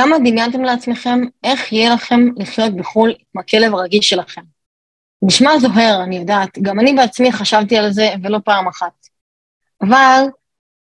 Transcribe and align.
כמה 0.00 0.18
דמיינתם 0.18 0.62
לעצמכם 0.62 1.20
איך 1.44 1.72
יהיה 1.72 1.94
לכם 1.94 2.20
לחיות 2.36 2.76
בחו"ל 2.76 3.10
עם 3.10 3.40
הכלב 3.40 3.74
הרגיש 3.74 4.08
שלכם? 4.08 4.42
נשמע 5.22 5.58
זוהר, 5.58 6.02
אני 6.04 6.16
יודעת, 6.16 6.58
גם 6.62 6.80
אני 6.80 6.92
בעצמי 6.92 7.32
חשבתי 7.32 7.76
על 7.76 7.92
זה 7.92 8.08
ולא 8.22 8.38
פעם 8.44 8.68
אחת. 8.68 8.92
אבל 9.82 10.22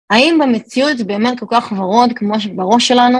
האם 0.09 0.39
במציאות 0.41 0.97
זה 0.97 1.03
באמת 1.03 1.39
כל 1.39 1.45
כך 1.49 1.71
ורוד 1.77 2.09
כמו 2.15 2.39
שבראש 2.39 2.87
שלנו? 2.87 3.19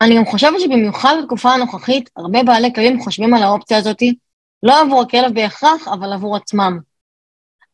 אני 0.00 0.16
גם 0.16 0.24
חושבת 0.24 0.60
שבמיוחד 0.60 1.14
בתקופה 1.22 1.52
הנוכחית, 1.52 2.10
הרבה 2.16 2.42
בעלי 2.42 2.72
כלבים 2.74 3.00
חושבים 3.00 3.34
על 3.34 3.42
האופציה 3.42 3.78
הזאת, 3.78 4.02
לא 4.62 4.80
עבור 4.80 5.02
הכלב 5.02 5.34
בהכרח, 5.34 5.88
אבל 5.88 6.12
עבור 6.12 6.36
עצמם. 6.36 6.78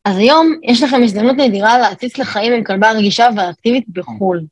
אז 0.05 0.17
היום 0.17 0.53
יש 0.63 0.83
לכם 0.83 1.03
הזדמנות 1.03 1.35
נדירה 1.37 1.77
להציץ 1.77 2.17
לחיים 2.17 2.53
עם 2.53 2.63
כלבה 2.63 2.91
רגישה 2.91 3.27
ואקטיבית 3.37 3.89
בחו"ל. 3.89 4.45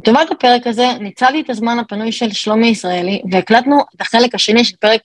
לטובת 0.00 0.30
הפרק 0.30 0.66
הזה, 0.66 0.86
ניצלתי 1.00 1.40
את 1.40 1.50
הזמן 1.50 1.78
הפנוי 1.78 2.12
של 2.12 2.32
שלומי 2.32 2.66
ישראלי, 2.66 3.22
והקלטנו 3.30 3.80
את 3.96 4.00
החלק 4.00 4.34
השני 4.34 4.64
של 4.64 4.76
פרק 4.76 5.00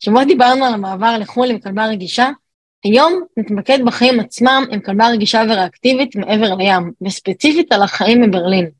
שבו 0.00 0.24
דיברנו 0.24 0.64
על 0.64 0.74
המעבר 0.74 1.18
לחו"ל 1.18 1.50
עם 1.50 1.58
כלבה 1.58 1.86
רגישה. 1.86 2.28
היום 2.84 3.22
נתמקד 3.36 3.78
בחיים 3.84 4.20
עצמם 4.20 4.64
עם 4.70 4.80
כלבה 4.80 5.08
רגישה 5.08 5.42
וריאקטיבית 5.48 6.16
מעבר 6.16 6.54
לים, 6.54 6.92
וספציפית 7.02 7.72
על 7.72 7.82
החיים 7.82 8.22
בברלין. 8.22 8.70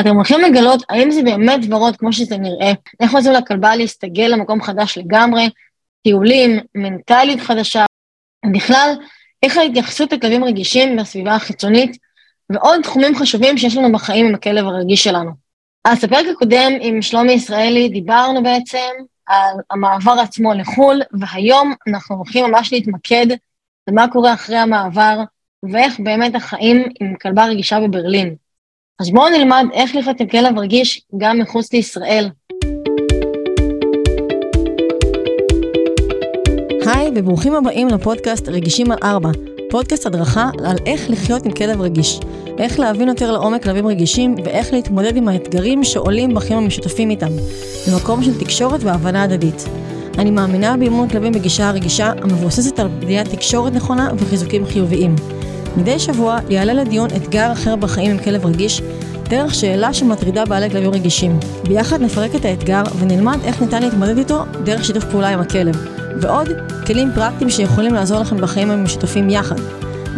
אתם 0.00 0.14
הולכים 0.16 0.40
לגלות 0.40 0.82
האם 0.88 1.10
זה 1.10 1.22
באמת 1.22 1.60
ורוד 1.70 1.96
כמו 1.96 2.12
שזה 2.12 2.36
נראה, 2.36 2.72
איך 3.00 3.14
עוזרים 3.14 3.36
לכלבה 3.36 3.76
להסתגל 3.76 4.26
למקום 4.26 4.62
חדש 4.62 4.98
לגמרי, 4.98 5.50
טיולים, 6.02 6.60
מנטלית 6.74 7.40
חדשה, 7.40 7.84
בכלל, 8.52 8.94
איך 9.42 9.56
ההתייחסות 9.56 10.12
לכלבים 10.12 10.44
רגישים 10.44 10.96
בסביבה 10.96 11.34
החיצונית, 11.34 11.96
ועוד 12.50 12.82
תחומים 12.82 13.16
חשובים 13.16 13.58
שיש 13.58 13.76
לנו 13.76 13.92
בחיים 13.92 14.26
עם 14.26 14.34
הכלב 14.34 14.66
הרגיש 14.66 15.04
שלנו. 15.04 15.30
אז 15.84 16.04
בפרק 16.04 16.26
הקודם 16.32 16.72
עם 16.80 17.02
שלומי 17.02 17.32
ישראלי 17.32 17.88
דיברנו 17.88 18.42
בעצם 18.42 18.90
על 19.26 19.56
המעבר 19.70 20.16
עצמו 20.22 20.54
לחו"ל, 20.54 21.02
והיום 21.20 21.74
אנחנו 21.88 22.16
הולכים 22.16 22.44
ממש 22.44 22.72
להתמקד 22.72 23.26
במה 23.86 24.08
קורה 24.08 24.34
אחרי 24.34 24.56
המעבר, 24.56 25.20
ואיך 25.72 26.00
באמת 26.00 26.34
החיים 26.34 26.84
עם 27.00 27.14
כלבה 27.22 27.44
רגישה 27.44 27.80
בברלין. 27.80 28.34
אז 29.00 29.10
בואו 29.10 29.28
נלמד 29.28 29.64
איך 29.72 29.96
לחיות 29.96 30.20
עם 30.20 30.28
כלב 30.28 30.58
רגיש 30.58 31.02
גם 31.18 31.38
מחוץ 31.38 31.72
לישראל. 31.72 32.30
היי 36.86 37.10
וברוכים 37.14 37.54
הבאים 37.54 37.88
לפודקאסט 37.88 38.48
רגישים 38.48 38.92
על 38.92 38.98
ארבע, 39.02 39.30
פודקאסט 39.74 40.06
הדרכה 40.06 40.50
על 40.64 40.76
איך 40.86 41.10
לחיות 41.10 41.46
עם 41.46 41.52
כלב 41.52 41.80
רגיש, 41.80 42.20
איך 42.58 42.78
להבין 42.78 43.08
יותר 43.08 43.32
לעומק 43.32 43.62
כלבים 43.62 43.86
רגישים 43.86 44.34
ואיך 44.44 44.72
להתמודד 44.72 45.16
עם 45.16 45.28
האתגרים 45.28 45.84
שעולים 45.84 46.34
בחיים 46.34 46.58
המשותפים 46.58 47.10
איתם, 47.10 47.30
במקום 47.88 48.22
של 48.22 48.40
תקשורת 48.40 48.80
והבנה 48.82 49.22
הדדית. 49.22 49.68
אני 50.18 50.30
מאמינה 50.30 50.76
באימון 50.76 51.08
כלבים 51.08 51.32
בגישה 51.32 51.68
הרגישה 51.68 52.12
המבוססת 52.22 52.78
על 52.78 52.88
בניית 52.88 53.28
תקשורת 53.28 53.72
נכונה 53.72 54.10
וחיזוקים 54.18 54.66
חיוביים. 54.66 55.16
מדי 55.76 55.98
שבוע 55.98 56.38
יעלה 56.48 56.72
לדיון 56.72 57.08
אתגר 57.16 57.52
אחר 57.52 57.76
בחיים 57.76 58.10
עם 58.10 58.18
כלב 58.18 58.46
רגיש, 58.46 58.82
דרך 59.28 59.54
שאלה 59.54 59.92
שמטרידה 59.92 60.44
בעלי 60.44 60.70
כלבים 60.70 60.90
רגישים. 60.90 61.38
ביחד 61.68 62.02
נפרק 62.02 62.34
את 62.34 62.44
האתגר 62.44 62.82
ונלמד 62.98 63.38
איך 63.44 63.60
ניתן 63.62 63.82
להתמודד 63.82 64.18
איתו 64.18 64.44
דרך 64.64 64.84
שיתוף 64.84 65.04
פעולה 65.04 65.28
עם 65.28 65.40
הכלב. 65.40 65.86
ועוד 66.20 66.48
כלים 66.86 67.10
פרקטיים 67.14 67.50
שיכולים 67.50 67.94
לעזור 67.94 68.20
לכם 68.20 68.40
בחיים 68.40 68.70
המשותפים 68.70 69.30
יחד. 69.30 69.56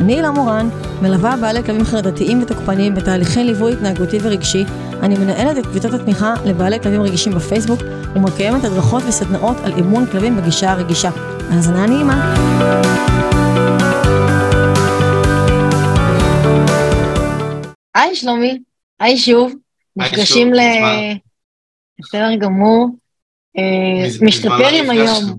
אני 0.01 0.15
הילה 0.15 0.31
מורן, 0.31 0.69
מלווה 1.03 1.37
בעלי 1.37 1.63
כלבים 1.65 1.85
חרדתיים 1.85 2.43
ותוקפניים 2.43 2.95
בתהליכי 2.95 3.45
ליווי 3.45 3.73
התנהגותי 3.73 4.19
ורגשי, 4.23 4.65
אני 5.03 5.19
מנהלת 5.19 5.59
את 5.59 5.67
קבוצות 5.67 5.93
התמיכה 5.93 6.35
לבעלי 6.45 6.81
כלבים 6.81 7.03
רגישים 7.03 7.33
בפייסבוק 7.33 7.81
ומקיימת 8.15 8.65
הדרכות 8.65 9.03
וסדנאות 9.09 9.57
על 9.65 9.73
אימון 9.77 10.07
כלבים 10.07 10.37
בגישה 10.37 10.73
הרגישה. 10.73 11.11
האזנה 11.51 11.87
נעימה. 11.87 12.35
היי 17.95 18.15
שלומי, 18.15 18.59
היי 19.01 19.19
שוב, 19.19 19.55
נפגשים 19.97 20.55
ל... 20.55 20.61
בסדר 22.01 22.35
גמור. 22.41 22.89
אה, 23.59 24.27
משתפר 24.27 24.69
עם 24.73 24.91
היום. 24.91 25.39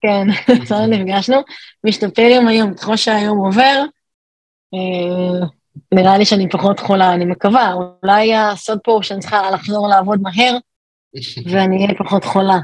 כן, 0.00 0.26
בסדר 0.62 0.86
נפגשנו. 0.86 1.36
משתפר 1.84 2.28
עם 2.40 2.48
היום, 2.48 2.74
ככל 2.74 2.96
שהיום 2.96 3.38
עובר, 3.38 3.84
אה, 4.74 5.46
נראה 5.94 6.18
לי 6.18 6.24
שאני 6.24 6.48
פחות 6.48 6.80
חולה, 6.80 7.14
אני 7.14 7.24
מקווה. 7.24 7.72
אולי 7.72 8.36
הסוד 8.36 8.78
פה 8.84 8.92
הוא 8.92 9.02
שאני 9.02 9.20
צריכה 9.20 9.50
לחזור 9.50 9.88
לעבוד 9.88 10.20
מהר, 10.22 10.56
ואני 11.50 11.76
אהיה 11.76 11.98
פחות 11.98 12.24
חולה. 12.24 12.58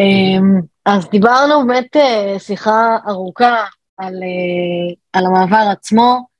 אה, 0.00 0.60
אז 0.86 1.08
דיברנו 1.10 1.66
באמת 1.66 1.96
שיחה 2.38 2.96
ארוכה 3.08 3.64
על, 3.96 4.14
על 5.12 5.26
המעבר 5.26 5.68
עצמו. 5.72 6.33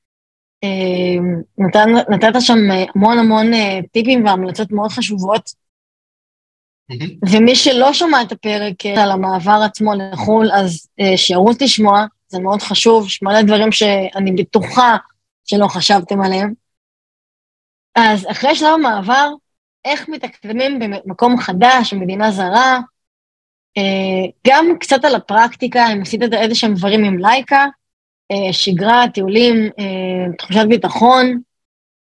נת, 1.58 1.76
נתת 2.08 2.40
שם 2.40 2.58
המון 2.94 3.18
המון 3.18 3.46
טיפים 3.92 4.26
והמלצות 4.26 4.72
מאוד 4.72 4.90
חשובות. 4.90 5.64
ומי 7.30 7.56
שלא 7.56 7.92
שמע 7.92 8.22
את 8.22 8.32
הפרק 8.32 8.86
אה, 8.86 9.02
על 9.02 9.10
המעבר 9.10 9.60
עצמו 9.64 9.92
לחו"ל, 9.94 10.50
אז 10.52 10.88
אה, 11.00 11.16
שירוץ 11.16 11.62
לשמוע, 11.62 12.04
זה 12.28 12.38
מאוד 12.38 12.62
חשוב, 12.62 13.06
יש 13.06 13.22
מלא 13.22 13.42
דברים 13.42 13.72
שאני 13.72 14.32
בטוחה 14.32 14.96
שלא 15.44 15.66
חשבתם 15.66 16.22
עליהם. 16.22 16.52
אז 17.94 18.26
אחרי 18.30 18.54
שלב 18.54 18.68
המעבר, 18.74 19.30
איך 19.84 20.08
מתקדמים 20.08 20.78
במקום 20.78 21.36
חדש, 21.38 21.94
במדינה 21.94 22.30
זרה, 22.30 22.78
אה, 23.76 24.30
גם 24.46 24.66
קצת 24.80 25.04
על 25.04 25.14
הפרקטיקה, 25.14 25.92
אם 25.92 26.02
עשית 26.02 26.20
איזה 26.22 26.54
שהם 26.54 26.74
דברים 26.74 27.04
עם 27.04 27.18
לייקה, 27.18 27.66
שגרה, 28.52 29.04
טיולים, 29.14 29.70
תחושת 30.38 30.64
ביטחון, 30.68 31.40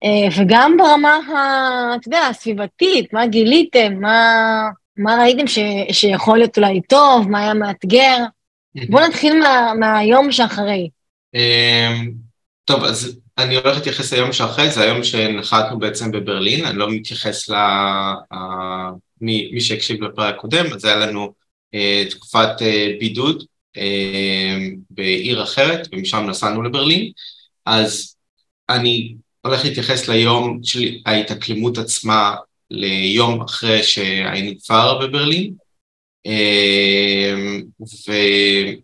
אה, 0.04 0.28
וגם 0.38 0.78
ברמה, 0.78 1.20
אתה 1.96 2.08
יודע, 2.08 2.28
הסביבתית, 2.30 3.14
מה 3.14 3.28
גיליתם, 3.28 3.94
מה, 4.02 4.70
מה 4.98 5.16
ראיתם 5.16 5.48
ש, 5.48 5.60
שיכול 5.92 6.38
להיות 6.38 6.58
אולי 6.58 6.82
טוב, 6.82 7.30
מה 7.30 7.40
היה 7.40 7.54
מאתגר. 7.54 8.18
בואו 8.90 9.08
נתחיל 9.08 9.40
מה, 9.40 9.74
מהיום 9.80 10.32
שאחרי. 10.32 10.90
טוב, 12.66 12.84
אז 12.84 13.20
אני 13.38 13.56
הולך 13.56 13.76
להתייחס 13.76 14.14
ליום 14.14 14.34
שאחרי, 14.34 14.70
זה 14.70 14.82
היום 14.82 15.04
שנחתנו 15.04 15.80
בעצם 15.80 16.12
בברלין, 16.12 16.66
אני 16.66 16.78
לא 16.78 16.92
מתייחס 16.92 17.50
ל... 17.50 17.56
מי 19.22 19.62
שהקשיב 19.62 20.04
לפרק 20.04 20.36
הקודם, 20.36 20.66
אז 20.74 20.86
היה 20.86 20.96
לנו 20.96 21.34
אה, 21.74 22.04
תקופת 22.10 22.62
אה, 22.62 22.88
בידוד 23.00 23.44
בעיר 24.90 25.44
אחרת, 25.44 25.88
ומשם 25.92 26.26
נסענו 26.30 26.64
לברלין. 26.64 27.12
אז 27.66 28.16
אני 28.70 29.16
הולך 29.42 29.66
להתייחס 29.66 30.08
ליום 30.08 30.60
של 30.64 30.98
ההתאקלמות 31.06 31.78
עצמה 31.78 32.36
ליום 32.72 33.42
אחרי 33.42 33.84
שהיינו 33.84 34.52
כבר 34.66 35.00
בברלין, 35.00 35.54
אמ, 36.26 37.64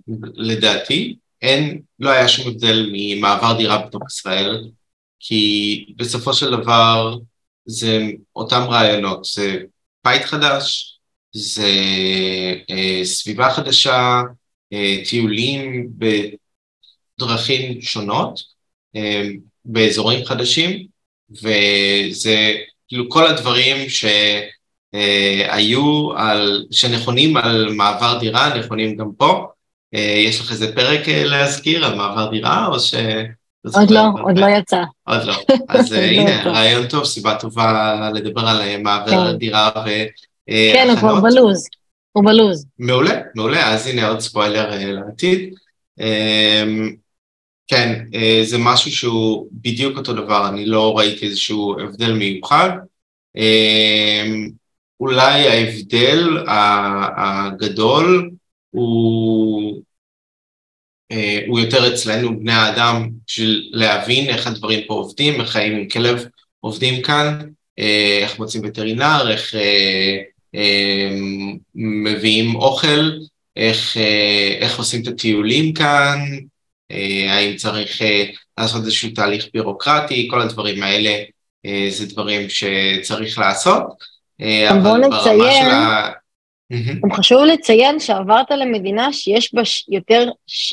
ולדעתי 0.08 1.16
אין, 1.42 1.82
לא 2.00 2.10
היה 2.10 2.28
שום 2.28 2.48
הבדל 2.48 2.90
ממעבר 2.92 3.58
דירה 3.58 3.78
בתוך 3.78 4.02
ישראל, 4.08 4.64
כי 5.20 5.86
בסופו 5.98 6.34
של 6.34 6.52
דבר 6.52 7.18
זה 7.66 8.08
אותם 8.36 8.62
רעיונות, 8.70 9.26
זה 9.26 9.60
בית 10.04 10.26
חדש, 10.26 10.98
זה 11.32 11.72
אה, 12.70 13.02
סביבה 13.04 13.54
חדשה, 13.54 13.94
אה, 13.94 14.22
טיולים 15.10 15.88
בדרכים 17.18 17.82
שונות, 17.82 18.40
אה, 18.96 19.24
באזורים 19.66 20.26
חדשים, 20.26 20.86
וזה 21.32 22.54
כאילו 22.88 23.10
כל 23.10 23.28
הדברים 23.28 23.78
שהיו 24.94 26.12
על, 26.18 26.66
שנכונים 26.72 27.38
על 27.38 27.74
מעבר 27.74 28.18
דירה, 28.20 28.58
נכונים 28.58 28.98
גם 28.98 29.12
פה. 29.18 29.46
אה, 29.96 30.16
יש 30.18 30.40
לך 30.40 30.52
איזה 30.52 30.76
פרק 30.76 31.10
אה, 31.10 31.24
להזכיר 31.24 31.86
על 31.86 31.96
מעבר 31.96 32.30
דירה, 32.30 32.68
או 32.68 32.80
ש... 32.80 32.94
עוד 33.76 33.92
לא, 33.92 34.02
עוד 34.22 34.38
לא 34.38 34.46
יצא. 34.46 34.84
עוד 35.04 35.24
לא. 35.24 35.34
אז 35.70 35.94
אה, 35.94 36.00
לא 36.00 36.22
הנה, 36.22 36.44
רעיון 36.44 36.88
טוב, 36.88 37.06
סיבה 37.06 37.36
טובה 37.36 38.10
לדבר 38.14 38.48
על 38.48 38.78
מעבר 38.78 39.32
כן. 39.32 39.38
דירה 39.38 39.70
ו... 39.86 39.90
כן, 40.48 40.88
הוא 40.90 40.98
כבר 41.00 41.20
בלוז. 41.20 41.68
הוא 42.12 42.26
בלוז. 42.26 42.66
מעולה, 42.80 43.22
מעולה, 43.36 43.74
אז 43.74 43.88
הנה 43.88 44.08
עוד 44.08 44.20
ספוילר 44.20 44.70
לעתיד. 44.94 45.56
כן, 47.72 48.06
אה, 48.14 48.42
זה 48.44 48.58
משהו 48.58 48.92
שהוא 48.92 49.48
בדיוק 49.52 49.98
אותו 49.98 50.14
דבר, 50.14 50.50
אני 50.50 50.66
לא 50.66 50.98
ראיתי 50.98 51.26
איזשהו 51.26 51.80
הבדל 51.80 52.14
מיוחד. 52.14 52.70
אה, 53.38 54.24
אולי 55.00 55.48
ההבדל 55.48 56.38
הגדול 57.18 58.32
הוא, 58.70 59.82
אה, 61.12 61.40
הוא 61.48 61.60
יותר 61.60 61.94
אצלנו, 61.94 62.40
בני 62.40 62.54
האדם, 62.54 63.10
בשביל 63.28 63.70
להבין 63.74 64.30
איך 64.30 64.48
הדברים 64.48 64.80
פה 64.88 64.94
עובדים, 64.94 65.42
איך 65.42 65.50
חיים 65.50 65.74
עם 65.74 65.90
כלב 65.90 66.26
עובדים 66.60 67.02
כאן. 67.02 67.40
איך 68.22 68.40
מוצאים 68.40 68.64
וטרינר, 68.66 69.32
איך 69.32 69.56
מביאים 71.76 72.56
אוכל, 72.56 73.12
איך, 73.56 73.98
איך 74.62 74.78
עושים 74.78 75.02
את 75.02 75.08
הטיולים 75.08 75.74
כאן, 75.74 76.20
האם 77.30 77.56
צריך 77.56 78.02
לעשות 78.58 78.82
איזשהו 78.82 79.10
תהליך 79.16 79.48
בירוקרטי, 79.54 80.28
כל 80.32 80.42
הדברים 80.42 80.84
האלה 80.84 81.24
זה 81.90 82.06
דברים 82.06 82.50
שצריך 82.50 83.40
לעשות. 83.40 83.84
בוא 84.84 84.98
נציין, 84.98 85.66
גם 87.04 87.14
חשוב 87.14 87.44
לציין 87.44 88.00
שעברת 88.00 88.52
למדינה 88.52 89.14
שיש 89.14 89.54
בה 89.54 89.62
יותר, 89.90 90.30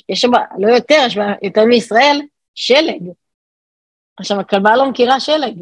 יש 0.09 0.25
בה, 0.25 0.39
לא 0.59 0.69
יותר, 0.69 1.05
יש 1.07 1.17
בה 1.17 1.25
יותר 1.43 1.65
מישראל, 1.65 2.21
שלג. 2.55 3.03
עכשיו, 4.17 4.41
הכלבה 4.41 4.77
לא 4.77 4.91
מכירה 4.91 5.21
שלג. 5.21 5.55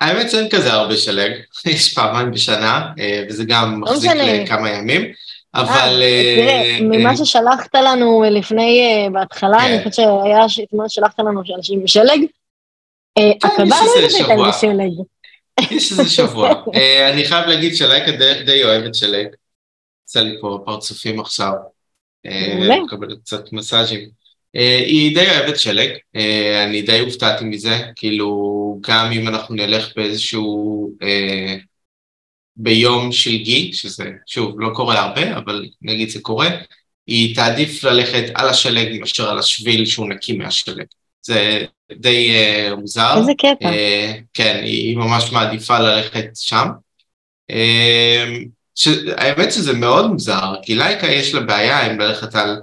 האמת 0.00 0.30
שאין 0.30 0.48
כזה 0.48 0.72
הרבה 0.72 0.96
שלג, 0.96 1.32
יש 1.66 1.94
פעמיים 1.94 2.30
בשנה, 2.30 2.92
אה, 2.98 3.24
וזה 3.28 3.44
גם 3.44 3.72
לא 3.72 3.92
מחזיק 3.92 4.10
לכמה 4.10 4.70
ימים, 4.70 5.12
אבל... 5.54 6.02
אה, 6.02 6.34
תראה, 6.36 6.78
ממה 6.80 7.10
אה, 7.10 7.16
ששלחת 7.16 7.74
לנו 7.74 8.24
לפני, 8.30 9.08
בהתחלה, 9.12 9.66
אני 9.66 9.78
כן. 9.78 9.90
חושבת 9.90 9.94
שהיה, 9.94 10.64
אתמול 10.64 10.88
שלחת 10.88 11.18
לנו 11.18 11.40
שאנשים 11.44 11.84
בשלג, 11.84 12.20
הכלבה 13.42 13.76
לא 13.86 14.16
הייתה 14.16 14.48
בשלג. 14.48 14.92
יש 15.70 15.92
איזה 15.92 16.08
שבוע. 16.08 16.50
אני 17.12 17.24
חייב 17.24 17.46
להגיד 17.46 17.76
שלייקה 17.76 18.10
די 18.46 18.64
אוהבת 18.64 18.94
שלג. 18.94 19.26
יצא 20.04 20.20
לי 20.20 20.36
פה 20.40 20.58
פרצופים 20.64 21.20
עכשיו. 21.20 21.52
מקבלת 22.84 23.18
קצת 23.18 23.52
מסאז'ים. 23.52 24.08
אה, 24.56 24.78
היא 24.86 25.14
די 25.14 25.30
אוהבת 25.30 25.58
שלג, 25.58 25.88
אה, 26.16 26.64
אני 26.64 26.82
די 26.82 26.98
הופתעתי 26.98 27.44
מזה, 27.44 27.78
כאילו 27.96 28.80
גם 28.88 29.12
אם 29.12 29.28
אנחנו 29.28 29.54
נלך 29.54 29.92
באיזשהו, 29.96 30.90
אה, 31.02 31.56
ביום 32.56 33.12
שלגי, 33.12 33.72
שזה 33.72 34.10
שוב 34.26 34.60
לא 34.60 34.70
קורה 34.74 35.00
הרבה, 35.00 35.36
אבל 35.36 35.66
נגיד 35.82 36.08
זה 36.08 36.20
קורה, 36.20 36.48
היא 37.06 37.34
תעדיף 37.34 37.84
ללכת 37.84 38.24
על 38.34 38.48
השלג 38.48 39.00
מאשר 39.00 39.30
על 39.30 39.38
השביל 39.38 39.86
שהוא 39.86 40.08
נקי 40.08 40.32
מהשלג. 40.32 40.84
זה 41.22 41.64
די 41.92 42.34
uh, 42.34 42.74
מוזר. 42.74 43.14
איזה 43.18 43.32
קטע. 43.38 43.70
Uh, 43.70 44.20
כן, 44.34 44.60
היא 44.64 44.96
ממש 44.96 45.32
מעדיפה 45.32 45.78
ללכת 45.78 46.26
שם. 46.34 46.66
Uh, 47.52 47.54
ש... 48.74 48.88
האמת 49.16 49.52
שזה 49.52 49.72
מאוד 49.72 50.06
מוזר, 50.06 50.54
כי 50.62 50.74
לייקה 50.74 51.06
יש 51.06 51.34
לה 51.34 51.40
בעיה 51.40 51.86
עם 51.86 52.00
ללכת 52.00 52.34
על 52.34 52.60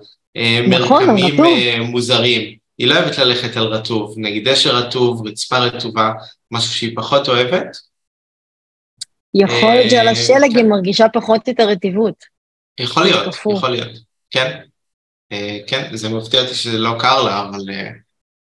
נכון, 0.70 1.06
מרקמים 1.06 1.46
אה, 1.46 1.84
מוזרים. 1.84 2.58
היא 2.78 2.88
לא 2.88 2.94
אוהבת 2.94 3.18
ללכת 3.18 3.58
על 3.58 3.64
רטוב, 3.64 4.16
נגיד 4.18 4.50
דשא 4.50 4.70
רטוב, 4.70 5.28
רצפה 5.28 5.58
רטובה, 5.58 6.12
משהו 6.52 6.74
שהיא 6.74 6.96
פחות 6.96 7.30
אוהבת. 7.30 7.78
יכול 9.34 9.74
להיות 9.74 9.92
שעל 9.92 10.08
השלג 10.08 10.52
כן. 10.52 10.58
היא 10.58 10.66
מרגישה 10.66 11.06
פחות 11.14 11.50
את 11.50 11.60
הרטיבות. 11.60 12.24
יכול 12.80 13.04
להיות, 13.04 13.36
יכול 13.56 13.70
להיות, 13.70 13.92
כן. 14.30 14.60
כן, 15.68 15.90
זה 15.94 16.10
מפתיע 16.10 16.42
אותי 16.42 16.54
שזה 16.54 16.78
לא 16.78 16.96
קר 17.00 17.24
לה, 17.24 17.42
אבל 17.42 17.66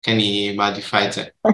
כן, 0.02 0.18
היא 0.18 0.56
מעדיפה 0.56 1.04
את 1.04 1.12
זה. 1.12 1.24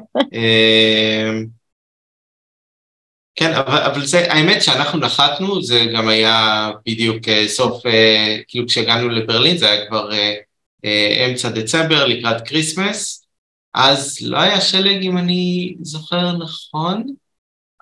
כן, 3.37 3.55
אבל, 3.55 3.79
אבל 3.79 4.07
זה, 4.07 4.33
האמת 4.33 4.63
שאנחנו 4.63 4.99
נחתנו, 4.99 5.63
זה 5.63 5.85
גם 5.95 6.09
היה 6.09 6.71
בדיוק 6.87 7.29
אה, 7.29 7.49
סוף, 7.49 7.87
אה, 7.87 8.37
כאילו 8.49 8.67
כשהגענו 8.67 9.09
לברלין, 9.09 9.57
זה 9.57 9.71
היה 9.71 9.87
כבר 9.87 10.13
אה, 10.13 11.27
אמצע 11.31 11.49
דצמבר 11.49 12.07
לקראת 12.07 12.49
כריסמס, 12.49 13.27
אז 13.75 14.19
לא 14.23 14.39
היה 14.39 14.61
שלג 14.61 15.03
אם 15.03 15.19
אני 15.19 15.75
זוכר 15.83 16.33
נכון, 16.33 17.07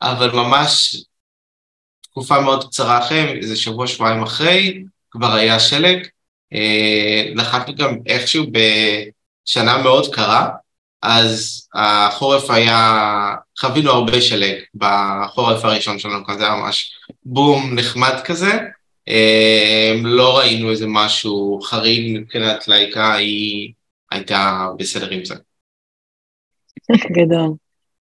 אבל 0.03 0.31
ממש 0.31 0.97
תקופה 2.01 2.41
מאוד 2.41 2.65
קצרה 2.65 2.99
אחרי, 2.99 3.39
איזה 3.39 3.57
שבוע, 3.57 3.87
שבועיים 3.87 4.23
אחרי, 4.23 4.85
כבר 5.11 5.33
היה 5.33 5.61
שלג. 5.61 6.07
נחתנו 7.35 7.75
גם 7.75 7.99
איכשהו 8.07 8.45
בשנה 8.53 9.83
מאוד 9.83 10.15
קרה, 10.15 10.49
אז 11.05 11.69
החורף 11.75 12.51
היה, 12.51 13.35
חווינו 13.59 13.91
הרבה 13.91 14.21
שלג 14.21 14.55
בחורף 14.75 15.65
הראשון 15.65 15.99
שלנו, 15.99 16.25
כזה 16.27 16.45
היה 16.45 16.55
ממש 16.55 16.93
בום 17.25 17.75
נחמד 17.75 18.15
כזה. 18.25 18.59
אמ, 19.09 20.07
לא 20.07 20.39
ראינו 20.39 20.71
איזה 20.71 20.87
משהו 20.89 21.61
חריג 21.63 22.19
מבחינת 22.19 22.69
לייקה, 22.69 23.15
היא 23.15 23.73
הייתה 24.11 24.69
בסדר 24.79 25.11
עם 25.11 25.25
זה. 25.25 25.35
גדול. 27.17 27.53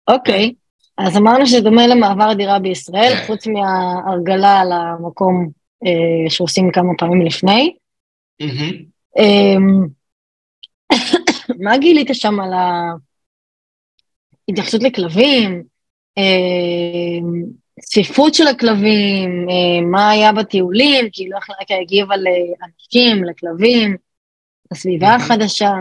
אוקיי, 0.07 0.53
אז 0.97 1.17
אמרנו 1.17 1.47
שזה 1.47 1.61
דומה 1.61 1.87
למעבר 1.87 2.33
דירה 2.33 2.59
בישראל, 2.59 3.13
כן. 3.15 3.23
חוץ 3.27 3.47
מההרגלה 3.47 4.61
למקום 4.65 5.49
אה, 5.85 6.29
שעושים 6.29 6.71
כמה 6.71 6.93
פעמים 6.97 7.21
לפני. 7.21 7.73
מה 11.59 11.77
גילית 11.77 12.07
שם 12.13 12.39
על 12.39 12.51
ההתייחסות 14.47 14.83
לכלבים, 14.83 15.63
אה, 16.17 16.23
צפיפות 17.81 18.33
של 18.33 18.47
הכלבים, 18.47 19.47
אה, 19.49 19.81
מה 19.91 20.09
היה 20.09 20.31
בטיולים, 20.31 21.09
כאילו 21.13 21.37
איך 21.37 21.49
רק 21.49 21.67
הגיב 21.81 22.11
על 22.11 22.23
אנשים, 22.63 23.23
לכלבים, 23.23 23.97
לסביבה 24.71 25.15
החדשה. 25.15 25.71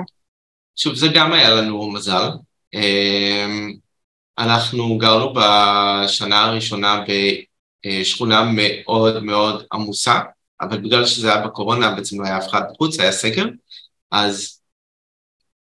שוב, 0.76 0.94
זה 0.94 1.08
גם 1.14 1.32
היה 1.32 1.50
לנו 1.50 1.90
מזל. 1.90 2.28
אה, 2.74 3.46
אנחנו 4.38 4.98
גרנו 4.98 5.34
בשנה 5.34 6.44
הראשונה 6.44 7.04
בשכונה 7.84 8.50
מאוד 8.54 9.24
מאוד 9.24 9.64
עמוסה, 9.72 10.20
אבל 10.60 10.78
בגלל 10.78 11.06
שזה 11.06 11.32
היה 11.32 11.46
בקורונה 11.46 11.94
בעצם 11.94 12.20
לא 12.20 12.26
היה 12.26 12.38
אף 12.38 12.48
אחד 12.48 12.62
בחוץ, 12.72 13.00
היה 13.00 13.12
סגר, 13.12 13.44
אז 14.10 14.59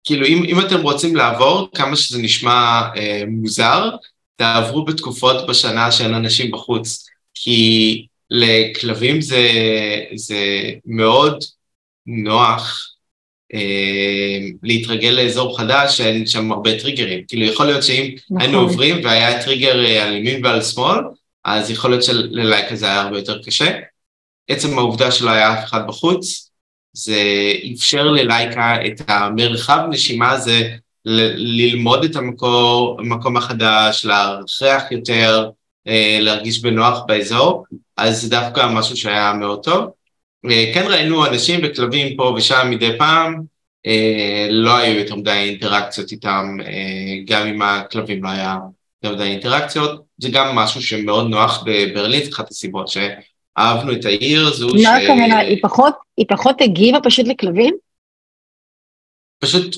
כאילו 0.03 0.25
אם, 0.25 0.43
אם 0.43 0.59
אתם 0.59 0.81
רוצים 0.81 1.15
לעבור, 1.15 1.69
כמה 1.75 1.95
שזה 1.95 2.17
נשמע 2.21 2.81
אה, 2.95 3.23
מוזר, 3.27 3.89
תעברו 4.35 4.85
בתקופות 4.85 5.47
בשנה 5.47 5.91
שאין 5.91 6.13
אנשים 6.13 6.51
בחוץ, 6.51 7.09
כי 7.33 8.05
לכלבים 8.29 9.21
זה, 9.21 9.49
זה 10.15 10.71
מאוד 10.85 11.43
נוח 12.05 12.89
אה, 13.53 14.39
להתרגל 14.63 15.09
לאזור 15.09 15.57
חדש 15.57 15.97
שאין 15.97 16.25
שם 16.25 16.51
הרבה 16.51 16.79
טריגרים. 16.79 17.23
כאילו 17.27 17.45
יכול 17.45 17.65
להיות 17.65 17.83
שאם 17.83 18.15
נכון. 18.25 18.41
היינו 18.41 18.59
עוברים 18.59 19.05
והיה 19.05 19.43
טריגר 19.43 19.85
אה, 19.85 20.03
על 20.03 20.15
ימין 20.15 20.45
ועל 20.45 20.61
שמאל, 20.61 20.99
אז 21.45 21.71
יכול 21.71 21.89
להיות 21.89 22.03
שללייק 22.03 22.71
הזה 22.71 22.85
היה 22.85 23.01
הרבה 23.01 23.17
יותר 23.17 23.43
קשה. 23.43 23.79
עצם 24.47 24.77
העובדה 24.77 25.11
שלא 25.11 25.29
היה 25.29 25.53
אף 25.53 25.69
אחד 25.69 25.87
בחוץ, 25.87 26.51
זה 26.93 27.21
אפשר 27.75 28.03
ללייקה 28.03 28.85
את 28.85 29.01
המרחב 29.07 29.79
נשימה 29.89 30.31
הזה 30.31 30.75
ללמוד 31.05 32.03
את 32.03 32.15
המקור, 32.15 32.97
המקום 32.99 33.37
החדש, 33.37 34.05
להרחח 34.05 34.83
יותר, 34.91 35.49
אה, 35.87 36.17
להרגיש 36.21 36.61
בנוח 36.61 36.99
באזור, 37.07 37.65
אז 37.97 38.21
זה 38.21 38.29
דווקא 38.29 38.67
משהו 38.73 38.97
שהיה 38.97 39.33
מאוד 39.33 39.63
טוב. 39.63 39.91
אה, 40.51 40.71
כן 40.73 40.85
ראינו 40.87 41.25
אנשים 41.25 41.59
וכלבים 41.63 42.17
פה 42.17 42.33
ושם 42.37 42.67
מדי 42.69 42.97
פעם, 42.97 43.41
אה, 43.85 44.47
לא 44.49 44.77
היו 44.77 44.99
יותר 44.99 45.15
מדי 45.15 45.31
אינטראקציות 45.31 46.11
איתם, 46.11 46.57
גם 47.27 47.47
עם 47.47 47.61
הכלבים 47.61 48.23
לא 48.23 48.29
היה 48.29 48.57
יותר 49.03 49.15
מדי 49.15 49.23
אינטראקציות, 49.23 50.03
זה 50.17 50.29
גם 50.29 50.55
משהו 50.55 50.81
שמאוד 50.81 51.29
נוח 51.29 51.63
בברלין, 51.65 52.23
זו 52.23 52.29
אחת 52.31 52.51
הסיבות 52.51 52.87
ש... 52.87 52.97
אהבנו 53.57 53.91
את 53.91 54.05
העיר 54.05 54.47
הזו. 54.47 54.67
מה 54.67 54.79
ש... 54.79 55.03
הכוונה, 55.03 55.37
היא 55.37 55.57
פחות, 55.61 55.93
היא 56.17 56.25
פחות 56.29 56.61
הגיבה 56.61 56.99
פשוט 57.03 57.27
לכלבים? 57.27 57.75
פשוט 59.39 59.75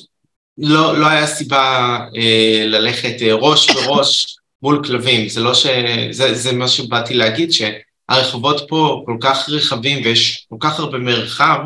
לא, 0.57 0.99
לא 0.99 1.07
היה 1.07 1.27
סיבה 1.27 1.97
אה, 2.17 2.63
ללכת 2.67 3.21
אה, 3.21 3.33
ראש 3.33 3.69
בראש 3.75 4.37
מול 4.61 4.83
כלבים, 4.85 5.29
זה 5.29 5.41
לא 5.41 5.53
ש... 5.53 5.65
זה, 6.11 6.33
זה 6.33 6.53
מה 6.53 6.67
שבאתי 6.67 7.13
להגיד, 7.13 7.49
שהרחובות 7.51 8.65
פה 8.69 9.03
כל 9.05 9.17
כך 9.21 9.49
רחבים 9.49 10.05
ויש 10.05 10.45
כל 10.49 10.57
כך 10.59 10.79
הרבה 10.79 10.97
מרחב, 10.97 11.59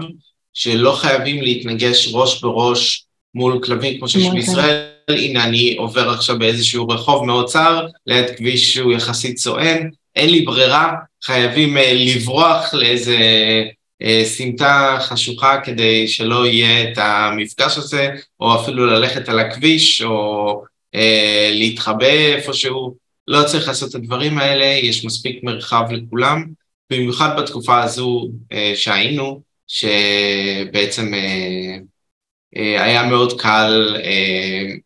שלא 0.54 0.92
חייבים 0.92 1.42
להתנגש 1.42 2.10
ראש 2.13 2.42
בראש 2.42 3.06
מול 3.36 3.60
כלבים 3.63 3.98
כמו 3.98 4.10
שיש 4.10 4.28
בישראל. 4.34 4.86
הנה 5.10 5.44
אני 5.44 5.75
עובר 5.78 6.10
עכשיו 6.10 6.39
באיזשהו 6.39 6.88
רחוב 6.88 7.25
מאוד 7.25 7.46
צר, 7.46 7.88
ליד 8.08 8.25
כביש 8.38 8.74
שהוא 8.74 8.94
יחסית 8.94 9.36
צוען, 9.36 9.89
אין 10.16 10.30
לי 10.30 10.42
ברירה, 10.42 10.94
חייבים 11.24 11.78
uh, 11.78 11.82
לברוח 11.94 12.74
לאיזה 12.74 13.18
uh, 14.04 14.06
סמטה 14.24 14.98
חשוכה 15.01 15.62
כדי 15.63 16.08
שלא 16.08 16.48
יהיה 16.48 16.92
את 16.92 16.98
המפגש 16.98 17.78
הזה, 17.78 18.10
או 18.39 18.62
אפילו 18.62 18.86
ללכת 18.86 19.30
על 19.30 19.39
הכביש, 19.39 20.01
או 20.01 20.63
uh, 20.96 21.00
להתחבא 21.51 22.06
איפשהו. 22.36 22.96
לא 23.28 23.44
צריך 23.44 23.68
לעשות 23.68 23.89
את 23.89 23.96
הדברים 23.96 24.38
האלה, 24.38 24.66
יש 24.66 25.06
מספיק 25.06 25.44
מרחב 25.44 25.84
לכולם, 25.92 26.46
במיוחד 26.92 27.39
בתקופה 27.39 27.84
הזו 27.84 28.28
uh, 28.54 28.56
שהיינו, 28.75 29.42
שבעצם 29.68 31.13
uh, 31.13 31.80
uh, 32.56 32.60
היה 32.60 33.04
מאוד 33.04 33.42
קל 33.42 33.98
uh, 33.98 34.80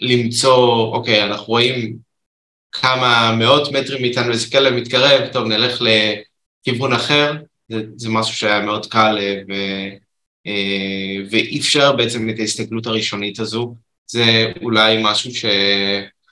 למצוא, 0.00 0.94
אוקיי, 0.94 1.24
אנחנו 1.24 1.46
רואים 1.46 1.96
כמה 2.72 3.36
מאות 3.38 3.72
מטרים 3.72 4.02
מאיתנו 4.02 4.32
איזה 4.32 4.50
כלב 4.50 4.72
מתקרב, 4.74 5.28
טוב 5.32 5.46
נלך 5.46 5.82
לכיוון 5.82 6.92
אחר, 6.92 7.32
זה, 7.68 7.82
זה 7.96 8.08
משהו 8.08 8.34
שהיה 8.34 8.60
מאוד 8.60 8.86
קל 8.86 9.18
ו, 9.48 9.54
ואי 11.30 11.58
אפשר 11.58 11.92
בעצם 11.92 12.30
את 12.30 12.38
ההסתכלות 12.38 12.86
הראשונית 12.86 13.38
הזו, 13.38 13.74
זה 14.06 14.52
אולי 14.62 14.98
משהו 15.02 15.34
ש... 15.34 15.44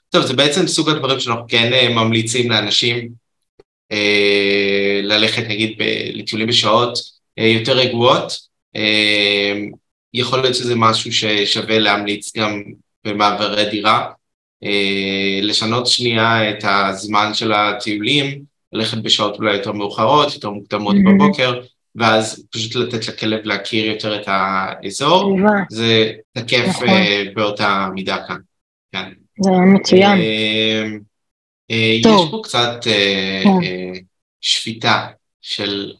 טוב, 0.09 0.25
זה 0.25 0.33
בעצם 0.33 0.67
סוג 0.67 0.89
הדברים 0.89 1.19
שאנחנו 1.19 1.45
כן 1.47 1.93
ממליצים 1.95 2.51
לאנשים 2.51 3.09
ללכת 5.03 5.43
נגיד 5.49 5.81
לטיולים 6.13 6.47
בשעות 6.47 6.99
יותר 7.37 7.77
רגועות, 7.77 8.33
יכול 10.13 10.39
להיות 10.39 10.55
שזה 10.55 10.75
משהו 10.75 11.13
ששווה 11.13 11.79
להמליץ 11.79 12.37
גם 12.37 12.63
במעברי 13.05 13.69
דירה, 13.69 13.99
אה, 13.99 14.11
לשנות 15.41 15.87
שנייה 15.87 16.49
את 16.49 16.63
הזמן 16.63 17.33
של 17.33 17.53
הטיולים, 17.53 18.43
ללכת 18.73 18.97
בשעות 18.97 19.37
אולי 19.37 19.57
יותר 19.57 19.71
מאוחרות, 19.71 20.33
יותר 20.33 20.49
מוקדמות 20.49 20.95
mm-hmm. 20.95 21.15
בבוקר, 21.15 21.61
ואז 21.95 22.47
פשוט 22.51 22.75
לתת 22.75 23.07
לכלב 23.07 23.39
להכיר 23.45 23.85
יותר 23.85 24.21
את 24.21 24.23
האזור, 24.27 25.37
זה 25.69 26.11
תקף 26.33 26.65
נכון. 26.67 26.89
אה, 26.89 27.23
באותה 27.35 27.87
מידה 27.93 28.17
כאן. 28.27 28.37
כן. 28.91 29.09
זה 29.41 29.51
מצוין. 29.51 30.17
אה, 31.71 31.93
יש 31.95 32.05
פה 32.31 32.41
קצת 32.43 32.83
כן. 32.83 33.49
שפיטה 34.41 35.07
של 35.41 35.91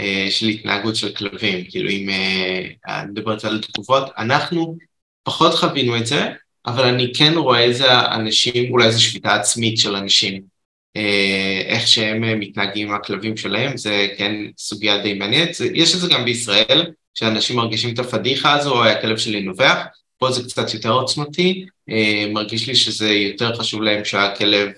אה, 0.00 0.26
של 0.30 0.46
התנהגות 0.46 0.96
של 0.96 1.14
כלבים, 1.14 1.64
כאילו 1.68 1.90
אם 1.90 2.08
אה, 2.08 3.00
אני 3.00 3.10
מדברת 3.10 3.44
על 3.44 3.60
תגובות, 3.62 4.10
אנחנו 4.18 4.76
פחות 5.22 5.54
חווינו 5.54 5.96
את 5.96 6.06
זה, 6.06 6.32
אבל 6.66 6.84
אני 6.84 7.12
כן 7.14 7.32
רואה 7.36 7.60
איזה 7.60 8.00
אנשים, 8.00 8.72
אולי 8.72 8.86
איזו 8.86 9.02
שביתה 9.02 9.34
עצמית 9.34 9.78
של 9.78 9.96
אנשים, 9.96 10.42
אה, 10.96 11.62
איך 11.66 11.88
שהם 11.88 12.40
מתנהגים 12.40 12.88
עם 12.88 12.94
הכלבים 12.94 13.36
שלהם, 13.36 13.76
זה 13.76 14.08
כן 14.18 14.34
סוגיה 14.58 15.02
די 15.02 15.14
מעניינת, 15.14 15.50
יש 15.74 15.94
את 15.94 16.00
זה 16.00 16.08
גם 16.08 16.24
בישראל, 16.24 16.92
שאנשים 17.14 17.56
מרגישים 17.56 17.94
את 17.94 17.98
הפדיחה 17.98 18.52
הזו, 18.52 18.74
או 18.74 18.84
הכלב 18.84 19.16
שלי 19.16 19.40
נובח, 19.40 19.78
פה 20.18 20.30
זה 20.30 20.42
קצת 20.42 20.74
יותר 20.74 20.90
עוצמתי, 20.90 21.66
מרגיש 22.32 22.68
לי 22.68 22.74
שזה 22.74 23.12
יותר 23.12 23.56
חשוב 23.56 23.82
להם 23.82 24.04
שהכלב 24.04 24.70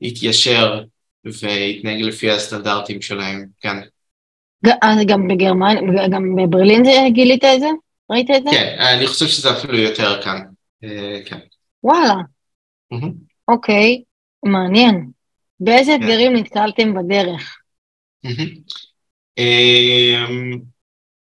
יתיישר 0.00 0.80
ויתנהג 1.24 2.00
לפי 2.00 2.30
הסטנדרטים 2.30 3.02
שלהם, 3.02 3.46
כן. 3.60 3.76
גם 5.06 5.28
בגרמניה, 5.28 6.08
גם 6.08 6.36
בברלין 6.36 6.82
גילית 7.12 7.44
את 7.44 7.60
זה? 7.60 7.68
ראית 8.10 8.30
את 8.36 8.42
זה? 8.44 8.50
כן, 8.50 8.76
אני 8.78 9.06
חושב 9.06 9.26
שזה 9.26 9.50
אפילו 9.50 9.78
יותר 9.78 10.22
כאן. 10.22 10.40
אה, 10.84 11.18
כן. 11.24 11.38
וואלה. 11.82 12.14
אוקיי, 13.48 14.02
מעניין. 14.42 15.10
באיזה 15.60 15.92
כן. 15.98 16.02
אתגרים 16.02 16.36
נתקלתם 16.36 16.94
בדרך? 16.94 17.58
אמ, 19.38 20.58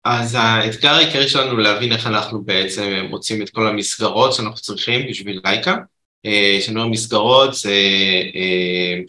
אז 0.05 0.37
האתגר 0.41 0.91
העיקרי 0.91 1.29
שלנו 1.29 1.57
להבין 1.57 1.93
איך 1.93 2.07
אנחנו 2.07 2.43
בעצם 2.43 3.07
מוצאים 3.11 3.43
את 3.43 3.51
כל 3.51 3.67
המסגרות 3.67 4.35
שאנחנו 4.35 4.57
צריכים 4.57 5.09
בשביל 5.11 5.41
לייקה. 5.45 5.77
כשאני 6.61 6.81
אומר 6.81 6.87
מסגרות 6.87 7.55
זה 7.55 7.75
אה, 8.35 9.01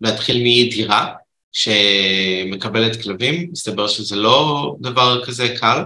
להתחיל 0.00 0.36
מדירה, 0.36 1.14
שמקבלת 1.52 3.02
כלבים, 3.02 3.48
מסתבר 3.52 3.88
שזה 3.88 4.16
לא 4.16 4.76
דבר 4.80 5.24
כזה 5.24 5.56
קל. 5.60 5.82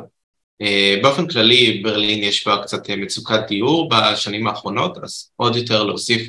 אה, 0.63 0.99
באופן 1.03 1.29
כללי 1.29 1.81
ברלין 1.85 2.23
יש 2.23 2.47
בה 2.47 2.59
קצת 2.63 2.91
מצוקת 2.91 3.41
דיור 3.49 3.89
בשנים 3.89 4.47
האחרונות, 4.47 4.99
אז 5.03 5.31
עוד 5.37 5.57
יותר 5.57 5.85
להוסיף 5.85 6.29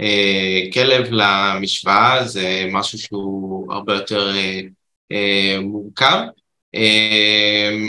אה, 0.00 0.60
כלב 0.72 1.06
למשוואה 1.10 2.24
זה 2.24 2.66
משהו 2.72 2.98
שהוא 2.98 3.72
הרבה 3.72 3.94
יותר 3.94 4.32
אה, 5.12 5.58
מורכב. 5.60 6.20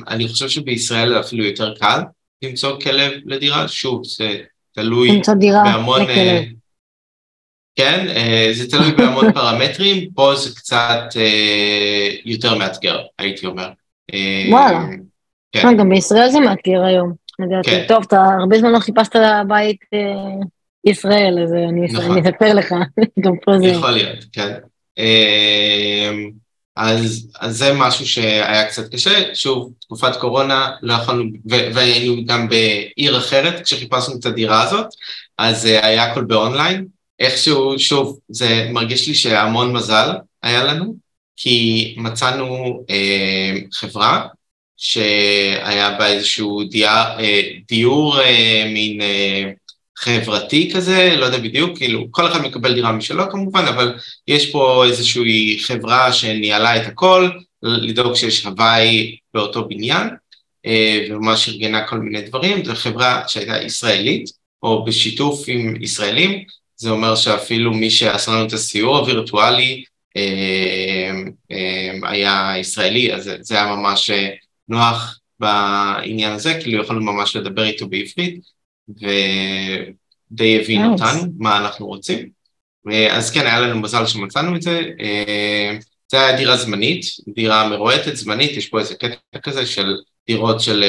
אני 0.08 0.28
חושב 0.28 0.50
שבישראל 0.50 1.10
זה 1.10 1.20
אפילו 1.20 1.46
יותר 1.46 1.76
קל 1.76 2.00
למצוא 2.42 2.80
כלב 2.80 3.12
לדירה, 3.26 3.68
שוב, 3.68 4.02
זה 4.06 4.38
תלוי 4.74 5.22
בהמון... 5.42 6.02
כן, 7.76 8.08
אה, 8.08 8.50
זה 8.54 8.70
תלוי 8.70 8.92
בהמון 8.92 9.32
פרמטרים, 9.34 10.10
פה 10.14 10.36
זה 10.36 10.56
קצת 10.56 11.02
אה, 11.16 12.10
יותר 12.26 12.58
מאתגר, 12.58 13.02
הייתי 13.20 13.46
אומר. 13.46 13.70
אה, 14.14 14.46
וואלה. 14.50 14.80
כן. 15.62 15.78
גם 15.78 15.90
בישראל 15.90 16.30
זה 16.30 16.40
מאתגר 16.40 16.84
היום, 16.84 17.14
לדעתי. 17.40 17.70
כן. 17.70 17.86
טוב, 17.88 18.04
אתה 18.08 18.24
הרבה 18.40 18.60
זמן 18.60 18.72
לא 18.72 18.80
חיפשת 18.80 19.16
בית 19.48 19.80
ישראל, 20.86 21.40
אז 21.44 21.54
אני 21.54 21.88
נכון. 21.88 22.18
אספר 22.18 22.54
לך, 22.54 22.76
גם 23.26 23.34
פה 23.44 23.58
זה... 23.58 23.68
יכול 23.68 23.92
להיות, 23.92 24.26
כן. 24.32 24.54
אז, 26.76 27.32
אז 27.40 27.58
זה 27.58 27.74
משהו 27.74 28.08
שהיה 28.08 28.66
קצת 28.66 28.94
קשה, 28.94 29.36
שוב, 29.36 29.74
תקופת 29.82 30.16
קורונה, 30.16 30.72
לא 30.82 30.94
יכולנו, 30.94 31.24
והיינו 31.46 32.26
גם 32.26 32.50
בעיר 32.50 33.18
אחרת 33.18 33.62
כשחיפשנו 33.64 34.20
את 34.20 34.26
הדירה 34.26 34.64
הזאת, 34.64 34.88
אז 35.38 35.66
היה 35.66 36.04
הכל 36.04 36.24
באונליין, 36.24 36.86
איכשהו, 37.20 37.80
שוב, 37.80 38.20
זה 38.30 38.68
מרגיש 38.72 39.08
לי 39.08 39.16
שהמון 39.16 39.74
מזל 39.74 40.10
היה 40.44 40.64
לנו, 40.64 40.96
כי 41.36 41.96
מצאנו 41.98 42.80
אה, 42.90 43.56
חברה 43.74 44.28
שהיה 44.78 45.92
בה 46.00 46.08
איזשהו 46.08 46.64
דייר, 46.64 46.90
אה, 47.20 47.42
דיור 47.68 48.22
אה, 48.22 48.72
מין 48.74 49.02
אה, 49.02 49.52
חברתי 49.98 50.72
כזה, 50.76 51.16
לא 51.18 51.26
יודע 51.26 51.38
בדיוק, 51.38 51.78
כאילו 51.78 52.08
כל 52.12 52.28
אחד 52.28 52.42
מקבל 52.42 52.74
דירה 52.74 52.92
משלו 52.92 53.32
כמובן, 53.32 53.66
אבל 53.66 53.94
יש 54.28 54.52
פה 54.52 54.86
איזושהי 54.86 55.60
חברה 55.62 56.14
שניהלה 56.14 56.78
את 56.78 56.88
הכל, 56.88 57.30
לדאוג 57.64 58.16
שיש 58.16 58.46
הוואי 58.46 59.18
באותו 59.34 59.68
בניין, 59.68 60.08
וממש 61.10 61.50
ארגנה 61.50 61.88
כל 61.88 61.98
מיני 61.98 62.22
דברים, 62.22 62.66
זו 62.66 62.76
חברה 62.76 63.24
שהייתה 63.28 63.62
ישראלית, 63.62 64.30
או 64.64 64.86
בשיתוף 64.86 65.44
עם 65.48 65.76
ישראלים, 65.82 66.44
זה 66.76 66.90
אומר 66.90 67.16
שאפילו 67.16 67.74
מי 67.74 67.90
שעשה 67.90 68.32
לנו 68.32 68.46
את 68.46 68.54
הסיור 68.54 68.98
הווירטואלי 68.98 69.84
היה 72.04 72.54
ישראלי, 72.60 73.14
אז 73.14 73.32
זה 73.42 73.56
היה 73.56 73.76
ממש 73.76 74.12
נוח 74.70 75.20
בעניין 75.40 76.32
הזה, 76.32 76.60
כאילו 76.62 76.84
יכולנו 76.84 77.02
ממש 77.02 77.36
לדבר 77.36 77.64
איתו 77.64 77.88
בעברית, 77.88 78.40
ודי 78.90 80.62
הבין 80.62 80.86
nice. 80.86 80.88
אותנו, 80.88 81.22
מה 81.38 81.58
אנחנו 81.58 81.88
רוצים. 81.88 82.30
אז 83.12 83.32
כן, 83.32 83.46
היה 83.46 83.60
לנו 83.60 83.82
מזל 83.82 84.06
שמצאנו 84.06 84.56
את 84.56 84.62
זה. 84.62 84.82
זה 86.12 86.22
היה 86.22 86.38
דירה 86.38 86.58
זמנית, 86.58 87.06
דירה 87.36 87.70
מרועטת, 87.70 88.16
זמנית, 88.16 88.52
יש 88.52 88.70
פה 88.70 88.80
איזה 88.80 88.96
קטע 88.96 89.40
כזה 89.44 89.66
של 89.66 89.96
דירות 90.28 90.62
של 90.62 90.84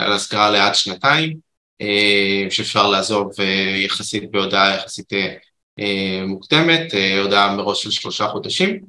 על 0.00 0.12
השכרה 0.12 0.50
לעד 0.50 0.74
שנתיים. 0.74 1.44
אה, 1.80 2.46
שאפשר 2.50 2.90
לעזוב 2.90 3.30
אה, 3.40 3.76
יחסית 3.76 4.30
בהודעה 4.30 4.74
יחסית 4.76 5.12
אה, 5.78 6.24
מוקדמת, 6.26 6.94
הודעה 7.22 7.56
מראש 7.56 7.82
של 7.82 7.90
שלושה 7.90 8.28
חודשים. 8.28 8.80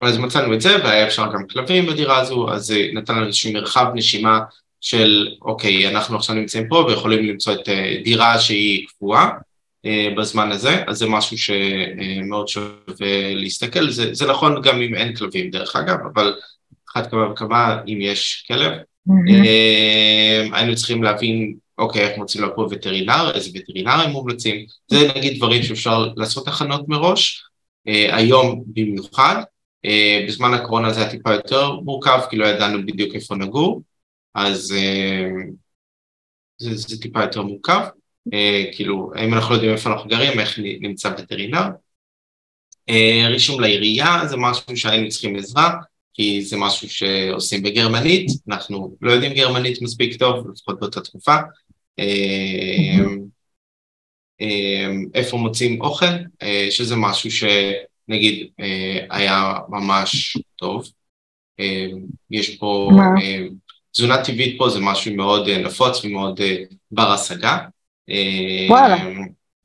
אז 0.00 0.18
מצאנו 0.18 0.54
את 0.54 0.60
זה 0.60 0.76
והיה 0.84 1.06
אפשר 1.06 1.32
גם 1.32 1.46
כלבים 1.46 1.86
בדירה 1.86 2.20
הזו, 2.20 2.50
אז 2.50 2.66
זה 2.66 2.86
נתן 2.92 3.16
לנו 3.16 3.26
איזשהו 3.26 3.52
מרחב 3.52 3.86
נשימה 3.94 4.40
של 4.80 5.28
אוקיי, 5.42 5.88
אנחנו 5.88 6.16
עכשיו 6.16 6.34
נמצאים 6.34 6.68
פה 6.68 6.84
ויכולים 6.88 7.24
למצוא 7.24 7.52
את 7.52 7.68
דירה 8.04 8.38
שהיא 8.38 8.86
קבועה 8.88 9.30
בזמן 10.16 10.52
הזה, 10.52 10.82
אז 10.86 10.98
זה 10.98 11.06
משהו 11.06 11.38
שמאוד 11.38 12.48
שווה 12.48 13.34
להסתכל, 13.34 13.90
זה, 13.90 14.14
זה 14.14 14.26
נכון 14.26 14.62
גם 14.62 14.82
אם 14.82 14.94
אין 14.94 15.14
כלבים 15.14 15.50
דרך 15.50 15.76
אגב, 15.76 15.96
אבל 16.12 16.34
אחת 16.90 17.10
כמה 17.10 17.32
וכמה 17.32 17.78
אם 17.86 17.98
יש 18.00 18.44
כלב, 18.48 18.72
Mm-hmm. 19.08 20.54
היינו 20.54 20.74
צריכים 20.74 21.02
להבין, 21.02 21.54
אוקיי, 21.78 22.02
איך 22.02 22.18
מוצאים 22.18 22.44
לו 22.44 22.56
פה 22.56 22.68
וטרינר, 22.70 23.30
איזה 23.34 23.50
וטרינר 23.54 23.90
הם 23.90 24.10
מומלצים, 24.10 24.66
זה 24.88 25.08
נגיד 25.16 25.36
דברים 25.36 25.62
שאפשר 25.62 26.06
לעשות 26.16 26.48
הכנות 26.48 26.88
מראש, 26.88 27.44
אה, 27.88 28.16
היום 28.16 28.64
במיוחד, 28.66 29.36
אה, 29.36 29.42
בזמן 30.28 30.54
הקורונה 30.54 30.92
זה 30.92 31.00
היה 31.00 31.10
טיפה 31.10 31.32
יותר 31.32 31.72
מורכב, 31.72 32.20
כי 32.30 32.36
לא 32.36 32.46
ידענו 32.46 32.86
בדיוק 32.86 33.14
איפה 33.14 33.34
נגור, 33.34 33.82
אז 34.34 34.74
זה, 36.58 36.76
זה 36.76 37.00
טיפה 37.02 37.22
יותר 37.22 37.42
מורכב, 37.42 37.80
כאילו, 38.72 39.12
אם 39.24 39.34
אנחנו 39.34 39.50
לא 39.50 39.54
יודעים 39.54 39.72
איפה 39.72 39.92
אנחנו 39.92 40.10
גרים, 40.10 40.40
איך 40.40 40.58
נמצא 40.80 41.10
וטרינר. 41.18 41.64
רישום 43.28 43.60
לעירייה 43.60 44.20
זה 44.26 44.36
משהו 44.36 44.76
שהיינו 44.76 45.08
צריכים 45.08 45.36
עזרה, 45.36 45.74
כי 46.14 46.42
זה 46.42 46.56
משהו 46.56 46.88
שעושים 46.88 47.62
בגרמנית, 47.62 48.26
אנחנו 48.48 48.96
לא 49.00 49.12
יודעים 49.12 49.34
גרמנית 49.34 49.82
מספיק 49.82 50.18
טוב, 50.18 50.50
לפחות 50.50 50.80
באותה 50.80 51.00
תקופה. 51.00 51.36
איפה 55.14 55.36
מוצאים 55.36 55.80
אוכל, 55.80 56.06
אה, 56.42 56.66
שזה 56.70 56.96
משהו 56.96 57.30
שנגיד 57.30 57.87
אה, 58.60 59.06
היה 59.10 59.54
ממש 59.68 60.36
טוב. 60.56 60.90
אמ, 61.58 61.98
יש 62.30 62.56
פה, 62.56 62.90
תזונה 63.92 64.24
טבעית 64.24 64.58
פה 64.58 64.68
זה 64.68 64.80
משהו 64.80 65.14
מאוד 65.14 65.48
נפוץ 65.48 66.04
ומאוד 66.04 66.40
בר 66.90 67.12
השגה. 67.12 67.58
וואלה. 68.68 68.96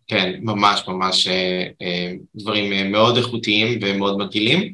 כן, 0.08 0.34
ממש 0.42 0.84
ממש 0.88 1.28
דברים 2.36 2.92
מאוד 2.92 3.18
איכותיים 3.18 3.80
ומאוד 3.82 4.18
מגעילים. 4.18 4.74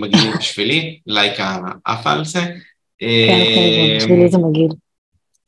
מגעילים 0.00 0.32
בשבילי, 0.40 0.98
לייקה 1.06 1.58
עפה 1.84 2.12
על 2.12 2.24
זה. 2.24 2.40
כן, 2.98 3.44
כן, 3.54 3.96
בשבילי 3.96 4.28
זה 4.28 4.38
מגעיל. 4.38 4.68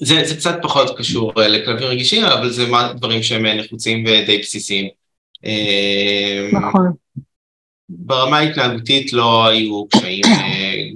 זה, 0.02 0.24
זה 0.24 0.36
קצת 0.36 0.58
פחות 0.62 0.98
קשור 0.98 1.32
לכלבים 1.36 1.88
רגישים, 1.88 2.24
אבל 2.24 2.50
זה 2.50 2.64
דברים 2.96 3.22
שהם 3.22 3.46
נחוצים 3.46 4.04
ודי 4.06 4.38
בסיסיים. 4.38 4.88
נכון. 6.52 6.92
ברמה 7.88 8.38
ההתנהגותית 8.38 9.12
לא 9.12 9.47
היו 9.47 9.88
קשיים 9.88 10.25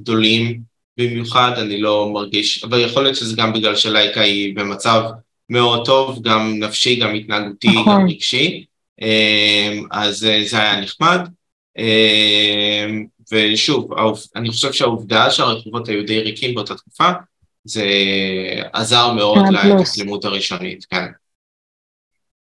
גדולים 0.01 0.61
במיוחד, 0.97 1.53
אני 1.59 1.81
לא 1.81 2.11
מרגיש, 2.15 2.65
אבל 2.65 2.81
יכול 2.81 3.03
להיות 3.03 3.17
שזה 3.17 3.37
גם 3.37 3.53
בגלל 3.53 3.77
שלייקה 3.77 4.21
היא 4.21 4.57
במצב 4.57 5.03
מאוד 5.51 5.87
טוב, 5.87 6.23
גם 6.23 6.59
נפשי, 6.59 6.97
גם 6.97 7.15
התנהגותי, 7.15 7.69
נכון. 7.69 8.01
גם 8.01 8.09
רגשי, 8.09 8.65
אז 9.91 10.27
זה 10.45 10.59
היה 10.59 10.81
נחמד. 10.81 11.29
ושוב, 13.33 13.91
אני 14.37 14.51
חושב 14.51 14.73
שהעובדה 14.73 15.31
שהרחובות 15.31 15.89
היו 15.89 16.07
די 16.07 16.21
ריקים 16.21 16.55
באותה 16.55 16.75
תקופה, 16.75 17.11
זה 17.65 17.87
עזר 18.73 19.13
מאוד 19.13 19.45
להתקדמות 19.51 20.25
הראשונית, 20.25 20.85
כן. 20.85 21.07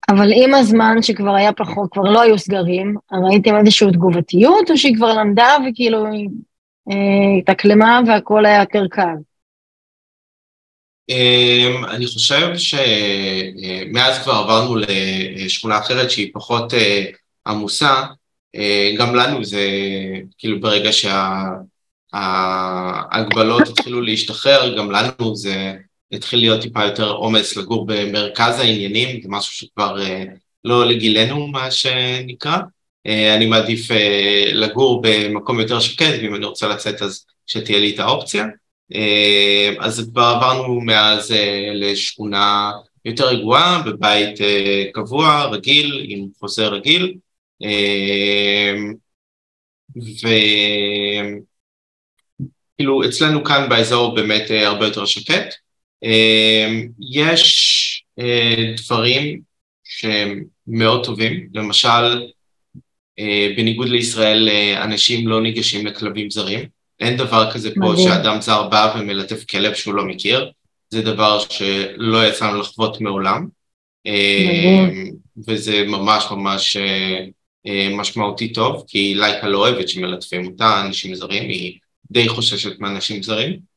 אבל 0.09 0.31
עם 0.35 0.53
הזמן 0.53 1.01
שכבר 1.01 1.35
היה 1.35 1.53
פחות, 1.53 1.89
כבר 1.91 2.03
לא 2.03 2.21
היו 2.21 2.37
סגרים, 2.37 2.95
ראיתם 3.29 3.55
איזושהי 3.57 3.91
תגובתיות, 3.91 4.71
או 4.71 4.77
שהיא 4.77 4.95
כבר 4.95 5.13
למדה 5.13 5.57
וכאילו 5.69 6.05
אה, 6.05 7.37
התאקלמה 7.39 7.99
והכל 8.07 8.45
היה 8.45 8.59
יותר 8.59 8.83
קל? 8.91 9.15
אמ, 11.09 11.85
אני 11.85 12.05
חושב 12.07 12.47
שמאז 12.57 14.23
כבר 14.23 14.33
עברנו 14.33 14.75
לשכונה 14.75 15.77
אחרת 15.77 16.11
שהיא 16.11 16.31
פחות 16.33 16.73
אה, 16.73 17.05
עמוסה, 17.47 18.03
אה, 18.55 18.91
גם 18.97 19.15
לנו 19.15 19.45
זה 19.45 19.67
כאילו 20.37 20.61
ברגע 20.61 20.89
שההגבלות 22.13 23.67
התחילו 23.67 24.01
להשתחרר, 24.01 24.77
גם 24.77 24.91
לנו 24.91 25.35
זה 25.35 25.73
התחיל 26.11 26.39
להיות 26.39 26.61
טיפה 26.61 26.85
יותר 26.85 27.11
עומס 27.11 27.57
לגור 27.57 27.85
במרכז 27.85 28.59
העניינים, 28.59 29.21
זה 29.21 29.29
משהו 29.29 29.55
שכבר 29.55 29.97
לא 30.63 30.85
לגילנו 30.85 31.47
מה 31.47 31.71
שנקרא. 31.71 32.57
אני 33.07 33.45
מעדיף 33.45 33.87
לגור 34.53 35.01
במקום 35.03 35.59
יותר 35.59 35.79
שקט, 35.79 36.13
ואם 36.21 36.35
אני 36.35 36.45
רוצה 36.45 36.67
לצאת 36.67 37.01
אז 37.01 37.25
שתהיה 37.47 37.79
לי 37.79 37.93
את 37.93 37.99
האופציה. 37.99 38.45
אז 39.79 40.09
כבר 40.11 40.23
עברנו 40.23 40.81
מאז 40.81 41.35
לשכונה 41.73 42.71
יותר 43.05 43.27
רגועה, 43.27 43.83
בבית 43.85 44.39
קבוע, 44.93 45.45
רגיל, 45.45 46.05
עם 46.09 46.27
חוזה 46.39 46.67
רגיל. 46.67 47.13
וכאילו 52.79 53.05
אצלנו 53.05 53.43
כאן 53.43 53.69
באזור 53.69 54.15
באמת 54.15 54.51
הרבה 54.51 54.85
יותר 54.85 55.05
שקט. 55.05 55.53
יש 57.13 58.03
דברים 58.77 59.41
שהם 59.83 60.43
מאוד 60.67 61.05
טובים, 61.05 61.47
למשל 61.53 62.27
בניגוד 63.57 63.89
לישראל 63.89 64.49
אנשים 64.81 65.27
לא 65.27 65.41
ניגשים 65.41 65.87
לכלבים 65.87 66.31
זרים, 66.31 66.65
אין 66.99 67.17
דבר 67.17 67.51
כזה 67.51 67.69
פה 67.75 67.91
מדהים. 67.91 68.07
שאדם 68.07 68.41
זר 68.41 68.67
בא 68.67 68.95
ומלטף 68.99 69.43
כלב 69.45 69.73
שהוא 69.73 69.93
לא 69.93 70.05
מכיר, 70.05 70.51
זה 70.89 71.01
דבר 71.01 71.39
שלא 71.49 72.27
יצא 72.27 72.47
לנו 72.49 72.59
לחוות 72.59 73.01
מעולם, 73.01 73.47
מדהים. 74.07 75.11
וזה 75.47 75.83
ממש 75.87 76.25
ממש 76.31 76.77
משמעותי 77.91 78.53
טוב, 78.53 78.83
כי 78.87 79.13
לייקה 79.15 79.47
לא 79.47 79.57
אוהבת 79.57 79.89
שמלטפים 79.89 80.45
אותה, 80.45 80.81
אנשים 80.85 81.15
זרים, 81.15 81.49
היא 81.49 81.77
די 82.11 82.29
חוששת 82.29 82.79
מאנשים 82.79 83.23
זרים. 83.23 83.70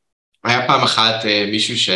היה 0.45 0.67
פעם 0.67 0.83
אחת 0.83 1.25
מישהו 1.51 1.93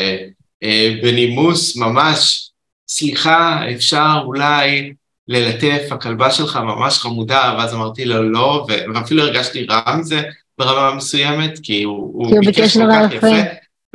שבנימוס 0.61 1.77
ממש, 1.77 2.49
סליחה, 2.87 3.61
אפשר 3.75 4.19
אולי 4.25 4.93
ללטף, 5.27 5.87
הכלבה 5.91 6.31
שלך 6.31 6.59
ממש 6.63 6.97
חמודה, 6.97 7.55
ואז 7.57 7.73
אמרתי 7.73 8.05
לו 8.05 8.23
לא, 8.23 8.67
ואפילו 8.93 9.23
הרגשתי 9.23 9.65
רע 9.65 9.95
מזה 9.95 10.21
ברמה 10.57 10.95
מסוימת, 10.95 11.59
כי 11.63 11.83
הוא, 11.83 12.11
הוא 12.13 12.39
ביקש 12.45 12.77
כל 12.77 12.83
כך 12.91 13.13
יפה, 13.13 13.27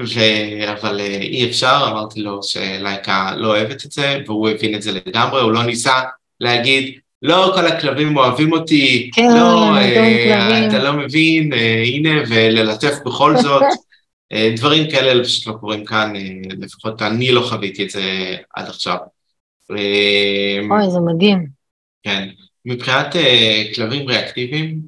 ו... 0.00 0.20
אבל 0.72 1.00
אי 1.00 1.50
אפשר, 1.50 1.88
אמרתי 1.90 2.20
לו 2.20 2.42
שלייקה 2.42 3.32
לא 3.36 3.48
אוהבת 3.48 3.84
את 3.84 3.92
זה, 3.92 4.18
והוא 4.26 4.48
הבין 4.48 4.74
את 4.74 4.82
זה 4.82 4.92
לגמרי, 4.92 5.40
הוא 5.40 5.52
לא 5.52 5.62
ניסה 5.62 6.00
להגיד, 6.40 6.98
לא 7.22 7.52
כל 7.54 7.66
הכלבים 7.66 8.16
אוהבים 8.16 8.52
אותי, 8.52 9.10
כן, 9.14 9.28
לא, 9.36 9.76
אה, 9.76 10.66
אתה 10.66 10.78
לא 10.78 10.92
מבין, 10.92 11.52
אה, 11.52 11.82
הנה, 11.86 12.10
וללטף 12.28 12.94
בכל 13.06 13.36
זאת. 13.36 13.62
אה, 14.32 14.52
דברים 14.56 14.90
כאלה 14.90 15.24
פשוט 15.24 15.46
לא 15.46 15.52
קורים 15.52 15.84
כאן, 15.84 16.16
אה, 16.16 16.22
לפחות 16.58 17.02
אני 17.02 17.32
לא 17.32 17.40
חוויתי 17.48 17.84
את 17.84 17.90
זה 17.90 18.36
עד 18.54 18.68
עכשיו. 18.68 18.96
אה, 19.70 20.58
אוי, 20.70 20.90
זה 20.90 20.98
מדהים. 21.00 21.46
כן. 22.02 22.28
מבחינת 22.64 23.16
כלבים 23.74 24.08
ריאקטיביים, 24.08 24.80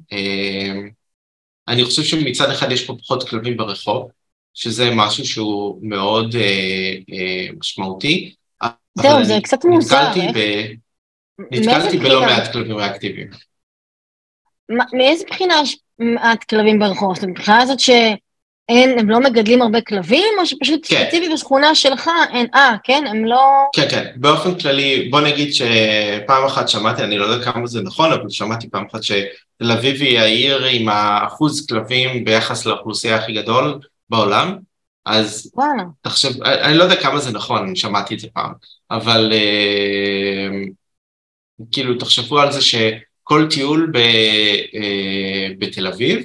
אני 1.67 1.83
חושב 1.83 2.03
שמצד 2.03 2.49
אחד 2.49 2.71
יש 2.71 2.85
פה 2.85 2.95
פחות 3.01 3.29
כלבים 3.29 3.57
ברחוב, 3.57 4.09
שזה 4.53 4.89
משהו 4.95 5.25
שהוא 5.25 5.79
מאוד 5.81 6.35
משמעותי. 7.59 8.35
זהו, 8.95 9.23
זה 9.23 9.33
קצת 9.43 9.65
מוזר. 9.65 10.11
נתקלתי 11.51 11.97
בלא 11.97 12.21
מעט 12.21 12.51
כלבים 12.51 12.77
ריאקטיביים. 12.77 13.27
מאיזה 14.93 15.25
בחינה 15.29 15.53
יש 15.63 15.77
מעט 15.99 16.43
כלבים 16.43 16.79
ברחוב? 16.79 17.15
זאת 17.15 17.23
אומרת, 17.23 17.37
מבחינה 17.37 17.61
הזאת 17.61 17.79
ש... 17.79 17.89
אין, 18.69 18.99
הם 18.99 19.09
לא 19.09 19.19
מגדלים 19.19 19.61
הרבה 19.61 19.81
כלבים, 19.81 20.33
או 20.39 20.45
שפשוט 20.45 20.85
כן. 20.87 21.03
ספציפי 21.03 21.33
בשכונה 21.33 21.75
שלך 21.75 22.09
אין, 22.33 22.47
אה, 22.55 22.75
כן, 22.83 23.03
הם 23.09 23.25
לא... 23.25 23.39
כן, 23.75 23.87
כן, 23.89 24.05
באופן 24.15 24.59
כללי, 24.59 25.09
בוא 25.09 25.21
נגיד 25.21 25.53
שפעם 25.53 26.45
אחת 26.45 26.69
שמעתי, 26.69 27.03
אני 27.03 27.17
לא 27.17 27.25
יודע 27.25 27.45
כמה 27.45 27.67
זה 27.67 27.81
נכון, 27.81 28.11
אבל 28.11 28.29
שמעתי 28.29 28.69
פעם 28.69 28.85
אחת 28.91 29.03
שתל 29.03 29.71
אביב 29.71 30.01
היא 30.01 30.19
העיר 30.19 30.65
עם 30.65 30.89
האחוז 30.89 31.65
כלבים 31.67 32.25
ביחס 32.25 32.65
לאוכלוסייה 32.65 33.15
הכי 33.15 33.33
גדול 33.33 33.79
בעולם, 34.09 34.57
אז 35.05 35.51
וואלה. 35.55 35.83
תחשב, 36.01 36.43
אני 36.43 36.77
לא 36.77 36.83
יודע 36.83 37.01
כמה 37.01 37.19
זה 37.19 37.31
נכון, 37.31 37.63
אני 37.63 37.75
שמעתי 37.75 38.15
את 38.15 38.19
זה 38.19 38.27
פעם, 38.33 38.51
אבל 38.91 39.33
אה, 39.33 40.49
כאילו 41.71 41.97
תחשבו 41.97 42.39
על 42.39 42.51
זה 42.51 42.61
שכל 42.61 43.47
טיול 43.49 43.91
ב, 43.93 43.97
אה, 43.97 45.47
בתל 45.59 45.87
אביב, 45.87 46.17
אה, 46.17 46.23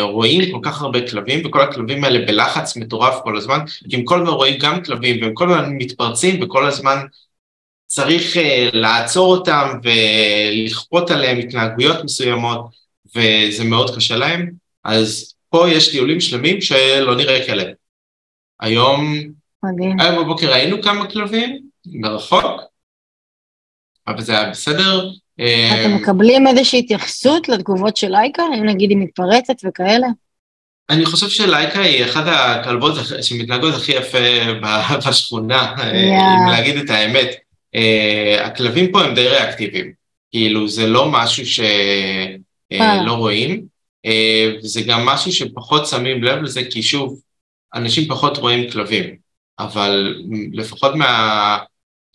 רואים 0.00 0.52
כל 0.52 0.58
כך 0.62 0.82
הרבה 0.82 1.10
כלבים, 1.10 1.46
וכל 1.46 1.60
הכלבים 1.60 2.04
האלה 2.04 2.26
בלחץ 2.26 2.76
מטורף 2.76 3.14
כל 3.22 3.36
הזמן, 3.36 3.58
כי 3.90 3.96
הם 3.96 4.04
כל 4.04 4.20
הזמן 4.20 4.32
רואים 4.32 4.58
גם 4.58 4.84
כלבים, 4.84 5.22
והם 5.22 5.34
כל 5.34 5.52
הזמן 5.52 5.72
מתפרצים, 5.78 6.42
וכל 6.42 6.66
הזמן 6.66 6.96
צריך 7.86 8.36
uh, 8.36 8.40
לעצור 8.72 9.36
אותם 9.36 9.68
ולכפות 9.82 11.10
עליהם 11.10 11.38
התנהגויות 11.38 12.04
מסוימות, 12.04 12.60
וזה 13.16 13.64
מאוד 13.64 13.96
קשה 13.96 14.16
להם. 14.16 14.50
אז 14.84 15.34
פה 15.50 15.70
יש 15.70 15.90
טיולים 15.90 16.20
שלמים 16.20 16.60
שלא 16.60 17.16
נראה 17.16 17.46
כלב. 17.46 17.66
היום, 18.60 19.14
מדהים. 19.62 20.00
היום 20.00 20.24
בבוקר 20.24 20.50
ראינו 20.50 20.82
כמה 20.82 21.10
כלבים 21.10 21.60
מרחוק, 21.86 22.60
אבל 24.06 24.22
זה 24.22 24.32
היה 24.32 24.50
בסדר, 24.50 25.10
אתם 25.40 25.90
אמ, 25.90 25.96
מקבלים 25.96 26.46
איזושהי 26.46 26.78
התייחסות 26.78 27.48
לתגובות 27.48 27.96
של 27.96 28.08
לייקה, 28.08 28.42
אם 28.58 28.64
נגיד 28.66 28.90
היא 28.90 28.98
מתפרצת 28.98 29.54
וכאלה? 29.64 30.06
אני 30.90 31.06
חושב 31.06 31.28
שלייקה 31.28 31.80
היא 31.80 32.04
אחת 32.04 32.24
הכלבות 32.26 32.94
שמתנהגות 33.22 33.74
הכי 33.74 33.92
יפה 33.92 34.18
בשכונה. 35.08 35.74
אם 35.92 36.50
להגיד 36.50 36.76
את 36.76 36.90
האמת. 36.90 37.36
אה, 37.76 38.46
הכלבים 38.46 38.92
פה 38.92 39.02
הם 39.02 39.14
די 39.14 39.28
ריאקטיביים, 39.28 39.92
כאילו 40.30 40.68
זה 40.68 40.86
לא 40.86 41.10
משהו 41.10 41.46
שלא 41.46 41.64
אה, 42.72 43.10
רואים, 43.10 43.66
אה, 44.06 44.52
זה 44.60 44.82
גם 44.82 45.06
משהו 45.06 45.32
שפחות 45.32 45.86
שמים 45.86 46.24
לב 46.24 46.42
לזה, 46.42 46.62
כי 46.70 46.82
שוב, 46.82 47.20
אנשים 47.74 48.08
פחות 48.08 48.36
רואים 48.36 48.70
כלבים, 48.70 49.16
אבל 49.58 50.14
לפחות 50.52 50.94
מה... 50.94 51.58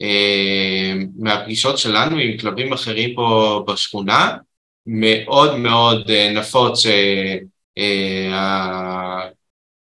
אה, 0.01 0.93
מהפגישות 1.19 1.77
שלנו 1.77 2.17
עם 2.17 2.37
כלבים 2.37 2.73
אחרים 2.73 3.15
פה 3.15 3.63
בשכונה, 3.67 4.37
מאוד 4.85 5.55
מאוד 5.55 6.09
אה, 6.09 6.33
נפוץ 6.33 6.79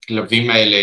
שהכלבים 0.10 0.49
אה, 0.49 0.56
האלה 0.56 0.78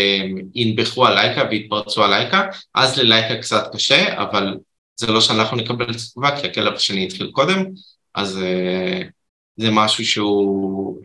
ינבחו 0.55 1.07
על 1.07 1.15
לייקה 1.15 1.43
והתפרצו 1.51 2.05
על 2.05 2.11
לייקה, 2.11 2.49
אז 2.75 2.99
ללייקה 2.99 3.37
קצת 3.37 3.75
קשה, 3.75 4.23
אבל 4.23 4.59
זה 4.97 5.07
לא 5.07 5.21
שאנחנו 5.21 5.57
נקבל 5.57 5.91
את 5.91 5.97
התגובה, 5.97 6.41
כי 6.41 6.47
הכלב 6.47 6.75
השני 6.75 7.05
התחיל 7.05 7.31
קודם, 7.31 7.65
אז 8.15 8.39
זה 9.57 9.71
משהו 9.71 10.05
שהוא, 10.05 11.03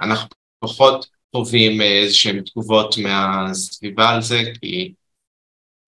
אנחנו 0.00 0.28
פחות 0.60 1.06
חווים 1.36 1.80
איזה 1.80 2.14
שהן 2.14 2.40
תגובות 2.40 2.98
מהסביבה 2.98 4.10
על 4.10 4.22
זה, 4.22 4.42
כי 4.60 4.92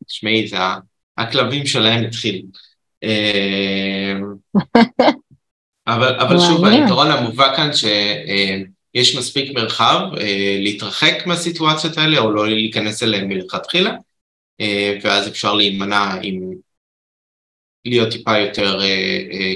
תשמעי, 0.07 0.49
זה 0.49 0.57
הכלבים 1.19 1.67
שלהם 1.67 2.05
התחילו. 2.05 2.49
אבל, 5.87 6.21
אבל 6.21 6.39
שוב, 6.39 6.65
היתרון 6.65 7.11
המובא 7.11 7.57
כאן 7.57 7.71
שיש 7.73 9.17
מספיק 9.17 9.55
מרחב 9.55 10.01
להתרחק 10.59 11.27
מהסיטואציות 11.27 11.99
האלה 11.99 12.19
או 12.19 12.31
לא 12.31 12.49
להיכנס 12.49 13.03
אליהן 13.03 13.29
מלכתחילה, 13.29 13.95
ואז 15.03 15.29
אפשר 15.29 15.55
להימנע 15.55 16.15
עם 16.23 16.51
להיות 17.85 18.11
טיפה 18.11 18.39
יותר 18.39 18.81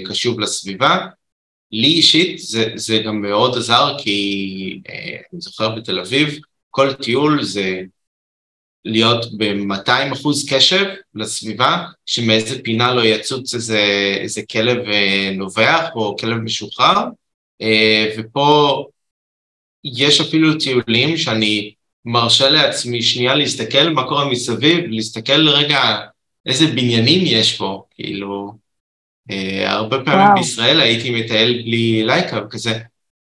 קשוב 0.09 0.41
לסביבה. 0.41 1.07
לי 1.73 1.87
אישית 1.87 2.39
זה, 2.39 2.73
זה 2.75 2.99
גם 2.99 3.23
מאוד 3.23 3.57
עזר 3.57 3.95
כי 3.99 4.81
אני 5.33 5.41
זוכר 5.41 5.69
בתל 5.69 6.01
אביב, 6.01 6.39
כל 6.71 6.93
טיול 6.93 7.43
זה 7.43 7.83
להיות 8.85 9.27
ב-200 9.37 10.13
אחוז 10.13 10.47
קשב 10.53 10.85
לסביבה, 11.15 11.85
שמאיזה 12.07 12.63
פינה 12.63 12.95
לא 12.95 13.05
יצוץ 13.05 13.55
איזה, 13.55 13.81
איזה 14.21 14.43
כלב 14.51 14.79
נובח 15.35 15.89
או 15.95 16.17
כלב 16.17 16.37
משוחרר, 16.37 17.05
ופה 18.19 18.85
יש 19.85 20.21
אפילו 20.21 20.59
טיולים 20.59 21.17
שאני 21.17 21.73
מרשה 22.05 22.49
לעצמי 22.49 23.03
שנייה 23.03 23.35
להסתכל 23.35 23.89
מה 23.89 24.09
קורה 24.09 24.31
מסביב, 24.31 24.85
להסתכל 24.89 25.49
רגע 25.49 25.81
איזה 26.47 26.67
בניינים 26.67 27.23
יש 27.27 27.57
פה, 27.57 27.83
כאילו, 27.91 28.53
הרבה 29.67 30.05
פעמים 30.05 30.27
וואו. 30.27 30.35
בישראל 30.35 30.81
הייתי 30.81 31.11
מטייל 31.11 31.63
בלי 31.63 32.03
לייקה 32.07 32.41
וכזה, 32.47 32.79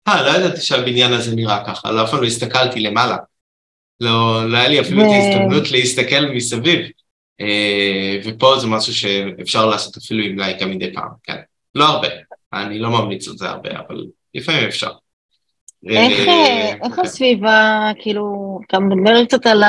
אה, 0.08 0.22
לא 0.22 0.36
ידעתי 0.36 0.60
שהבניין 0.60 1.12
הזה 1.12 1.36
נראה 1.36 1.64
ככה, 1.66 1.92
לא 1.92 2.04
אף 2.04 2.10
פעם 2.10 2.20
לא 2.20 2.26
הסתכלתי 2.26 2.80
למעלה. 2.80 3.16
לא, 4.00 4.50
לא 4.50 4.56
היה 4.56 4.68
לי 4.68 4.80
אפילו 4.80 5.02
ו... 5.02 5.04
את 5.04 5.10
ההזדמנות 5.10 5.70
להסתכל 5.70 6.20
מסביב. 6.34 6.86
אה, 7.40 8.20
ופה 8.24 8.58
זה 8.58 8.66
משהו 8.66 8.94
שאפשר 8.94 9.66
לעשות 9.66 9.96
אפילו 9.96 10.24
עם 10.24 10.38
לייקה 10.38 10.66
מדי 10.66 10.92
פעם, 10.92 11.08
כן. 11.22 11.36
לא 11.74 11.84
הרבה, 11.84 12.08
אני 12.52 12.78
לא 12.78 12.90
ממליץ 12.90 13.28
על 13.28 13.36
זה 13.36 13.48
הרבה, 13.48 13.70
אבל 13.70 14.06
לפעמים 14.34 14.64
אפשר. 14.64 14.90
איך, 15.88 16.28
אה, 16.28 16.72
איך 16.84 16.94
כן. 16.94 17.02
הסביבה, 17.02 17.90
כאילו, 17.98 18.58
אתה 18.66 18.78
מדבר 18.78 19.24
קצת 19.24 19.46
על 19.46 19.62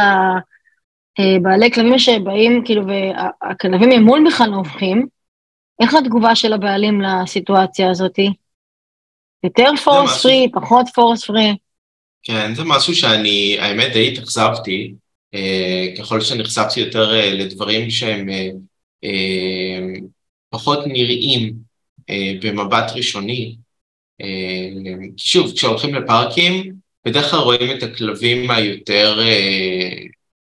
הבעלי 1.18 1.66
אה, 1.66 1.72
כלבים 1.74 2.00
שבאים, 2.00 2.62
כאילו, 2.66 2.84
והכלבים 2.88 3.90
ממול 3.90 4.24
בכלל 4.28 4.50
נובחים, 4.50 5.08
איך 5.82 5.94
התגובה 5.94 6.36
של 6.36 6.54
הבעלים 6.54 7.02
לסיטואציה 7.02 7.90
הזאתי? 7.90 8.34
יותר 9.44 9.70
פורס 9.84 10.24
פרי, 10.24 10.48
פחות 10.54 10.86
פורס 10.96 11.26
פרי? 11.26 11.56
כן, 12.28 12.56
זה 12.56 12.64
משהו 12.66 12.96
שאני, 12.96 13.58
האמת 13.60 13.94
די 13.94 14.08
התאכזבתי, 14.12 14.94
אה, 15.34 15.88
ככל 15.98 16.22
שנחשפתי 16.22 16.80
יותר 16.80 17.16
אה, 17.16 17.34
לדברים 17.34 17.90
שהם 17.90 18.30
אה, 18.30 18.50
אה, 19.04 20.00
פחות 20.50 20.80
נראים 20.88 21.54
אה, 22.10 22.34
במבט 22.42 22.92
ראשוני. 22.96 23.56
אה, 24.22 24.70
שוב, 25.18 25.54
כשהולכים 25.56 25.96
לפארקים, 25.96 26.74
בדרך 27.06 27.32
כלל 27.32 27.40
רואים 27.40 27.78
את 27.78 27.84
הכלבים 27.84 28.52
היותר, 28.52 29.20
אה, 29.22 29.92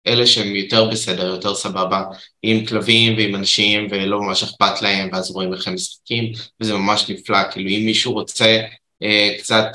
אלה 0.06 0.26
שהם 0.26 0.56
יותר 0.56 0.84
בסדר, 0.90 1.26
יותר 1.26 1.54
סבבה, 1.54 2.02
עם 2.42 2.66
כלבים 2.66 3.16
ועם 3.16 3.34
אנשים 3.34 3.86
ולא 3.90 4.20
ממש 4.20 4.42
אכפת 4.42 4.82
להם, 4.82 5.08
ואז 5.12 5.30
רואים 5.30 5.54
איך 5.54 5.68
הם 5.68 5.74
משחקים, 5.74 6.32
וזה 6.60 6.74
ממש 6.74 7.10
נפלא, 7.10 7.50
כאילו 7.52 7.70
אם 7.70 7.82
מישהו 7.86 8.12
רוצה 8.12 8.60
אה, 9.02 9.34
קצת... 9.38 9.66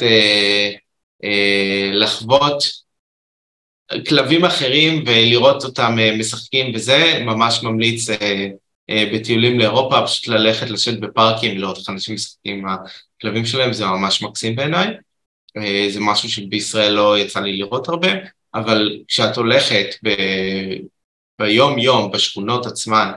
אה, 1.24 1.90
לחוות 1.94 2.64
כלבים 4.08 4.46
אחרים 4.46 5.04
ולראות 5.08 5.64
אותם 5.64 6.00
אה, 6.00 6.18
משחקים 6.18 6.76
וזה, 6.76 7.20
ממש 7.26 7.64
ממליץ 7.64 8.10
אה, 8.10 8.50
בטיולים 9.14 9.60
לאירופה, 9.60 10.02
פשוט 10.06 10.28
ללכת 10.28 10.70
לשבת 10.70 11.00
בפארקים, 11.00 11.58
לראות 11.58 11.78
איך 11.78 11.90
אנשים 11.90 12.16
משחקים 12.16 12.58
עם 12.58 12.76
הכלבים 13.18 13.46
שלהם, 13.46 13.74
זה 13.74 13.86
ממש 13.86 14.22
מקסים 14.22 14.56
בעיניי. 14.56 14.88
זה 15.90 16.00
משהו 16.00 16.30
שבישראל 16.30 16.94
לא 16.94 17.20
יצא 17.20 17.40
לי 17.40 17.58
לראות 17.58 17.90
הרבה, 17.90 18.08
אבל 18.54 19.00
כשאת 19.08 19.38
הולכת 19.38 19.86
ב... 20.04 20.10
ביום 21.40 21.80
יום 21.80 22.12
בשכונות 22.12 22.66
עצמן, 22.66 23.12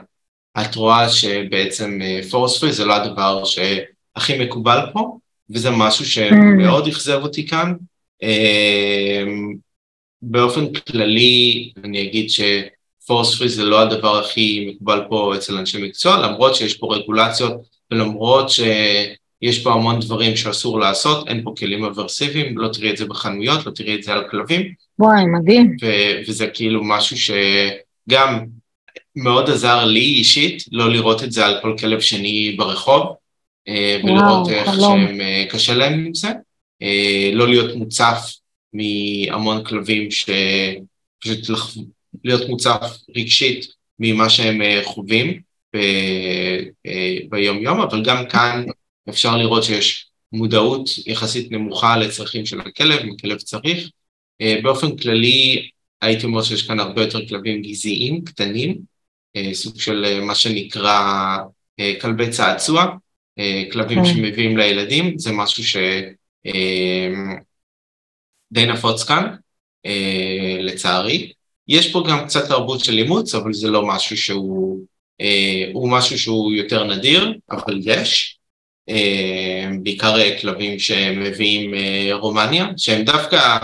את 0.61 0.75
רואה 0.75 1.09
שבעצם 1.09 1.99
פורספרי 2.31 2.73
זה 2.73 2.85
לא 2.85 2.95
הדבר 2.95 3.43
שהכי 3.45 4.45
מקובל 4.45 4.79
פה, 4.93 5.17
וזה 5.49 5.69
משהו 5.71 6.05
שמאוד 6.05 6.87
אכזב 6.87 7.19
אותי 7.23 7.47
כאן, 7.47 7.73
באופן 10.21 10.73
כללי 10.73 11.71
אני 11.83 12.01
אגיד 12.01 12.27
שפורס 12.29 13.37
פרי 13.37 13.49
זה 13.49 13.63
לא 13.63 13.81
הדבר 13.81 14.19
הכי 14.19 14.71
מקובל 14.71 15.01
פה 15.09 15.33
אצל 15.35 15.57
אנשי 15.57 15.83
מקצוע, 15.83 16.17
למרות 16.17 16.55
שיש 16.55 16.77
פה 16.77 16.95
רגולציות 16.95 17.53
ולמרות 17.91 18.49
שיש 18.49 19.63
פה 19.63 19.73
המון 19.73 19.99
דברים 19.99 20.35
שאסור 20.35 20.79
לעשות, 20.79 21.27
אין 21.27 21.43
פה 21.43 21.53
כלים 21.57 21.83
אברסיביים, 21.83 22.57
לא 22.57 22.67
תראי 22.67 22.89
את 22.91 22.97
זה 22.97 23.05
בחנויות, 23.05 23.65
לא 23.65 23.71
תראי 23.71 23.95
את 23.95 24.03
זה 24.03 24.13
על 24.13 24.29
כלבים. 24.29 24.73
וואי, 24.99 25.25
מדהים. 25.25 25.75
וזה 26.27 26.47
כאילו 26.47 26.83
משהו 26.83 27.17
שגם 27.17 28.45
מאוד 29.15 29.49
עזר 29.49 29.85
לי 29.85 29.99
אישית 29.99 30.63
לא 30.71 30.89
לראות 30.89 31.23
את 31.23 31.31
זה 31.31 31.45
על 31.45 31.59
כל 31.61 31.75
כלב 31.79 31.99
שני 31.99 32.55
ברחוב, 32.57 33.03
אה, 33.67 33.99
ולראות 34.03 34.47
וואו, 34.47 34.49
איך 34.49 34.69
שקשה 35.47 35.73
להם 35.73 35.93
עם 35.93 36.13
זה. 36.13 36.29
אה, 36.81 37.29
לא 37.33 37.47
להיות 37.47 37.75
מוצף 37.75 38.31
מהמון 38.73 39.63
כלבים. 39.63 40.09
פשוט 41.19 41.49
לח... 41.49 41.75
להיות 42.23 42.49
מוצף 42.49 42.97
רגשית 43.17 43.65
ממה 43.99 44.29
שהם 44.29 44.61
אה, 44.61 44.81
חווים 44.83 45.41
ב... 45.75 45.77
אה, 46.85 47.17
ביום 47.29 47.57
יום, 47.61 47.81
אבל 47.81 48.03
גם 48.03 48.25
כאן 48.29 48.65
אפשר 49.09 49.37
לראות 49.37 49.63
שיש 49.63 50.07
מודעות 50.31 50.89
יחסית 51.05 51.51
נמוכה 51.51 51.97
לצרכים 51.97 52.45
של 52.45 52.61
הכלב, 52.61 52.99
אם 52.99 53.13
הכלב 53.17 53.37
צריך. 53.37 53.89
באופן 54.63 54.97
כללי 54.97 55.69
הייתי 56.01 56.25
אומר 56.25 56.41
שיש 56.41 56.67
כאן 56.67 56.79
הרבה 56.79 57.01
יותר 57.01 57.27
כלבים 57.27 57.61
גזעיים, 57.61 58.23
קטנים, 58.23 58.77
סוג 59.53 59.79
של 59.79 60.21
מה 60.21 60.35
שנקרא 60.35 61.37
כלבי 62.01 62.29
צעצוע, 62.29 62.85
כלבים 63.71 63.97
כן. 63.97 64.05
שמביאים 64.05 64.57
לילדים, 64.57 65.17
זה 65.17 65.31
משהו 65.31 65.63
ש... 65.63 65.77
די 68.51 68.65
נפוץ 68.65 69.03
כאן, 69.03 69.35
אה, 69.85 70.57
לצערי. 70.59 71.31
יש 71.67 71.91
פה 71.91 72.03
גם 72.09 72.25
קצת 72.25 72.47
תרבות 72.47 72.83
של 72.83 72.97
אימוץ, 72.97 73.35
אבל 73.35 73.53
זה 73.53 73.67
לא 73.67 73.87
משהו 73.87 74.17
שהוא, 74.17 74.85
אה, 75.21 75.69
הוא 75.73 75.91
משהו 75.91 76.19
שהוא 76.19 76.53
יותר 76.53 76.83
נדיר, 76.83 77.33
אבל 77.51 77.79
יש. 77.83 78.37
אה, 78.89 79.69
בעיקר 79.83 80.39
כלבים 80.41 80.79
שמביאים 80.79 81.71
רומניה, 82.11 82.65
שהם 82.77 83.03
דווקא, 83.03 83.57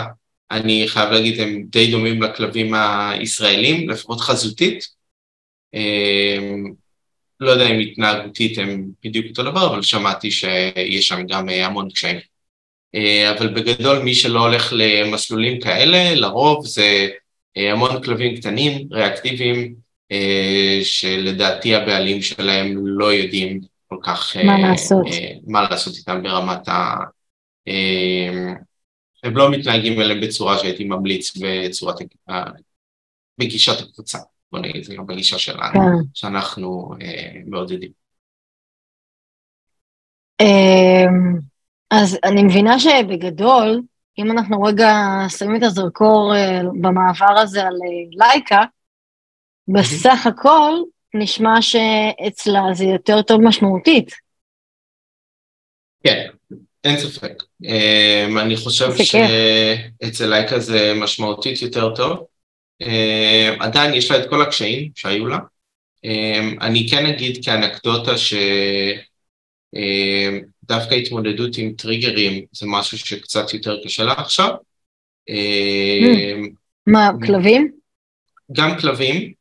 אני 0.52 0.84
חייב 0.88 1.10
להגיד, 1.10 1.40
הם 1.40 1.64
די 1.70 1.92
דומים 1.92 2.22
לכלבים 2.22 2.74
הישראלים, 2.74 3.90
לפחות 3.90 4.22
חזותית. 4.22 4.98
לא 7.40 7.52
יודע 7.52 7.70
אם 7.70 7.80
התנהגותית 7.80 8.58
הם 8.58 8.86
בדיוק 9.04 9.26
אותו 9.30 9.44
דבר, 9.44 9.68
אבל 9.68 9.82
שמעתי 9.82 10.32
שיש 10.32 11.08
שם 11.08 11.28
גם 11.28 11.50
המון 11.50 11.90
קשיים. 11.90 12.20
אה, 12.96 13.32
אבל 13.38 13.48
בגדול 13.48 14.00
מי 14.00 14.16
שלא 14.16 14.40
הולך 14.40 14.74
למסלולים 14.76 15.62
כאלה, 15.62 16.16
לרוב 16.16 16.66
זה 16.66 17.08
אה, 17.58 17.72
המון 17.72 18.04
כלבים 18.04 18.38
קטנים, 18.38 18.88
ריאקטיביים, 18.92 19.76
אה, 20.12 20.80
שלדעתי 20.84 21.76
הבעלים 21.76 22.22
שלהם 22.22 22.88
לא 22.88 23.14
יודעים 23.14 23.60
כל 23.88 23.98
כך... 24.04 24.38
מה 24.46 24.60
לעשות. 24.60 25.06
מה 25.48 25.62
לעשות 25.70 25.96
איתם 25.96 26.24
ברמת 26.24 26.68
ה... 26.68 26.96
הם 29.24 29.38
לא 29.38 29.52
מתנהגים 29.52 30.02
אליהם 30.02 30.22
בצורה 30.22 30.58
שהייתי 30.58 30.84
ממליץ 30.84 31.38
בצורת... 31.38 31.96
בגישת 33.38 33.82
הקבוצה, 33.82 34.18
בוא 34.52 34.60
נגיד, 34.60 34.84
זה 34.84 34.96
גם 34.96 35.08
בגישה 35.08 35.40
שלנו, 35.40 35.74
כן. 35.74 35.80
שאנחנו 36.14 36.90
מעודדים. 37.46 37.92
אמ, 40.42 41.47
אז 41.92 42.18
אני 42.24 42.44
מבינה 42.44 42.80
שבגדול, 42.80 43.82
אם 44.20 44.32
אנחנו 44.32 44.62
רגע 44.62 44.94
שמים 45.38 45.56
את 45.56 45.64
הזרקור 45.64 46.34
אה, 46.36 46.62
במעבר 46.82 47.40
הזה 47.40 47.62
על 47.62 47.74
אה, 47.74 48.28
לייקה, 48.28 48.64
בסך 49.68 50.28
הכל 50.28 50.72
נשמע 51.14 51.62
שאצלה 51.62 52.62
זה 52.74 52.84
יותר 52.84 53.22
טוב 53.22 53.42
משמעותית. 53.42 54.12
כן, 56.04 56.28
אין 56.84 56.98
ספק. 57.00 57.44
Um, 57.64 58.40
אני 58.42 58.58
חושב 58.58 58.88
שאצל 58.96 60.26
לייקה 60.30 60.60
זה 60.60 60.94
משמעותית 60.96 61.62
יותר 61.62 61.96
טוב. 61.96 62.26
Um, 62.84 62.88
עדיין 63.60 63.94
יש 63.94 64.12
לה 64.12 64.24
את 64.24 64.30
כל 64.30 64.42
הקשיים 64.42 64.92
שהיו 64.96 65.26
לה. 65.26 65.38
Um, 66.06 66.62
אני 66.62 66.88
כן 66.90 67.06
אגיד 67.06 67.46
כאנקדוטה 67.46 68.18
ש... 68.18 68.34
דווקא 70.68 70.94
התמודדות 70.94 71.58
עם 71.58 71.74
טריגרים 71.78 72.46
זה 72.52 72.66
משהו 72.70 72.98
שקצת 72.98 73.54
יותר 73.54 73.78
קשה 73.84 74.04
לה 74.04 74.14
עכשיו. 74.14 74.54
Hmm. 75.30 76.48
מה, 76.88 77.10
כלבים? 77.26 77.72
גם 78.52 78.80
כלבים, 78.80 79.34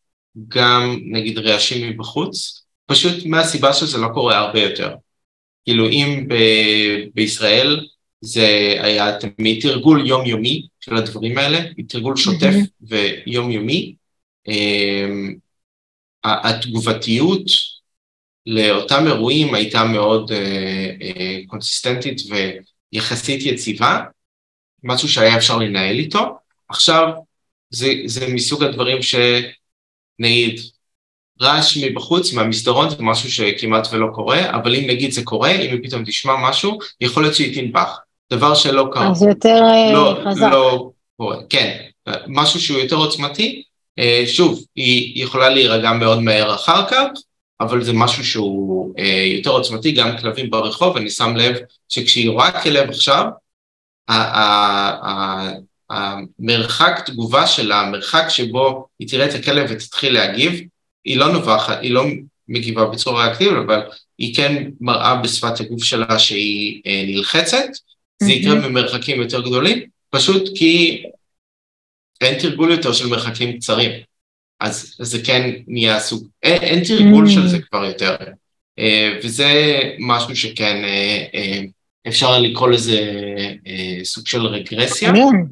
גם 0.48 0.98
נגיד 1.12 1.38
רעשים 1.38 1.90
מבחוץ, 1.90 2.64
פשוט 2.86 3.26
מהסיבה 3.26 3.72
שזה 3.72 3.98
לא 3.98 4.08
קורה 4.14 4.38
הרבה 4.38 4.60
יותר. 4.60 4.94
כאילו 5.64 5.88
אם 5.88 6.24
ב- 6.28 7.08
בישראל 7.14 7.86
זה 8.20 8.76
היה 8.80 9.18
תמיד 9.18 9.62
תרגול 9.62 10.06
יומיומי 10.06 10.66
של 10.80 10.96
הדברים 10.96 11.38
האלה, 11.38 11.58
תרגול 11.88 12.16
שוטף. 12.16 12.54
ויומיומי, 12.80 13.94
אמ, 14.48 15.34
התגובתיות 16.24 17.46
לאותם 18.46 19.06
אירועים 19.06 19.54
הייתה 19.54 19.84
מאוד 19.84 20.32
אה, 20.32 20.90
אה, 21.02 21.38
קונסיסטנטית 21.46 22.20
ויחסית 22.92 23.46
יציבה, 23.46 24.00
משהו 24.84 25.08
שהיה 25.08 25.36
אפשר 25.36 25.58
לנהל 25.58 25.98
איתו. 25.98 26.38
עכשיו, 26.68 27.08
זה, 27.70 27.92
זה 28.06 28.26
מסוג 28.28 28.64
הדברים 28.64 28.98
שנגיד, 29.02 30.60
רעש 31.42 31.76
מבחוץ, 31.76 32.32
מהמסדרון, 32.32 32.90
זה 32.90 32.96
משהו 33.00 33.32
שכמעט 33.32 33.88
ולא 33.92 34.06
קורה, 34.14 34.50
אבל 34.50 34.74
אם 34.74 34.86
נגיד 34.86 35.10
זה 35.10 35.24
קורה, 35.24 35.50
אם 35.50 35.82
פתאום 35.82 36.04
תשמע 36.04 36.32
משהו, 36.48 36.78
יכול 37.00 37.22
להיות 37.22 37.34
שהיא 37.34 37.60
תנבח. 37.60 37.98
דבר 38.32 38.54
שלא 38.54 38.88
קרה. 38.92 39.10
אז 39.10 39.22
יותר 39.22 39.62
אה, 39.64 39.92
לא, 39.92 40.20
חזק. 40.24 40.48
לא 40.52 40.90
קורה, 41.16 41.36
כן. 41.50 41.76
משהו 42.26 42.60
שהוא 42.60 42.78
יותר 42.78 42.96
עוצמתי, 42.96 43.62
אה, 43.98 44.24
שוב, 44.26 44.64
היא 44.76 45.22
יכולה 45.22 45.48
להירגע 45.48 45.92
מאוד 45.92 46.22
מהר 46.22 46.54
אחר 46.54 46.86
כך, 46.88 47.06
אבל 47.60 47.84
זה 47.84 47.92
משהו 47.92 48.24
שהוא 48.24 48.94
אה, 48.98 49.24
יותר 49.36 49.50
עוצמתי, 49.50 49.92
גם 49.92 50.18
כלבים 50.18 50.50
ברחוב, 50.50 50.96
אני 50.96 51.10
שם 51.10 51.36
לב 51.36 51.56
שכשהיא 51.88 52.30
רואה 52.30 52.62
כלב 52.62 52.88
עכשיו, 52.88 53.26
המרחק 55.90 57.02
תגובה 57.06 57.46
שלה, 57.46 57.80
המרחק 57.80 58.24
שבו 58.28 58.86
היא 58.98 59.08
תראה 59.08 59.26
את 59.26 59.34
הכלב 59.34 59.66
ותתחיל 59.70 60.12
להגיב, 60.12 60.60
היא 61.04 61.16
לא 61.16 61.32
נובחת, 61.32 61.78
היא 61.82 61.90
לא 61.90 62.04
מגיבה 62.48 62.84
בצורה 62.84 63.32
אקטיבית, 63.32 63.56
אבל 63.66 63.80
היא 64.18 64.36
כן 64.36 64.70
מראה 64.80 65.16
בשפת 65.16 65.60
הגוף 65.60 65.84
שלה 65.84 66.18
שהיא 66.18 66.82
אה, 66.86 67.04
נלחצת, 67.06 67.68
זה 68.22 68.32
יקרה 68.32 68.54
במרחקים 68.54 69.20
יותר 69.20 69.40
גדולים, 69.40 69.82
פשוט 70.10 70.58
כי 70.58 71.02
אין 72.20 72.38
תרגול 72.38 72.70
יותר 72.70 72.92
של 72.92 73.06
מרחקים 73.06 73.58
קצרים. 73.58 73.90
אז 74.60 74.94
זה 74.98 75.18
כן 75.24 75.50
נהיה 75.66 76.00
סוג, 76.00 76.26
אין, 76.42 76.62
אין 76.62 76.84
תרגול 76.84 77.26
mm. 77.26 77.30
של 77.30 77.48
זה 77.48 77.58
כבר 77.58 77.84
יותר. 77.84 78.16
Uh, 78.80 79.24
וזה 79.24 79.80
משהו 79.98 80.36
שכן 80.36 80.82
uh, 80.84 81.34
uh, 81.34 81.70
אפשר 82.08 82.38
לקרוא 82.38 82.68
לזה 82.68 83.12
סוג 84.04 84.26
של 84.26 84.46
רגרסיה. 84.46 85.12
מעניין. 85.12 85.46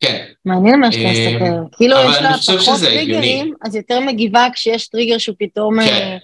כן. 0.00 0.26
מעניין 0.44 0.80
מה 0.80 0.92
שאתה 0.92 1.08
מסתכל. 1.08 1.76
כאילו 1.76 1.96
יש 1.96 2.16
לה 2.16 2.58
פחות 2.58 2.80
טריגרים. 2.80 3.54
אז 3.62 3.74
יותר 3.74 4.00
מגיבה 4.00 4.46
כשיש 4.54 4.88
טריגר 4.88 5.18
שהוא 5.18 5.36
פתאום 5.38 5.84
כן. 5.84 6.16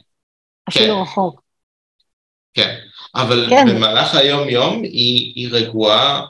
אפילו 0.68 0.94
כן. 0.94 1.00
רחוק. 1.02 1.42
כן, 2.54 2.76
אבל 3.14 3.46
כן. 3.50 3.66
במהלך 3.68 4.14
היום-יום 4.14 4.82
היא 4.82 5.48
רגועה 5.50 6.26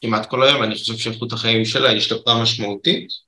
כמעט 0.00 0.26
כל 0.26 0.42
היום, 0.42 0.62
אני 0.62 0.74
חושב 0.74 0.96
שאיכות 0.96 1.32
החיים 1.32 1.64
שלה 1.64 1.92
השתפרה 1.92 2.42
משמעותית. 2.42 3.25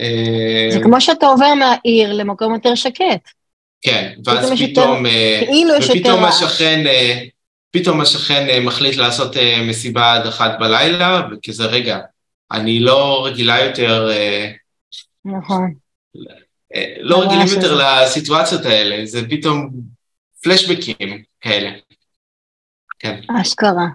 זה 0.00 0.78
אה, 0.78 0.82
כמו 0.82 1.00
שאתה 1.00 1.26
עובר 1.26 1.54
מהעיר 1.54 2.12
למקום 2.12 2.54
יותר 2.54 2.74
שקט. 2.74 3.30
כן, 3.82 4.12
ואז 4.24 4.52
פתאום 4.62 5.06
אה, 5.06 5.42
כאילו 5.46 5.74
ופתאום. 5.82 6.24
השכן, 6.24 6.86
אה, 6.86 7.24
פתאום 7.70 8.00
השכן 8.00 8.64
מחליט 8.64 8.96
לעשות 8.96 9.36
מסיבה 9.68 10.12
עד 10.12 10.26
אחת 10.26 10.58
בלילה, 10.60 11.22
וכזה 11.32 11.66
רגע, 11.66 11.98
אני 12.52 12.80
לא 12.80 13.26
רגילה 13.26 13.60
יותר, 13.60 14.10
נכון. 15.24 15.74
לא 17.00 17.22
רגילים 17.22 17.46
יותר 17.56 17.72
הזה. 17.72 18.04
לסיטואציות 18.04 18.64
האלה, 18.64 19.06
זה 19.06 19.28
פתאום 19.28 19.70
פלשבקים 20.42 21.22
כאלה. 21.40 21.70
כן, 22.98 23.20
אשכרה. 23.40 23.86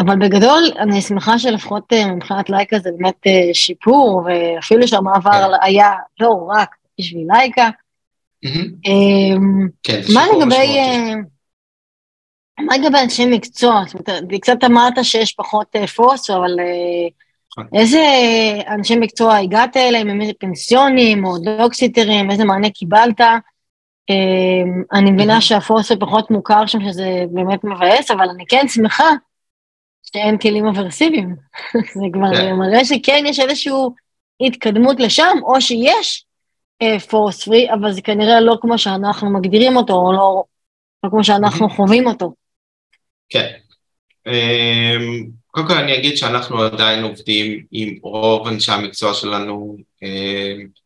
אבל 0.00 0.18
בגדול, 0.18 0.62
אני 0.78 1.00
שמחה 1.00 1.38
שלפחות 1.38 1.92
אה, 1.92 2.14
מבחינת 2.14 2.50
לייקה 2.50 2.78
זה 2.78 2.90
באמת 2.98 3.26
אה, 3.26 3.54
שיפור, 3.54 4.22
ואפילו 4.26 4.88
שהמעבר 4.88 5.30
כן. 5.30 5.58
היה 5.62 5.92
לא 6.20 6.48
רק 6.48 6.76
בשביל 6.98 7.26
לייקה. 7.32 7.70
אמ, 8.44 9.68
כן, 9.82 10.00
מה 10.14 10.24
לגבי. 10.36 10.78
אה, 10.78 11.14
מה 12.60 12.76
לגבי 12.76 12.98
אנשי 12.98 13.26
מקצוע? 13.26 13.82
זאת 13.86 14.08
אומרת, 14.08 14.24
קצת 14.40 14.64
אמרת 14.64 15.04
שיש 15.04 15.32
פחות 15.32 15.76
פוס, 15.96 16.30
אבל 16.30 16.56
נכון. 17.50 17.66
איזה 17.74 18.02
אנשי 18.68 18.96
מקצוע 18.96 19.36
הגעת 19.36 19.76
אליהם, 19.76 20.10
הם 20.10 20.20
איזה 20.20 20.32
פנסיונים 20.38 21.24
או 21.24 21.38
דוקסיטרים, 21.38 22.30
איזה 22.30 22.44
מענה 22.44 22.70
קיבלת? 22.70 23.20
אמ, 24.10 24.82
אני 24.92 25.10
מבינה. 25.10 25.40
שהפוס 25.40 25.92
פחות 25.92 26.30
מוכר 26.30 26.66
שם, 26.66 26.78
שזה 26.80 27.24
באמת 27.30 27.64
מבאס, 27.64 28.10
אבל 28.10 28.28
אני 28.28 28.44
כן 28.48 28.68
שמחה 28.68 29.10
שאין 30.12 30.38
כלים 30.38 30.66
אברסיביים. 30.66 31.36
זה 32.00 32.04
כבר 32.12 32.34
כן. 32.34 32.52
מראה 32.52 32.84
שכן 32.84 33.24
יש 33.26 33.40
איזושהי 33.40 33.72
התקדמות 34.40 35.00
לשם, 35.00 35.36
או 35.42 35.60
שיש 35.60 36.24
פורס 37.08 37.44
פרי, 37.44 37.72
אבל 37.72 37.92
זה 37.92 38.02
כנראה 38.02 38.40
לא 38.40 38.58
כמו 38.60 38.78
שאנחנו 38.78 39.30
מגדירים 39.30 39.76
אותו, 39.76 39.92
או 39.92 40.12
לא, 40.12 40.44
לא 41.04 41.10
כמו 41.10 41.24
שאנחנו 41.24 41.66
מהמם. 41.66 41.76
חווים 41.76 42.06
אותו. 42.06 42.32
כן. 43.28 43.52
אמ, 44.26 45.30
קודם 45.46 45.66
כל 45.66 45.74
אני 45.74 45.98
אגיד 45.98 46.16
שאנחנו 46.16 46.62
עדיין 46.62 47.04
עובדים 47.04 47.64
עם 47.70 47.98
רוב 48.02 48.46
אנשי 48.48 48.72
המקצוע 48.72 49.14
שלנו 49.14 49.76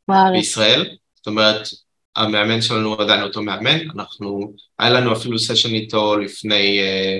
בארץ. 0.09 0.33
בישראל, 0.33 0.97
זאת 1.15 1.27
אומרת, 1.27 1.69
המאמן 2.17 2.63
שלנו 2.63 2.95
עדיין 2.95 3.23
אותו 3.23 3.43
מאמן, 3.43 3.79
אנחנו, 3.95 4.53
היה 4.79 4.91
לנו 4.91 5.13
אפילו 5.13 5.39
סשן 5.39 5.75
איתו 5.75 6.17
לפני 6.17 6.81
אה, 6.81 7.19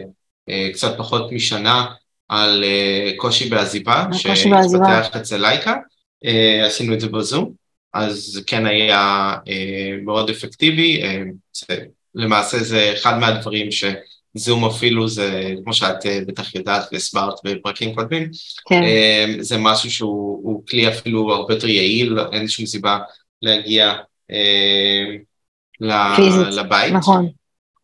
קצת 0.73 0.95
פחות 0.99 1.33
משנה 1.33 1.87
על 2.29 2.65
אה, 2.65 3.11
קושי 3.17 3.49
בעזיבה. 3.49 4.05
שהתפתח 4.13 5.17
אצל 5.17 5.37
לייקה, 5.37 5.77
אה, 6.25 6.67
עשינו 6.67 6.95
את 6.95 7.01
זה 7.01 7.09
בזום, 7.09 7.53
אז 7.95 8.19
זה 8.33 8.41
כן 8.47 8.67
היה 8.67 9.35
אה, 9.49 9.97
מאוד 10.05 10.31
אפקטיבי, 10.31 11.03
אה, 11.03 11.23
זה, 11.53 11.79
למעשה 12.15 12.59
זה 12.59 12.93
אחד 12.93 13.19
מהדברים 13.19 13.69
שזום 13.71 14.65
אפילו 14.65 15.09
זה, 15.09 15.55
כמו 15.65 15.75
שאת 15.75 16.07
אה, 16.07 16.21
בטח 16.27 16.55
יודעת 16.55 16.89
והסברת 16.93 17.35
בפרקים 17.45 17.95
קודמים, 17.95 18.31
כן, 18.69 18.83
אה, 18.83 19.27
זה 19.41 19.59
משהו 19.59 19.91
שהוא 19.91 20.41
הוא 20.43 20.67
כלי 20.67 20.89
אפילו 20.89 21.35
הרבה 21.35 21.55
יותר 21.55 21.69
יעיל, 21.69 22.19
אין 22.33 22.49
שום 22.49 22.67
סיבה 22.67 22.99
להגיע 23.43 23.95
אה, 24.31 26.17
פיזית, 26.17 26.55
לבית. 26.55 26.93
נכון. 26.93 27.29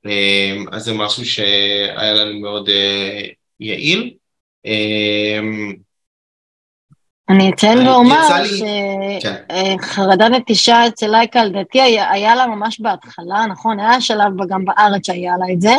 אה, 0.07 0.57
אז 0.73 0.83
זה 0.85 0.93
משהו 0.95 1.25
שהיה 1.25 2.15
לנו 2.15 2.41
מאוד 2.41 2.69
אה, 2.69 3.21
יעיל. 3.61 4.15
אה, 4.67 5.39
אני 7.31 7.51
אציין 7.51 7.79
אני- 7.79 7.89
ואומר 7.89 8.27
לי- 8.43 9.19
כן. 9.23 9.35
שחרדת 9.83 10.31
נטישה 10.31 10.87
אצל 10.87 11.07
לייקה, 11.11 11.45
לדעתי, 11.45 11.81
היה 12.01 12.37
לה 12.37 12.47
ממש 12.47 12.81
בהתחלה, 12.81 13.47
נכון? 13.47 13.81
היה 13.81 14.01
שלב 14.01 14.27
גם 14.49 14.65
בארץ 14.65 15.07
שהיה 15.07 15.33
לה 15.39 15.53
את 15.53 15.61
זה, 15.61 15.75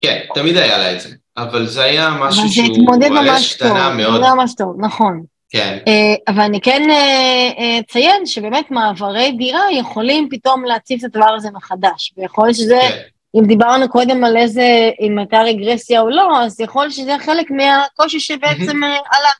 כן, 0.00 0.20
תמיד 0.34 0.56
היה 0.56 0.78
לה 0.78 0.92
את 0.96 1.00
זה, 1.00 1.08
אבל 1.36 1.66
זה 1.66 1.82
היה 1.82 2.10
משהו 2.20 2.48
שהוא 2.48 2.76
ממש 3.10 3.54
קטנה 3.54 3.94
מאוד. 3.94 4.22
זה 4.24 4.30
ממש 4.34 4.54
טוב, 4.58 4.76
נכון. 4.78 5.22
כן, 5.50 5.78
אה, 5.88 6.14
אבל 6.34 6.42
אני 6.42 6.60
כן 6.60 6.82
אה, 6.90 7.50
אה, 7.58 7.78
אציין 7.78 8.26
שבאמת 8.26 8.70
מעברי 8.70 9.32
דירה 9.38 9.62
יכולים 9.72 10.28
פתאום 10.30 10.64
להציף 10.64 11.04
את 11.04 11.14
הדבר 11.16 11.30
הזה 11.36 11.50
מחדש, 11.50 12.12
ויכול 12.16 12.46
להיות 12.46 12.56
שזה, 12.56 12.78
כן, 12.80 12.96
אם 13.34 13.46
דיברנו 13.46 13.88
קודם 13.88 14.24
על 14.24 14.36
איזה, 14.36 14.90
אם 15.00 15.18
הייתה 15.18 15.42
רגרסיה 15.42 16.00
או 16.00 16.10
לא, 16.10 16.42
אז 16.42 16.60
יכול 16.60 16.90
שזה 16.90 17.16
חלק 17.24 17.50
מהקושי 17.50 18.20
שבעצם 18.20 18.84
אה, 18.84 18.88
עלה. 18.88 19.30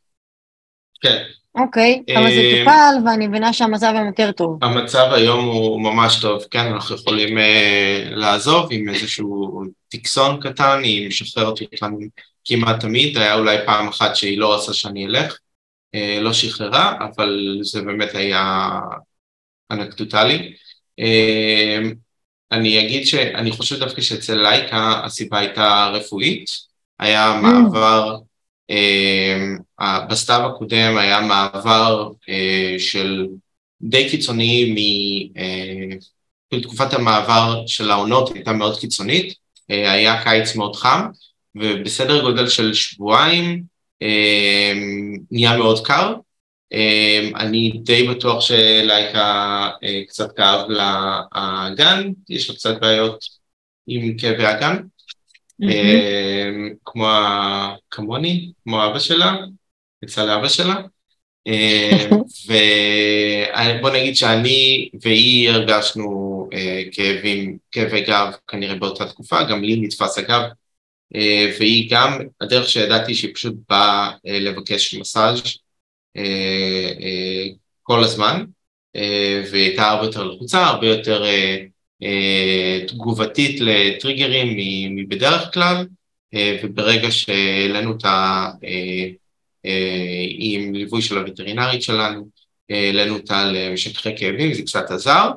כן. 1.00 1.22
אוקיי, 1.56 2.02
אבל 2.16 2.30
זה 2.30 2.40
אה, 2.40 2.58
טופל, 2.58 3.08
ואני 3.08 3.26
מבינה 3.26 3.52
שהמצב 3.52 3.92
היום 3.94 4.06
יותר 4.06 4.32
טוב. 4.32 4.64
המצב 4.64 5.08
היום 5.12 5.44
הוא 5.44 5.80
ממש 5.80 6.20
טוב, 6.20 6.42
כן, 6.50 6.66
אנחנו 6.66 6.94
יכולים 6.94 7.38
אה, 7.38 8.04
לעזוב 8.10 8.68
עם 8.70 8.88
איזשהו 8.88 9.62
טקסון 9.88 10.40
קטן, 10.40 10.80
היא 10.82 11.08
משחררת 11.08 11.58
אותנו 11.60 11.98
כמעט 12.44 12.80
תמיד, 12.80 13.18
היה 13.18 13.34
אולי 13.34 13.56
פעם 13.66 13.88
אחת 13.88 14.16
שהיא 14.16 14.38
לא 14.38 14.54
רצה 14.54 14.74
שאני 14.74 15.06
אלך, 15.06 15.38
אה, 15.94 16.18
לא 16.20 16.32
שחררה, 16.32 16.96
אבל 17.00 17.58
זה 17.62 17.82
באמת 17.82 18.14
היה 18.14 18.70
אנקדוטלי. 19.70 20.54
אני 22.52 22.86
אגיד 22.86 23.06
שאני 23.06 23.50
חושב 23.50 23.78
דווקא 23.78 24.00
שאצל 24.00 24.42
לייקה 24.42 25.00
הסיבה 25.04 25.38
הייתה 25.38 25.90
רפואית, 25.92 26.50
היה 26.98 27.40
מעבר, 27.42 28.16
אה, 28.70 30.06
בסתיו 30.10 30.40
הקודם 30.46 30.96
היה 30.98 31.20
מעבר 31.20 32.10
אה, 32.28 32.74
של 32.78 33.26
די 33.80 34.10
קיצוני 34.10 34.64
מ... 34.74 34.76
אה, 35.38 35.96
תקופת 36.62 36.92
המעבר 36.92 37.62
של 37.66 37.90
העונות 37.90 38.34
הייתה 38.34 38.52
מאוד 38.52 38.78
קיצונית, 38.78 39.34
אה, 39.70 39.92
היה 39.92 40.24
קיץ 40.24 40.56
מאוד 40.56 40.76
חם, 40.76 41.06
ובסדר 41.54 42.22
גודל 42.22 42.48
של 42.48 42.74
שבועיים 42.74 43.62
אה, 44.02 44.72
נהיה 45.30 45.56
מאוד 45.56 45.86
קר, 45.86 46.14
אני 47.36 47.72
די 47.82 48.08
בטוח 48.08 48.40
שלייקה 48.40 49.70
קצת 50.08 50.36
כאב 50.36 50.70
לאגן, 50.70 52.10
יש 52.28 52.50
לה 52.50 52.56
קצת 52.56 52.80
בעיות 52.80 53.24
עם 53.86 54.16
כאבי 54.18 54.44
אגן, 54.50 54.76
כמו 56.84 57.08
כמוני, 57.90 58.52
כמו 58.64 58.86
אבא 58.86 58.98
שלה, 58.98 59.36
יצא 60.04 60.24
לאבא 60.24 60.48
שלה. 60.48 60.74
ובוא 62.46 63.90
נגיד 63.90 64.16
שאני 64.16 64.88
והיא 65.02 65.50
הרגשנו 65.50 66.48
כאבים, 66.92 67.58
כאבי 67.70 68.00
גב 68.00 68.32
כנראה 68.48 68.74
באותה 68.74 69.08
תקופה, 69.08 69.42
גם 69.42 69.64
לי 69.64 69.76
נתפס 69.80 70.18
הגב, 70.18 70.42
והיא 71.58 71.90
גם, 71.90 72.18
הדרך 72.40 72.68
שידעתי 72.68 73.14
שהיא 73.14 73.34
פשוט 73.34 73.54
באה 73.68 74.10
לבקש 74.24 74.94
מסאז' 74.94 75.42
כל 77.82 78.04
הזמן, 78.04 78.44
והיא 79.50 79.62
הייתה 79.64 79.90
הרבה 79.90 80.06
יותר 80.06 80.24
לחוצה, 80.24 80.66
הרבה 80.66 80.86
יותר 80.86 81.24
תגובתית 82.88 83.60
לטריגרים 83.60 84.56
מבדרך 84.96 85.54
כלל, 85.54 85.86
וברגע 86.62 87.10
שהעלינו 87.10 87.96
את 87.96 88.04
ה... 88.04 88.50
עם 90.38 90.74
ליווי 90.74 91.02
של 91.02 91.18
הווטרינרית 91.18 91.82
שלנו, 91.82 92.28
העלינו 92.70 93.14
אותה 93.14 93.44
למשככי 93.44 94.16
כאבים, 94.16 94.54
זה 94.54 94.62
קצת 94.62 94.90
עזר. 94.90 95.30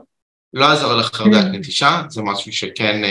לא 0.53 0.65
עזר 0.65 0.95
לחרדת 0.95 1.45
נטישה, 1.51 2.01
זה 2.09 2.21
משהו 2.21 2.51
שכן 2.53 3.01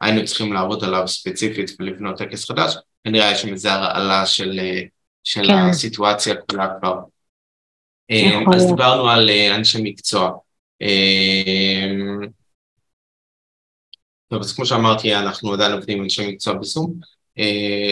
היינו 0.00 0.24
צריכים 0.24 0.52
לעבוד 0.52 0.84
עליו 0.84 1.08
ספציפית 1.08 1.76
ולבנות 1.80 2.18
טקס 2.18 2.50
חדש, 2.50 2.74
כנראה 3.04 3.32
יש 3.32 3.42
שם 3.42 3.52
איזו 3.52 3.68
הרעלה 3.68 4.26
של, 4.26 4.60
של 5.24 5.46
כן. 5.46 5.52
הסיטואציה 5.52 6.34
כולה 6.36 6.68
כבר. 6.80 6.98
אז 8.54 8.66
דיברנו 8.66 9.10
על 9.10 9.30
אנשי 9.54 9.78
מקצוע. 9.82 10.32
טוב, 14.28 14.40
אז 14.40 14.52
כמו 14.52 14.66
שאמרתי, 14.66 15.14
אנחנו 15.14 15.52
עדיין 15.52 15.72
עובדים 15.72 15.98
עם 15.98 16.04
אנשי 16.04 16.28
מקצוע 16.32 16.54
בזום. 16.54 16.94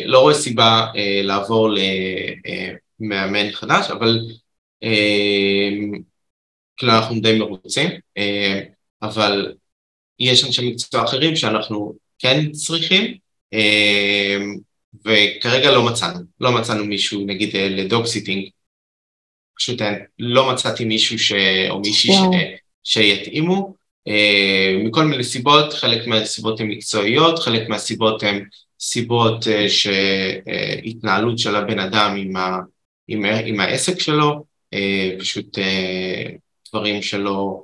לא 0.04 0.20
רואה 0.20 0.34
סיבה 0.34 0.86
לעבור 1.22 1.70
למאמן 3.00 3.52
חדש, 3.52 3.90
אבל 3.90 4.18
כאילו 6.76 6.92
אנחנו 6.92 7.20
די 7.20 7.38
מרוצים, 7.38 7.90
אבל 9.02 9.54
יש 10.18 10.44
אנשי 10.44 10.70
מקצוע 10.70 11.04
אחרים 11.04 11.36
שאנחנו 11.36 11.94
כן 12.18 12.50
צריכים, 12.52 13.18
וכרגע 14.94 15.70
לא 15.70 15.82
מצאנו, 15.86 16.20
לא 16.40 16.52
מצאנו 16.52 16.84
מישהו 16.84 17.26
נגיד 17.26 17.56
לדוג 17.56 18.06
סיטינג, 18.06 18.48
פשוט 19.56 19.82
לא 20.18 20.52
מצאתי 20.52 20.84
מישהו 20.84 21.18
ש... 21.18 21.32
או 21.70 21.80
מישהי 21.80 22.12
ש... 22.12 22.18
שיתאימו, 22.84 23.74
מכל 24.84 25.04
מיני 25.04 25.24
סיבות, 25.24 25.72
חלק 25.72 26.06
מהסיבות 26.06 26.60
הן 26.60 26.68
מקצועיות, 26.68 27.38
חלק 27.38 27.68
מהסיבות 27.68 28.22
הן 28.22 28.44
סיבות 28.80 29.44
שהתנהלות 29.68 31.38
של 31.38 31.56
הבן 31.56 31.78
אדם 31.78 32.16
עם, 32.16 32.36
ה... 32.36 32.58
עם, 33.08 33.24
עם 33.24 33.60
העסק 33.60 34.00
שלו, 34.00 34.44
פשוט 35.18 35.58
דברים 36.68 37.02
שלא 37.02 37.62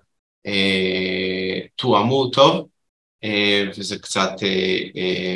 תואמו 1.76 2.30
טוב, 2.30 2.68
וזה 3.76 3.98
קצת 3.98 4.30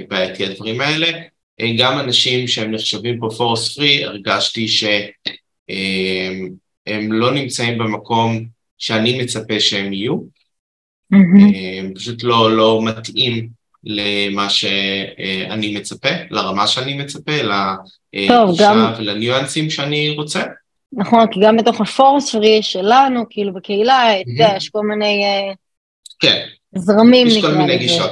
בעייתי 0.09 0.47
הדברים 0.47 0.81
האלה. 0.81 1.09
גם 1.79 2.01
אנשים 2.01 2.49
שהם 2.49 2.71
נחשבים 2.71 3.21
פה 3.21 3.29
פורס 3.37 3.77
פרי, 3.77 4.05
הרגשתי 4.05 4.69
שהם 4.69 5.13
לא 7.13 7.35
נמצאים 7.35 7.79
במקום 7.79 8.45
שאני 8.79 9.23
מצפה 9.23 9.61
שהם 9.61 9.93
יהיו, 9.93 10.19
mm-hmm. 11.15 11.95
פשוט 11.95 12.23
לא, 12.23 12.57
לא 12.57 12.81
מתאים 12.85 13.49
למה 13.85 14.51
שאני 14.51 15.77
מצפה, 15.77 16.09
לרמה 16.31 16.67
שאני 16.67 16.95
מצפה, 16.95 17.33
לגישה 17.33 18.45
גם... 18.59 18.93
ולניואנסים 18.99 19.71
שאני 19.71 20.11
רוצה. 20.11 20.43
נכון, 20.93 21.27
כי 21.33 21.41
גם 21.43 21.57
בתוך 21.57 21.81
הפורס 21.81 22.33
פרי 22.33 22.63
שלנו, 22.63 23.25
כאילו 23.31 23.55
בקהילה, 23.55 24.21
אתה 24.21 24.31
יודע, 24.31 24.53
יש 24.57 24.69
כל 24.69 24.83
מיני 24.83 25.25
כן. 26.21 26.47
זרמים, 26.75 27.27
יש 27.27 27.41
כל 27.41 27.55
מיני 27.55 27.79
גישות. 27.79 28.11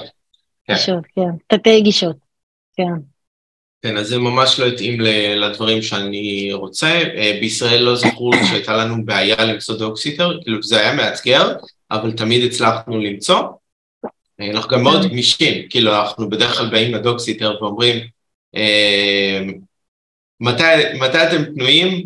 גישות, 0.70 1.04
כן, 1.14 1.56
תתי 1.56 1.80
גישות, 1.80 2.16
כן. 2.76 3.15
כן, 3.82 3.96
אז 3.96 4.08
זה 4.08 4.18
ממש 4.18 4.60
לא 4.60 4.66
התאים 4.66 5.00
לדברים 5.36 5.82
שאני 5.82 6.52
רוצה. 6.52 7.02
בישראל 7.40 7.82
לא 7.82 7.96
זכרו 7.96 8.30
שהייתה 8.48 8.76
לנו 8.76 9.04
בעיה 9.04 9.44
למצוא 9.44 9.78
דוקסיטר, 9.78 10.38
כאילו 10.42 10.62
זה 10.62 10.80
היה 10.80 10.94
מאתגר, 10.94 11.52
אבל 11.90 12.12
תמיד 12.12 12.44
הצלחנו 12.44 12.98
למצוא. 12.98 13.40
אנחנו 14.40 14.70
גם 14.70 14.82
מאוד 14.82 15.06
גמישים, 15.06 15.68
כאילו 15.70 15.94
אנחנו 15.94 16.30
בדרך 16.30 16.58
כלל 16.58 16.70
באים 16.70 16.94
לדוקסיטר 16.94 17.56
ואומרים, 17.60 17.96
מתי, 20.40 20.64
מתי 21.00 21.22
אתם 21.22 21.44
פנויים, 21.54 22.04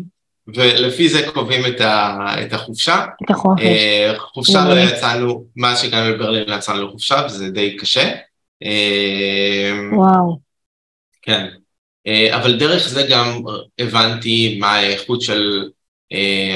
ולפי 0.55 1.09
זה 1.09 1.27
קובעים 1.33 1.65
את, 1.65 1.81
ה, 1.81 2.17
את 2.41 2.53
החופשה. 2.53 3.05
את 3.25 3.29
החופש. 3.29 3.63
חופשה 4.17 4.69
לא 4.69 4.79
יצאנו, 4.79 5.45
מאז 5.55 5.81
שהגענו 5.81 6.09
לברלין 6.09 6.49
לא 6.49 6.55
יצאנו 6.55 6.87
לחופשה, 6.87 7.21
וזה 7.25 7.49
די 7.49 7.77
קשה. 7.77 8.11
וואו. 9.93 10.50
כן. 11.21 11.47
אבל 12.35 12.59
דרך 12.59 12.87
זה 12.87 13.07
גם 13.09 13.41
הבנתי 13.79 14.57
מה 14.59 14.71
האיכות 14.71 15.21
של 15.21 15.69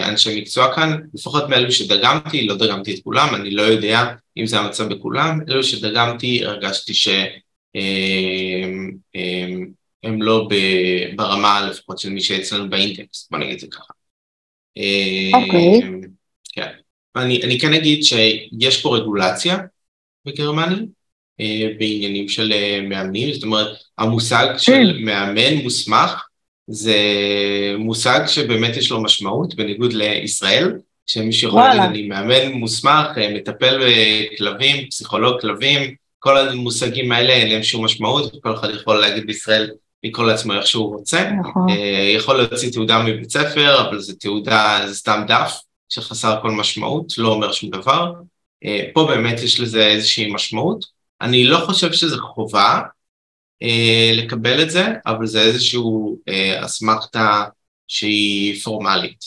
אנשי 0.04 0.42
מקצוע 0.42 0.76
כאן, 0.76 0.98
לפחות 1.14 1.50
מאלו 1.50 1.72
שדגמתי, 1.72 2.48
לא 2.48 2.56
דגמתי 2.56 2.96
את 2.96 3.00
כולם, 3.04 3.36
אני 3.36 3.52
לא 3.52 3.62
יודע 3.62 4.06
אם 4.38 4.46
זה 4.46 4.60
המצב 4.60 4.94
בכולם, 4.94 5.40
אלו 5.50 5.64
שדגמתי 5.64 6.46
הרגשתי 6.46 6.94
שהם 6.94 7.42
לא 10.22 10.48
ברמה 11.16 11.70
לפחות 11.70 12.00
של 12.00 12.10
מי 12.10 12.22
שאצלנו 12.22 12.70
באינטקס, 12.70 13.28
בוא 13.32 13.40
נגיד 13.40 13.54
את 13.54 13.60
זה 13.60 13.68
ככה. 13.72 13.94
אוקיי. 15.34 15.82
כן. 16.54 16.72
אני, 17.16 17.44
אני 17.44 17.60
כן 17.60 17.74
אגיד 17.74 18.04
שיש 18.04 18.82
פה 18.82 18.98
רגולציה 18.98 19.58
בגרמניה 20.26 20.78
בעניינים 21.80 22.30
של 22.30 22.54
מאמנים, 22.90 23.34
זאת 23.34 23.44
אומרת 23.44 23.68
המושג 23.98 24.48
של 24.58 24.98
מאמן 25.00 25.54
מוסמך 25.64 26.24
זה 26.68 26.98
מושג 27.78 28.20
שבאמת 28.28 28.78
יש 28.78 28.92
לו 28.92 29.04
משמעות, 29.04 29.56
בניגוד 29.56 29.94
לישראל, 29.94 30.72
שמישהו 31.06 31.50
יכול 31.50 31.62
להגיד, 31.62 31.82
אני 31.82 32.08
מאמן 32.08 32.52
מוסמך, 32.52 33.08
מטפל 33.34 33.80
בכלבים, 33.84 34.90
פסיכולוג 34.90 35.42
כלבים, 35.42 35.96
כל 36.20 36.38
המושגים 36.38 37.12
האלה 37.12 37.34
אין 37.34 37.52
להם 37.52 37.64
שום 37.64 37.86
משמעות, 37.86 38.36
וכל 38.36 38.54
אחד 38.54 38.70
יכול 38.76 39.00
להגיד 39.00 39.28
בישראל, 39.28 39.70
לקרוא 40.04 40.28
לעצמו 40.28 40.54
איך 40.54 40.68
שהוא 40.68 40.96
רוצה. 40.96 41.32
נכון. 41.32 41.68
יכול 42.16 42.38
להוציא 42.38 42.72
תעודה 42.72 43.04
מבית 43.04 43.32
ספר, 43.32 43.90
אבל 43.90 44.00
זו 44.00 44.14
תעודה, 44.20 44.80
זה 44.88 44.96
סתם 44.96 45.22
דף 45.28 45.60
שחסר 45.90 46.36
כל 46.42 46.52
משמעות, 46.52 47.14
לא 47.18 47.28
אומר 47.28 47.52
שום 47.52 47.70
דבר. 47.70 48.14
פה 48.94 49.08
באמת 49.08 49.44
יש 49.44 49.60
לזה 49.60 49.88
איזושהי 49.88 50.32
משמעות. 50.32 50.95
אני 51.26 51.44
לא 51.44 51.58
חושב 51.58 51.94
שזה 51.94 52.18
חובה, 52.18 52.82
אה, 53.64 54.12
לקבל 54.14 54.62
את 54.62 54.70
זה, 54.70 54.86
אבל 55.06 55.26
זה 55.26 55.42
איזושהי 55.42 55.80
אה, 56.28 56.66
אסמכתה 56.66 57.44
שהיא 57.88 58.62
פורמלית. 58.62 59.20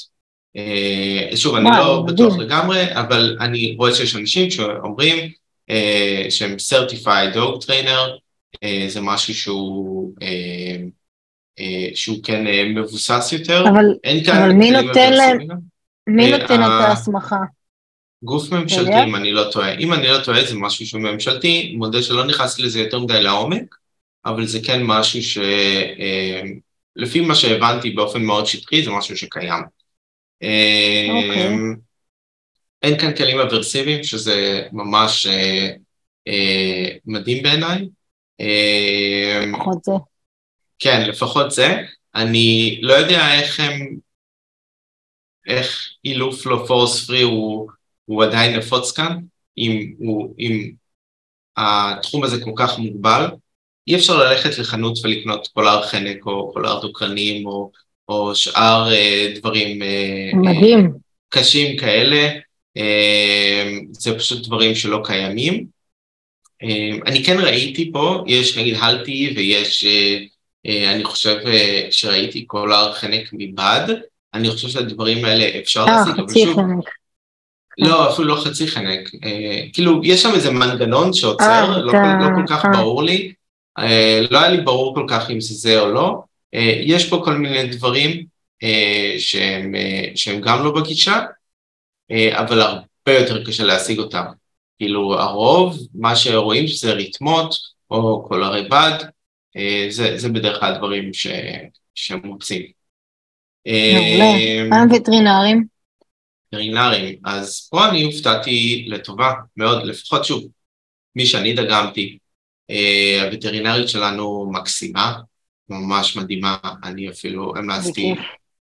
אה, 0.56 1.36
שוב, 1.36 1.54
אני 1.54 1.70
לא 1.78 2.04
בטוח 2.08 2.38
לגמרי, 2.38 2.94
אבל 2.94 3.36
אני 3.40 3.74
רואה 3.78 3.94
שיש 3.94 4.16
אנשים 4.16 4.50
שאומרים 4.50 5.30
אה, 5.70 6.26
שהם 6.30 6.56
Certified 6.70 7.34
Dog 7.34 7.64
Trainer, 7.66 8.18
אה, 8.64 8.86
זה 8.88 9.00
משהו 9.00 9.34
שהוא, 9.34 10.14
אה, 10.22 10.76
אה, 11.60 11.88
שהוא 11.94 12.16
כן 12.22 12.46
אה, 12.46 12.64
מבוסס 12.74 13.28
יותר. 13.32 13.64
אבל, 13.68 13.84
אבל 14.30 14.52
מי 14.52 14.70
נותן 14.70 15.12
להם, 15.12 15.38
מי 16.06 16.30
נותן 16.30 16.62
את 16.62 16.68
ההסמכה? 16.68 17.36
גוף 18.22 18.52
ממשלתי, 18.52 19.02
אם 19.06 19.16
אני 19.16 19.32
לא 19.32 19.50
טועה. 19.52 19.74
אם 19.74 19.92
אני 19.92 20.06
לא 20.06 20.24
טועה, 20.24 20.44
זה 20.44 20.54
משהו 20.54 20.86
שהוא 20.86 21.00
ממשלתי, 21.00 21.74
מודה 21.76 22.02
שלא 22.02 22.24
נכנסתי 22.26 22.62
לזה 22.62 22.80
יותר 22.80 22.98
מדי 22.98 23.22
לעומק, 23.22 23.74
אבל 24.24 24.46
זה 24.46 24.58
כן 24.64 24.82
משהו 24.82 25.22
שלפי 25.22 27.20
אה, 27.20 27.26
מה 27.26 27.34
שהבנתי 27.34 27.90
באופן 27.90 28.22
מאוד 28.22 28.46
שטחי, 28.46 28.82
זה 28.82 28.90
משהו 28.90 29.16
שקיים. 29.16 29.62
Okay. 30.44 31.10
אוקיי. 31.10 31.56
אין 32.82 32.98
כאן 32.98 33.16
כלים 33.16 33.40
אברסיביים, 33.40 34.04
שזה 34.04 34.62
ממש 34.72 35.26
אה, 35.26 35.68
אה, 36.28 36.96
מדהים 37.06 37.42
בעיניי. 37.42 37.88
לפחות 39.52 39.84
זה. 39.84 39.92
כן, 40.78 41.08
לפחות 41.08 41.50
זה. 41.50 41.76
אני 42.14 42.78
לא 42.82 42.92
יודע 42.92 43.34
איך 43.34 43.60
הם, 43.60 43.96
איך 45.46 45.88
אילוף 46.04 46.46
לו 46.46 46.66
פורס 46.66 47.06
פרי 47.06 47.22
הוא, 47.22 47.68
הוא 48.08 48.24
עדיין 48.24 48.56
נפוץ 48.56 48.92
כאן, 48.92 49.16
אם, 49.58 49.92
הוא, 49.98 50.34
אם 50.38 50.70
התחום 51.56 52.24
הזה 52.24 52.44
כל 52.44 52.52
כך 52.56 52.78
מוגבל. 52.78 53.26
אי 53.86 53.96
אפשר 53.96 54.16
ללכת 54.16 54.58
לחנות 54.58 54.98
ולקנות 55.04 55.48
קולר 55.54 55.82
חנק 55.82 56.26
או 56.26 56.52
קולר 56.52 56.80
דוקרנים 56.80 57.46
או, 57.46 57.70
או 58.08 58.34
שאר 58.34 58.88
דברים 59.34 59.82
מדהים. 60.34 60.92
קשים 61.28 61.76
כאלה, 61.76 62.28
זה 63.90 64.18
פשוט 64.18 64.46
דברים 64.46 64.74
שלא 64.74 65.00
קיימים. 65.04 65.66
אני 67.06 67.24
כן 67.24 67.40
ראיתי 67.40 67.92
פה, 67.92 68.24
יש 68.26 68.58
נגיד 68.58 68.76
הלטי 68.80 69.34
ויש, 69.36 69.84
אני 70.66 71.04
חושב 71.04 71.36
שראיתי 71.90 72.44
קולר 72.44 72.92
חנק 72.92 73.30
מבד, 73.32 73.94
אני 74.34 74.50
חושב 74.50 74.68
שהדברים 74.68 75.24
האלה 75.24 75.58
אפשר 75.58 75.84
להשיג, 75.84 76.14
אבל 76.14 76.34
שוב... 76.34 76.56
חנק. 76.56 76.84
לא, 77.78 78.12
אפילו 78.12 78.28
לא 78.28 78.40
חצי 78.44 78.68
חנק. 78.68 79.10
אה, 79.24 79.62
כאילו, 79.72 80.00
יש 80.04 80.22
שם 80.22 80.30
איזה 80.34 80.50
מנגנון 80.50 81.12
שעוצר, 81.12 81.72
אה, 81.72 81.78
לא, 81.78 81.90
כל, 81.92 81.96
לא 81.96 82.28
כל 82.34 82.46
כך 82.48 82.64
אה. 82.64 82.70
ברור 82.70 83.02
לי. 83.02 83.32
אה, 83.78 84.20
לא 84.30 84.38
היה 84.38 84.48
לי 84.48 84.60
ברור 84.60 84.94
כל 84.94 85.06
כך 85.08 85.30
אם 85.30 85.40
זה 85.40 85.54
זה 85.54 85.80
או 85.80 85.88
לא. 85.88 86.22
יש 86.82 87.08
פה 87.08 87.22
כל 87.24 87.34
מיני 87.34 87.66
דברים 87.66 88.24
שהם, 89.18 89.74
שהם 90.14 90.40
גם 90.40 90.64
לא 90.64 90.74
בגישה, 90.74 91.20
אבל 92.32 92.60
הרבה 92.60 93.18
יותר 93.18 93.44
קשה 93.44 93.64
להשיג 93.64 93.98
אותם. 93.98 94.24
כאילו, 94.78 95.20
הרוב, 95.20 95.78
מה 95.94 96.16
שרואים 96.16 96.66
זה 96.66 96.92
ריתמות 96.92 97.54
או 97.90 98.24
קולרי 98.28 98.68
בד, 98.68 98.98
זה, 99.88 100.18
זה 100.18 100.28
בדרך 100.28 100.60
כלל 100.60 100.74
הדברים 100.74 101.14
ש, 101.14 101.26
שהם 101.94 102.20
מוצאים. 102.24 102.66
מעולה. 103.66 104.68
מה 104.68 104.82
עם 105.44 105.62
וטרינרים, 106.48 107.18
אז 107.24 107.68
פה 107.70 107.88
אני 107.88 108.02
הופתעתי 108.02 108.86
לטובה 108.88 109.32
מאוד, 109.56 109.86
לפחות 109.86 110.24
שוב, 110.24 110.44
מי 111.16 111.26
שאני 111.26 111.54
דגמתי, 111.54 112.18
אה, 112.70 113.22
הווטרינרית 113.24 113.88
שלנו 113.88 114.50
מקסימה, 114.52 115.14
ממש 115.68 116.16
מדהימה, 116.16 116.56
אני 116.84 117.10
אפילו 117.10 117.56
המלצתי 117.56 118.14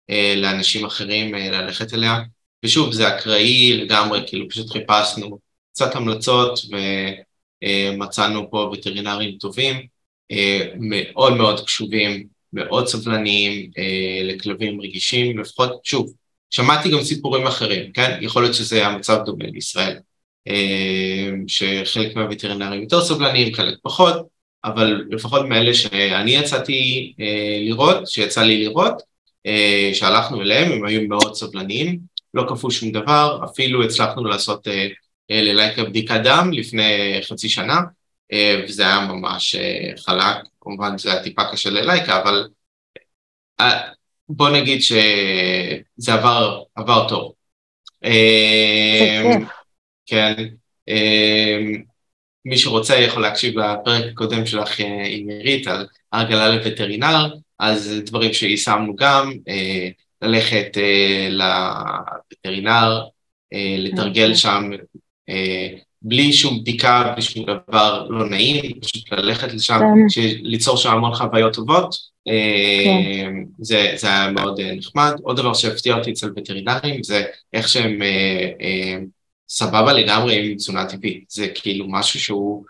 אה, 0.10 0.34
לאנשים 0.38 0.86
אחרים 0.86 1.36
ללכת 1.36 1.94
אליה, 1.94 2.20
ושוב, 2.66 2.94
זה 2.94 3.16
אקראי 3.16 3.78
לגמרי, 3.78 4.24
כאילו 4.28 4.50
פשוט 4.50 4.72
חיפשנו 4.72 5.40
קצת 5.74 5.96
המלצות 5.96 6.60
ומצאנו 7.64 8.52
פה 8.52 8.72
וטרינרים 8.74 9.38
טובים, 9.38 9.88
מאוד 10.80 11.34
מאוד 11.34 11.66
קשובים 11.66 12.28
מאוד 12.54 12.88
סבלניים 12.88 13.72
אה, 13.78 14.24
לכלבים 14.24 14.82
רגישים, 14.82 15.40
לפחות, 15.40 15.86
שוב, 15.86 16.14
שמעתי 16.52 16.92
גם 16.92 17.02
סיפורים 17.02 17.48
אחרים, 17.48 17.92
כן? 17.92 18.18
יכול 18.22 18.44
להיות 18.44 18.56
שזה 18.56 18.88
המצב 18.88 19.22
דומה 19.26 19.46
לישראל, 19.46 20.00
אה, 20.48 21.30
שחלק 21.48 22.16
מהווטרינרים 22.16 22.82
יותר 22.82 23.02
סבלניים, 23.02 23.54
חלק 23.54 23.78
פחות, 23.84 24.28
אבל 24.64 25.04
לפחות 25.10 25.46
מאלה 25.46 25.74
שאני 25.74 26.32
יצאתי 26.32 27.14
אה, 27.20 27.58
לראות, 27.62 28.08
שיצא 28.08 28.44
לי 28.44 28.64
לראות, 28.64 29.02
אה, 29.46 29.92
שהלכנו 29.94 30.42
אליהם, 30.42 30.72
הם 30.72 30.86
היו 30.86 31.08
מאוד 31.08 31.36
סבלניים, 31.36 32.00
לא 32.34 32.46
כפו 32.50 32.72
שום 32.72 32.92
דבר, 32.92 33.40
אפילו 33.46 33.84
הצלחנו 33.84 34.26
לעשות 34.26 34.68
ללייקה 35.30 35.84
בדיקת 35.84 36.20
דם 36.24 36.50
לפני 36.54 37.20
חצי 37.30 37.50
שנה, 37.50 37.80
וזה 38.64 38.84
היה 38.84 39.00
ממש 39.00 39.56
חלק, 39.98 40.36
כמובן 40.62 40.98
זה 40.98 41.12
היה 41.12 41.24
טיפה 41.24 41.42
קשה 41.52 41.70
ללייקה, 41.70 42.22
אבל 42.22 42.48
בוא 44.36 44.50
נגיד 44.50 44.82
שזה 44.82 46.14
עבר, 46.14 46.62
עבר 46.76 47.08
טוב. 47.10 47.34
כן, 50.06 50.34
מי 52.46 52.58
שרוצה 52.58 53.00
יכול 53.00 53.22
להקשיב 53.22 53.60
לפרק 53.60 54.06
הקודם 54.12 54.46
שלך 54.46 54.80
עם 55.06 55.30
עירית 55.30 55.68
על 55.68 55.88
הרגלה 56.12 56.50
לווטרינר, 56.56 57.34
אז 57.60 57.94
דברים 58.06 58.34
שיישמנו 58.34 58.96
גם, 58.96 59.34
ללכת 60.22 60.78
לווטרינר, 61.30 63.02
לתרגל 63.78 64.22
אוקיי. 64.22 64.36
שם 64.36 64.70
בלי 66.02 66.34
שום 66.34 66.62
בדיקה, 66.62 67.12
בלי 67.14 67.22
שום 67.22 67.44
דבר 67.44 68.08
לא 68.10 68.30
נעים, 68.30 68.80
פשוט 68.82 69.12
ללכת 69.12 69.54
לשם, 69.54 69.80
כן. 70.16 70.22
ליצור 70.42 70.78
שם 70.78 70.90
המון 70.90 71.14
חוויות 71.16 71.54
טובות, 71.54 72.11
כן. 72.26 73.44
זה, 73.60 73.94
זה 73.96 74.08
היה 74.08 74.32
מאוד 74.32 74.60
אה, 74.60 74.76
נחמד. 74.76 75.12
עוד 75.24 75.38
דבר 75.38 75.54
שהפתיע 75.54 75.96
אותי 75.96 76.12
אצל 76.12 76.32
וטרינרים 76.36 77.04
זה 77.04 77.24
איך 77.54 77.68
שהם 77.68 78.02
אה, 78.02 78.50
אה, 78.62 78.98
סבבה 79.50 79.94
לגמרי 79.94 80.52
עם 80.52 80.56
תזונה 80.56 80.86
טבעית, 80.86 81.26
זה 81.30 81.48
כאילו 81.56 81.86
משהו 81.90 82.20
שהוא... 82.20 82.66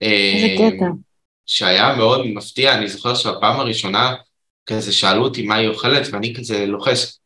איזה 0.00 0.54
קטע. 0.56 0.86
שהיה 1.46 1.96
מאוד 1.96 2.26
מפתיע, 2.26 2.74
אני 2.74 2.88
זוכר 2.88 3.14
שהפעם 3.14 3.60
הראשונה 3.60 4.14
כזה 4.66 4.92
שאלו 4.92 5.24
אותי 5.24 5.42
מה 5.42 5.54
היא 5.54 5.68
אוכלת 5.68 6.06
ואני 6.12 6.34
כזה 6.34 6.66
לוחש, 6.66 7.18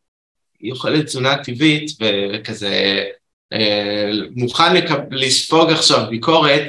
היא 0.59 0.71
אוכלת 0.71 1.05
תזונה 1.05 1.43
טבעית 1.43 1.91
וכזה 2.01 3.03
אה, 3.53 4.09
מוכן 4.35 4.73
לספוג 5.11 5.69
עכשיו 5.69 6.09
ביקורת, 6.09 6.63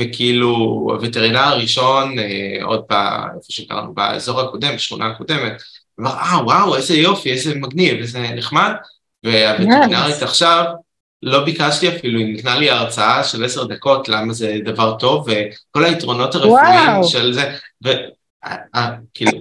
וכאילו 0.00 0.48
הווטרינר 0.90 1.38
הראשון, 1.38 2.18
אה, 2.18 2.64
עוד 2.64 2.82
פעם, 2.82 3.28
איפה 3.36 3.52
שקראנו, 3.52 3.94
באזור 3.94 4.40
הקודם, 4.40 4.74
בשכונה 4.74 5.06
הקודמת, 5.06 5.62
אמר, 6.00 6.10
אה, 6.10 6.44
וואו, 6.44 6.76
איזה 6.76 6.94
יופי, 6.94 7.30
איזה 7.30 7.54
מגניב, 7.54 7.98
איזה 7.98 8.20
נחמד, 8.20 8.72
והווטרינרית 9.24 10.22
עכשיו, 10.22 10.64
לא 11.22 11.44
ביקשתי 11.44 11.88
אפילו, 11.88 12.20
היא 12.20 12.34
נתנה 12.34 12.58
לי 12.58 12.70
הרצאה 12.70 13.24
של 13.24 13.44
עשר 13.44 13.64
דקות 13.64 14.08
למה 14.08 14.32
זה 14.32 14.56
דבר 14.64 14.96
טוב, 14.98 15.28
וכל 15.28 15.84
היתרונות 15.84 16.34
הרפואיים 16.34 17.04
של 17.04 17.32
זה, 17.32 17.52
וכאילו, 17.84 19.32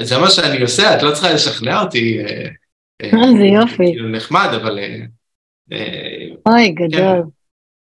זה 0.00 0.18
מה 0.18 0.30
שאני 0.30 0.62
עושה, 0.62 0.96
את 0.96 1.02
לא 1.02 1.12
צריכה 1.12 1.32
לשכנע 1.32 1.82
אותי. 1.82 2.18
איזה 3.02 3.44
יופי. 3.44 3.76
כאילו 3.76 4.08
נחמד, 4.08 4.48
אבל 4.62 4.78
אוי, 6.46 6.68
גדול. 6.68 7.22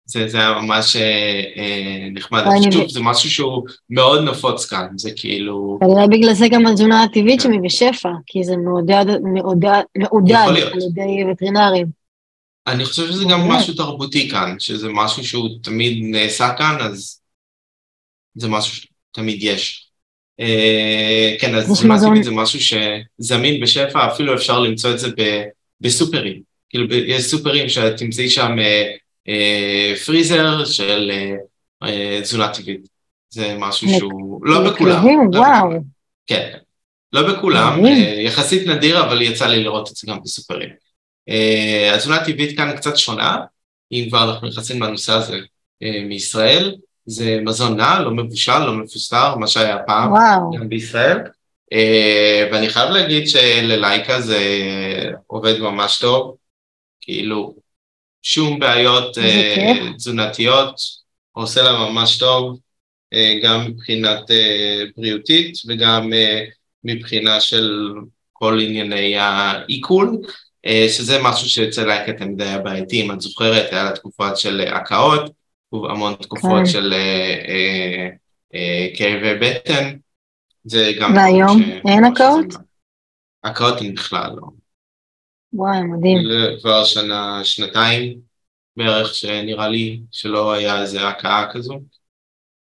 זה, 0.06 0.28
זה 0.28 0.38
היה 0.38 0.62
ממש 0.62 0.96
אה, 0.96 1.42
אה 1.58 2.08
נחמד, 2.12 2.44
שוב, 2.72 2.90
זה 2.90 3.00
משהו 3.00 3.30
שהוא 3.30 3.68
מאוד 3.90 4.24
נפוץ 4.24 4.66
כאן, 4.66 4.88
זה 4.98 5.12
כאילו... 5.16 5.78
כנראה 5.82 6.08
בגלל 6.08 6.34
זה 6.34 6.48
גם 6.50 6.68
התזונה 6.68 7.04
הטבעית 7.04 7.42
כן. 7.42 7.48
שמי 7.48 7.60
בשפע, 7.60 8.10
כי 8.26 8.44
זה 8.44 8.58
מעודד, 8.58 9.06
מעודד, 9.24 9.82
מעודד 9.98 10.36
על 10.48 10.58
ידי 10.58 11.32
וטרינרים. 11.32 11.88
אני 12.68 12.86
חושב 12.86 13.08
שזה 13.08 13.24
גם 13.32 13.40
משהו 13.48 13.74
תרבותי 13.74 14.30
כאן, 14.30 14.56
שזה 14.60 14.88
משהו 14.90 15.24
שהוא 15.26 15.50
תמיד 15.64 15.98
נעשה 16.02 16.54
כאן, 16.58 16.78
אז 16.80 17.22
זה 18.36 18.48
משהו 18.48 18.88
שתמיד 19.12 19.38
יש. 19.42 19.90
אה, 20.40 21.36
כן, 21.40 21.56
אז 21.56 21.72
תזונה 21.72 22.00
טבעית 22.00 22.24
זה 22.24 22.32
משהו 22.32 22.60
שזמין 22.60 23.62
בשפע, 23.62 24.08
אפילו 24.14 24.36
אפשר 24.36 24.60
למצוא 24.60 24.92
את 24.92 25.00
זה 25.00 25.08
בסופרים. 25.82 26.42
כאילו 26.70 26.96
יש 26.96 27.24
סופרים 27.24 27.70
שאת 27.70 27.98
תמצאי 27.98 28.30
שם 28.30 28.60
אה, 28.60 28.92
פריזר 30.06 30.66
של 30.66 31.12
אה, 31.14 31.36
אה, 31.84 32.22
תזונה 32.22 32.54
טבעית. 32.54 32.96
זה 33.30 33.56
משהו 33.60 33.88
שהוא 33.90 34.46
לא 34.46 34.72
בכולם. 34.72 35.06
לא 35.34 35.40
וואו. 35.40 35.70
כן, 36.28 36.58
לא 37.14 37.34
בכולם, 37.34 37.86
אה, 37.86 38.22
יחסית 38.22 38.68
נדיר, 38.68 39.04
אבל 39.04 39.22
יצא 39.22 39.48
לי 39.48 39.64
לראות 39.64 39.92
את 39.92 39.96
זה 39.96 40.08
גם 40.12 40.18
בסופרים. 40.24 40.70
אה, 41.30 41.92
התזונה 41.96 42.16
הטבעית 42.16 42.58
כאן 42.58 42.76
קצת 42.76 42.98
שונה, 42.98 43.38
אם 43.92 44.06
כבר 44.10 44.32
אנחנו 44.32 44.48
נכנסים 44.48 44.84
לנושא 44.84 45.14
הזה 45.14 45.40
אה, 45.84 46.04
מישראל, 46.04 46.76
זה 47.06 47.40
מזון 47.46 47.78
נע, 47.78 48.00
לא 48.00 48.12
מבושל, 48.12 48.60
לא 48.60 48.74
מפוסטר, 48.74 49.36
מה 49.36 49.48
שהיה 49.48 49.78
פעם. 49.88 50.14
גם 50.60 50.70
בישראל. 50.70 51.18
ואני 52.52 52.70
חייב 52.70 52.90
להגיד 52.90 53.30
שללייקה 53.30 54.22
זה 54.22 54.40
עובד 55.28 55.60
ממש 55.60 56.00
טוב. 56.00 56.36
כאילו, 57.02 57.56
שום 58.28 58.60
בעיות 58.60 59.18
uh, 59.18 59.96
תזונתיות, 59.96 60.76
עושה 61.32 61.62
לה 61.62 61.72
ממש 61.72 62.18
טוב, 62.18 62.60
uh, 63.14 63.44
גם 63.44 63.66
מבחינת 63.68 64.20
uh, 64.20 64.92
בריאותית 64.98 65.58
וגם 65.68 66.10
uh, 66.14 66.52
מבחינה 66.84 67.42
של 67.42 67.94
כל 68.34 68.60
ענייני 68.62 69.18
העיכול, 69.18 70.18
uh, 70.68 70.70
שזה 70.90 71.18
משהו 71.24 71.50
שאצל 71.50 71.86
לייקה 71.86 72.14
תמיד 72.14 72.42
היה 72.42 72.58
בעייתי, 72.58 73.02
אם 73.02 73.12
את 73.12 73.22
זוכרת, 73.22 73.72
היה 73.72 73.84
לה 73.84 73.92
תקופות 73.92 74.38
של 74.38 74.62
הקאות, 74.62 75.32
המון 75.74 76.14
תקופות 76.16 76.60
כן. 76.60 76.66
של 76.66 76.94
uh, 76.94 77.48
uh, 77.48 78.16
uh, 78.54 78.98
כאבי 78.98 79.34
בטן, 79.42 79.98
זה 80.64 80.92
גם... 81.00 81.16
והיום 81.16 81.62
אין 81.88 82.06
הקאות? 82.06 82.46
הקאות 83.44 83.82
הן 83.82 83.94
בכלל 83.94 84.32
לא. 84.36 84.65
וואי, 85.56 85.82
מדהים. 85.82 86.18
כבר 86.62 86.84
שנה, 86.84 87.42
שנתיים 87.44 88.18
בערך, 88.78 89.16
שנראה 89.16 89.68
לי 89.68 90.00
שלא 90.12 90.54
היה 90.54 90.82
איזה 90.82 91.08
הכאה 91.08 91.46
כזו. 91.54 91.80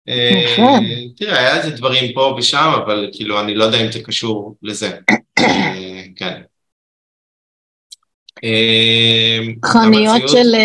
נכון. 0.08 0.86
תראה, 1.18 1.40
היה 1.40 1.58
איזה 1.58 1.76
דברים 1.76 2.14
פה 2.14 2.36
ושם, 2.38 2.72
אבל 2.86 3.10
כאילו, 3.14 3.42
אני 3.42 3.56
לא 3.56 3.64
יודע 3.64 3.86
אם 3.86 3.92
זה 3.92 4.04
קשור 4.04 4.56
לזה. 4.62 4.92
אה, 5.40 6.04
כן. 6.16 6.42
אה, 8.44 9.40
חנויות 9.66 10.30
של 10.30 10.56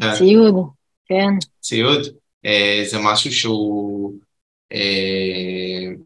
כן. 0.00 0.12
ציוד, 0.14 0.54
כן. 1.06 1.48
ציוד, 1.60 2.00
זה 2.84 2.98
משהו 3.02 3.32
שהוא 3.32 4.12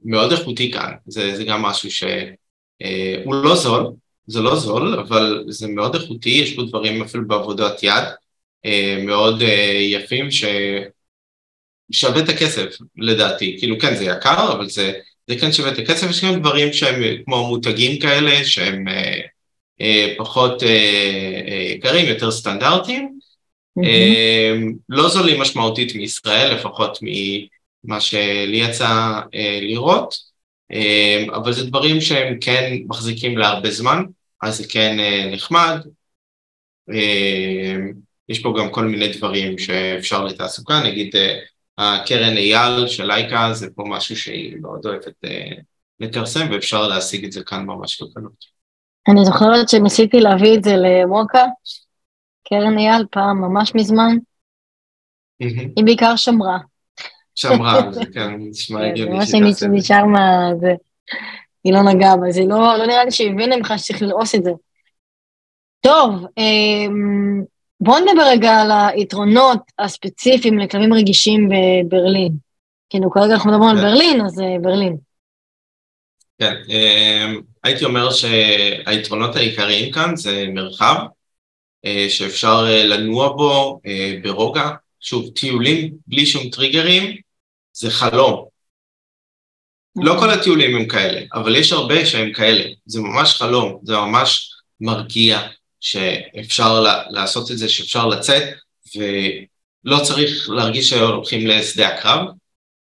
מאוד 0.05 0.33
איכותי 0.33 0.73
כאן, 0.73 0.93
זה 1.07 1.45
גם 1.47 1.63
משהו 1.63 1.91
ש... 1.91 2.05
אה, 2.83 3.23
הוא 3.25 3.35
לא 3.35 3.57
זול, 3.57 3.93
זה 4.27 4.41
לא 4.41 4.57
זול, 4.57 4.99
אבל 4.99 5.45
זה 5.49 5.69
מאוד 5.69 5.95
איכותי, 5.95 6.31
יש 6.31 6.57
פה 6.57 6.63
דברים 6.63 7.03
אפילו 7.03 7.29
בעבודת 7.29 7.83
יד 7.83 8.05
אה, 8.67 8.99
מאוד 9.07 9.43
אה, 9.43 9.79
יפים 9.81 10.29
ששווה 10.31 12.23
את 12.23 12.29
הכסף 12.29 12.77
לדעתי, 12.97 13.57
כאילו 13.59 13.79
כן 13.79 13.97
זה 13.97 14.05
יקר, 14.05 14.53
אבל 14.53 14.69
זה, 14.69 14.93
זה 15.27 15.39
כן 15.41 15.53
שווה 15.53 15.73
את 15.73 15.79
הכסף, 15.79 16.11
יש 16.11 16.25
גם 16.25 16.41
דברים 16.41 16.73
שהם 16.73 17.03
כמו 17.25 17.49
מותגים 17.49 18.01
כאלה 18.01 18.45
שהם 18.45 18.85
פחות 20.17 20.63
יקרים, 21.75 22.07
יותר 22.07 22.31
סטנדרטיים, 22.31 23.19
mm-hmm. 23.79 24.73
לא 24.89 25.09
זולים 25.09 25.41
משמעותית 25.41 25.95
מישראל, 25.95 26.55
לפחות 26.55 26.99
ממה 27.03 28.01
שלי 28.01 28.57
יצא 28.57 29.21
לראות. 29.63 30.34
אמ, 30.71 31.31
אבל 31.35 31.53
זה 31.53 31.67
דברים 31.67 32.01
שהם 32.01 32.39
כן 32.41 32.73
מחזיקים 32.89 33.39
להרבה 33.39 33.71
זמן, 33.71 34.03
אז 34.43 34.57
זה 34.57 34.65
כן 34.69 34.97
אה, 34.99 35.31
נחמד. 35.33 35.81
אמ, 36.91 37.93
יש 38.29 38.43
פה 38.43 38.55
גם 38.59 38.71
כל 38.71 38.85
מיני 38.85 39.09
דברים 39.09 39.59
שאפשר 39.59 40.25
לתעסוקה, 40.25 40.83
נגיד 40.85 41.17
אה, 41.17 41.39
הקרן 41.79 42.37
אייל 42.37 42.87
של 42.87 43.07
לייקה 43.07 43.49
זה 43.53 43.67
פה 43.75 43.85
משהו 43.89 44.17
שהיא 44.17 44.57
מאוד 44.61 44.87
אוהבת 44.87 45.25
אה, 45.25 45.51
לקרסם 46.01 46.51
ואפשר 46.53 46.89
להשיג 46.89 47.25
את 47.25 47.33
זה 47.33 47.45
כאן 47.45 47.65
ממש 47.67 48.03
בקלות. 48.03 48.55
אני 49.09 49.25
זוכרת 49.25 49.69
שניסיתי 49.69 50.21
להביא 50.21 50.55
את 50.55 50.65
זה 50.65 50.75
למוקה, 50.77 51.45
קרן 52.49 52.79
אייל 52.79 53.07
פעם 53.11 53.41
ממש 53.41 53.75
מזמן, 53.75 54.17
היא 55.77 55.85
בעיקר 55.85 56.17
שמרה. 56.17 56.59
שמרה 57.35 57.83
על 57.83 57.93
זה, 57.93 58.01
כן, 58.15 58.31
נשמע 58.39 58.81
כן, 58.81 58.91
הגיוני 58.91 59.27
זה. 59.27 59.39
מה 59.39 59.53
שנשאר 59.53 60.05
מה... 60.05 60.51
היא 61.65 61.73
לא 61.73 61.83
נגעה 61.83 62.17
בה, 62.17 62.31
זה 62.31 62.43
לא, 62.49 62.79
לא 62.79 62.87
נראה 62.87 63.05
לי 63.05 63.11
שהיא 63.11 63.31
הבינה 63.31 63.57
ממך 63.57 63.73
שצריך 63.77 64.03
ללעוס 64.03 64.35
את 64.35 64.45
זה. 64.45 64.51
טוב, 65.81 66.27
אמ, 66.39 67.43
בואו 67.81 68.01
נדבר 68.01 68.23
רגע 68.31 68.61
על 68.61 68.71
היתרונות 68.71 69.61
הספציפיים 69.79 70.59
לכלבים 70.59 70.95
רגישים 70.95 71.49
בברלין. 71.49 72.33
כאילו, 72.91 73.11
כרגע 73.11 73.35
אנחנו 73.35 73.51
מדברים 73.51 73.71
על 73.71 73.77
כן. 73.77 73.83
ברלין, 73.83 74.25
אז 74.25 74.41
אה, 74.41 74.57
ברלין. 74.63 74.97
כן, 76.39 76.55
אמ, 76.69 77.41
הייתי 77.65 77.85
אומר 77.85 78.11
שהיתרונות 78.11 79.37
העיקריים 79.37 79.93
כאן 79.93 80.17
זה 80.17 80.47
מרחב, 80.55 80.97
אה, 81.85 82.07
שאפשר 82.09 82.67
אה, 82.69 82.85
לנוע 82.85 83.29
בו 83.29 83.81
ברוגע, 84.23 84.71
שוב, 85.01 85.31
טיולים 85.35 85.93
בלי 86.07 86.27
שום 86.27 86.51
טריגרים, 86.51 87.17
זה 87.75 87.91
חלום. 87.91 88.45
לא 89.97 90.17
כל 90.19 90.31
הטיולים 90.31 90.77
הם 90.77 90.89
כאלה, 90.89 91.21
אבל 91.35 91.57
יש 91.57 91.73
הרבה 91.73 92.07
שהם 92.07 92.33
כאלה. 92.33 92.65
זה 92.87 93.01
ממש 93.01 93.35
חלום, 93.35 93.81
זה 93.83 93.97
ממש 93.97 94.51
מרגיע 94.81 95.49
שאפשר 95.81 96.85
לעשות 97.11 97.51
את 97.51 97.59
זה, 97.59 97.69
שאפשר 97.69 98.07
לצאת, 98.07 98.43
ולא 98.97 100.03
צריך 100.03 100.51
להרגיש 100.51 100.91
שהולכים 100.91 101.47
לשדה 101.47 101.89
הקרב. 101.89 102.27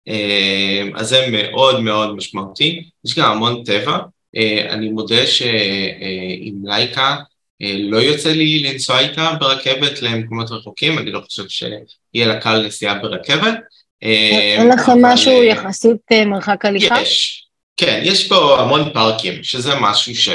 אה, 0.08 0.82
אז 0.94 1.08
זה 1.08 1.26
מאוד 1.32 1.80
מאוד 1.80 2.14
משמעותי. 2.16 2.90
יש 3.04 3.18
גם 3.18 3.32
המון 3.32 3.64
טבע. 3.64 3.98
אה, 4.36 4.72
אני 4.72 4.88
מודה 4.88 5.26
שעם 5.26 6.64
לייקה 6.64 7.16
אה, 7.62 7.74
לא 7.78 7.96
יוצא 7.96 8.28
לי 8.28 8.62
לנסוע 8.62 9.00
איתה 9.00 9.32
ברכבת 9.40 10.02
למקומות 10.02 10.50
רחוקים, 10.50 10.98
אני 10.98 11.10
לא 11.10 11.20
חושב 11.20 11.48
שיהיה 11.48 12.26
לה 12.26 12.40
קל 12.40 12.66
נסיעה 12.66 12.94
ברכבת. 12.98 13.54
אין 14.02 14.68
לכם 14.68 15.04
משהו 15.04 15.32
אה, 15.32 15.44
יחסית 15.44 16.12
אה, 16.12 16.24
מרחק 16.24 16.64
הליכה? 16.64 17.00
יש, 17.00 17.44
כן, 17.76 18.00
יש 18.04 18.28
פה 18.28 18.60
המון 18.60 18.92
פארקים, 18.92 19.42
שזה 19.42 19.74
משהו 19.80 20.14
ש... 20.14 20.28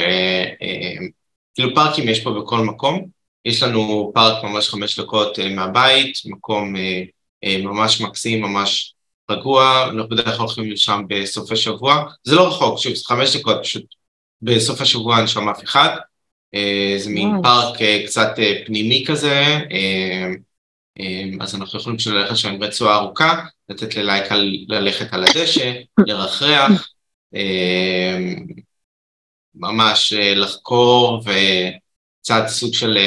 כאילו 1.54 1.74
פארקים 1.74 2.08
יש 2.08 2.20
פה 2.20 2.30
בכל 2.30 2.58
מקום, 2.58 3.06
יש 3.44 3.62
לנו 3.62 4.10
פארק 4.14 4.44
ממש 4.44 4.68
חמש 4.68 5.00
דקות 5.00 5.38
מהבית, 5.38 6.18
מקום 6.24 6.74
ממש 7.44 8.00
מקסים, 8.00 8.42
ממש 8.42 8.94
רגוע, 9.30 9.84
אנחנו 9.84 10.08
בדרך 10.08 10.36
כלל 10.36 10.46
הולכים 10.46 10.70
לשם 10.70 11.02
בסופי 11.08 11.56
שבוע, 11.56 12.04
זה 12.24 12.34
לא 12.34 12.48
רחוק, 12.48 12.78
שוב, 12.78 12.94
זה 12.94 13.04
חמש 13.04 13.36
דקות, 13.36 13.56
פשוט 13.62 13.84
בסוף 14.42 14.80
השבוע 14.80 15.18
אין 15.18 15.26
שם 15.26 15.48
אף 15.48 15.64
אחד, 15.64 15.96
אה, 16.54 16.94
זה 16.98 17.10
מין 17.10 17.30
פארק 17.42 17.82
אה, 17.82 18.02
קצת 18.06 18.34
אה, 18.38 18.52
פנימי 18.66 19.04
כזה, 19.06 19.58
אז 21.40 21.54
אנחנו 21.54 21.78
יכולים 21.78 21.98
ללכת 22.06 22.36
שם 22.36 22.62
רצועה 22.62 22.96
ארוכה, 22.96 23.44
לתת 23.68 23.96
ללייקה 23.96 24.34
ללכת 24.68 25.12
על 25.12 25.24
הדשא, 25.24 25.72
לרחרח, 26.06 26.88
ממש 29.54 30.12
לחקור 30.12 31.22
וקצת 31.24 32.42
סוג 32.46 32.74
של 32.74 32.98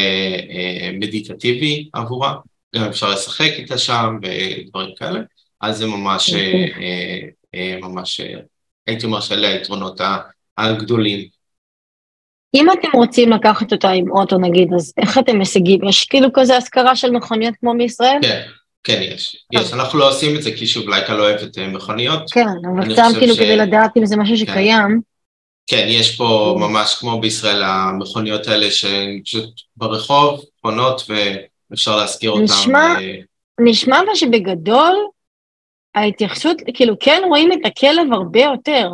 מדיטטיבי 0.93 1.89
עבורה, 1.93 2.35
גם 2.75 2.83
אפשר 2.83 3.09
לשחק 3.09 3.51
איתה 3.57 3.77
שם 3.77 4.17
ודברים 4.23 4.95
כאלה, 4.95 5.19
אז 5.61 5.77
זה 5.77 5.85
ממש, 5.85 6.29
אוקיי. 6.29 7.31
ממש, 7.81 8.21
הייתי 8.87 9.05
אומר 9.05 9.19
שאלה 9.19 9.47
היתרונות 9.47 10.01
הגדולים. 10.57 11.27
אם 12.55 12.67
אתם 12.71 12.87
רוצים 12.93 13.31
לקחת 13.31 13.73
אותה 13.73 13.89
עם 13.89 14.11
אוטו 14.11 14.37
נגיד, 14.37 14.73
אז 14.75 14.93
איך 14.97 15.17
אתם 15.17 15.39
משיגים? 15.39 15.87
יש 15.87 16.05
כאילו 16.05 16.27
כזה 16.33 16.57
השכרה 16.57 16.95
של 16.95 17.11
מכוניות 17.11 17.55
כמו 17.59 17.73
בישראל? 17.77 18.19
כן, 18.21 18.41
כן 18.87 19.01
יש. 19.01 19.45
יש, 19.53 19.73
אנחנו 19.73 19.99
לא 19.99 20.09
עושים 20.09 20.35
את 20.35 20.43
זה 20.43 20.51
כי 20.51 20.67
שוב 20.67 20.89
לייקה 20.89 21.13
לא 21.13 21.23
אוהבת 21.23 21.57
אה, 21.57 21.67
מכוניות. 21.67 22.31
כן, 22.31 22.45
אבל 22.75 22.93
סתם 22.93 23.09
כאילו 23.19 23.33
ש... 23.33 23.39
כדי 23.39 23.55
לדעת 23.55 23.97
אם 23.97 24.05
זה 24.05 24.17
משהו 24.17 24.35
כן. 24.35 24.45
שקיים. 24.45 25.01
כן, 25.67 25.85
יש 25.89 26.15
פה 26.15 26.55
כן. 26.55 26.63
ממש 26.63 26.95
כמו 26.95 27.21
בישראל 27.21 27.63
המכוניות 27.63 28.47
האלה 28.47 28.71
שהן 28.71 29.21
פשוט 29.23 29.49
ברחוב, 29.77 30.41
פונות 30.61 31.09
ואפשר 31.71 31.95
להשכיר 31.95 32.31
אותן. 32.31 32.43
נשמע, 32.43 32.95
ו... 32.99 33.63
נשמע 33.63 34.01
מה 34.07 34.15
שבגדול 34.15 34.95
ההתייחסות, 35.95 36.57
כאילו 36.73 36.95
כן 36.99 37.21
רואים 37.27 37.51
את 37.51 37.65
הכלב 37.65 38.13
הרבה 38.13 38.41
יותר. 38.41 38.89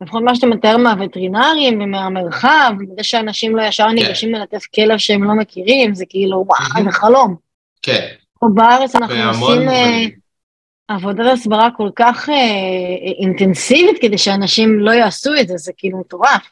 לפחות 0.00 0.22
מה 0.22 0.34
שאתה 0.34 0.46
מתאר 0.46 0.76
מהווטרינרים 0.76 1.80
ומהמרחב, 1.80 2.72
זה 2.96 3.04
שאנשים 3.04 3.56
לא 3.56 3.62
ישר 3.62 3.86
כן. 3.88 3.94
ניגשים 3.94 4.34
ללטף 4.34 4.62
כלב 4.74 4.98
שהם 4.98 5.24
לא 5.24 5.34
מכירים, 5.34 5.94
זה 5.94 6.04
כאילו, 6.08 6.44
וואו, 6.46 6.84
זה 6.84 6.90
חלום. 6.90 7.36
כן. 7.82 8.08
פה 8.42 8.48
בארץ 8.54 8.94
אנחנו 8.94 9.28
עושים 9.28 9.68
uh, 9.68 10.10
עבודת 10.88 11.32
הסברה 11.32 11.68
כל 11.76 11.88
כך 11.96 12.28
uh, 12.28 12.32
אינטנסיבית 13.22 13.96
כדי 14.00 14.18
שאנשים 14.18 14.80
לא 14.80 14.90
יעשו 14.90 15.30
את 15.40 15.48
זה, 15.48 15.56
זה 15.56 15.72
כאילו 15.76 16.00
מטורף. 16.00 16.50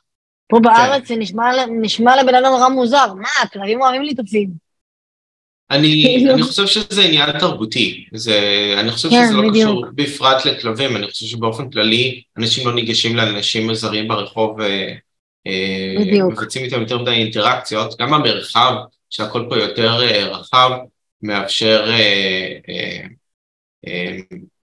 פה 0.49 0.57
כן. 0.57 0.63
בארץ 0.63 1.09
זה 1.09 1.17
נשמע, 1.17 1.51
נשמע 1.81 2.23
לבן 2.23 2.35
אדם 2.35 2.53
נורא 2.53 2.69
מוזר, 2.69 3.15
מה, 3.15 3.49
כלבים 3.53 3.83
אוהבים 3.83 4.03
ליטופים. 4.03 4.51
אני. 5.71 6.05
אני 6.35 6.43
חושב 6.43 6.67
שזה 6.67 7.03
עניין 7.03 7.39
תרבותי, 7.39 8.05
זה, 8.15 8.39
אני 8.79 8.91
חושב 8.91 9.11
כן, 9.11 9.25
שזה 9.27 9.35
לא 9.35 9.49
בדיוק. 9.49 9.67
קשור 9.67 9.85
בפרט 9.95 10.47
לכלבים, 10.47 10.97
אני 10.97 11.07
חושב 11.07 11.27
שבאופן 11.27 11.71
כללי 11.71 12.23
אנשים 12.39 12.67
לא 12.67 12.75
ניגשים 12.75 13.17
לאנשים 13.17 13.75
זרים 13.75 14.09
ברחוב 14.09 14.59
ומבצעים 15.47 16.65
אה, 16.65 16.69
איתם 16.69 16.81
יותר 16.81 16.99
מדי 16.99 17.11
אינטראקציות, 17.11 18.01
גם 18.01 18.15
המרחב 18.15 18.73
שהכל 19.11 19.47
פה 19.49 19.57
יותר 19.57 20.03
אה, 20.03 20.27
רחב 20.27 20.71
מאפשר, 21.23 21.91
אה, 23.87 24.17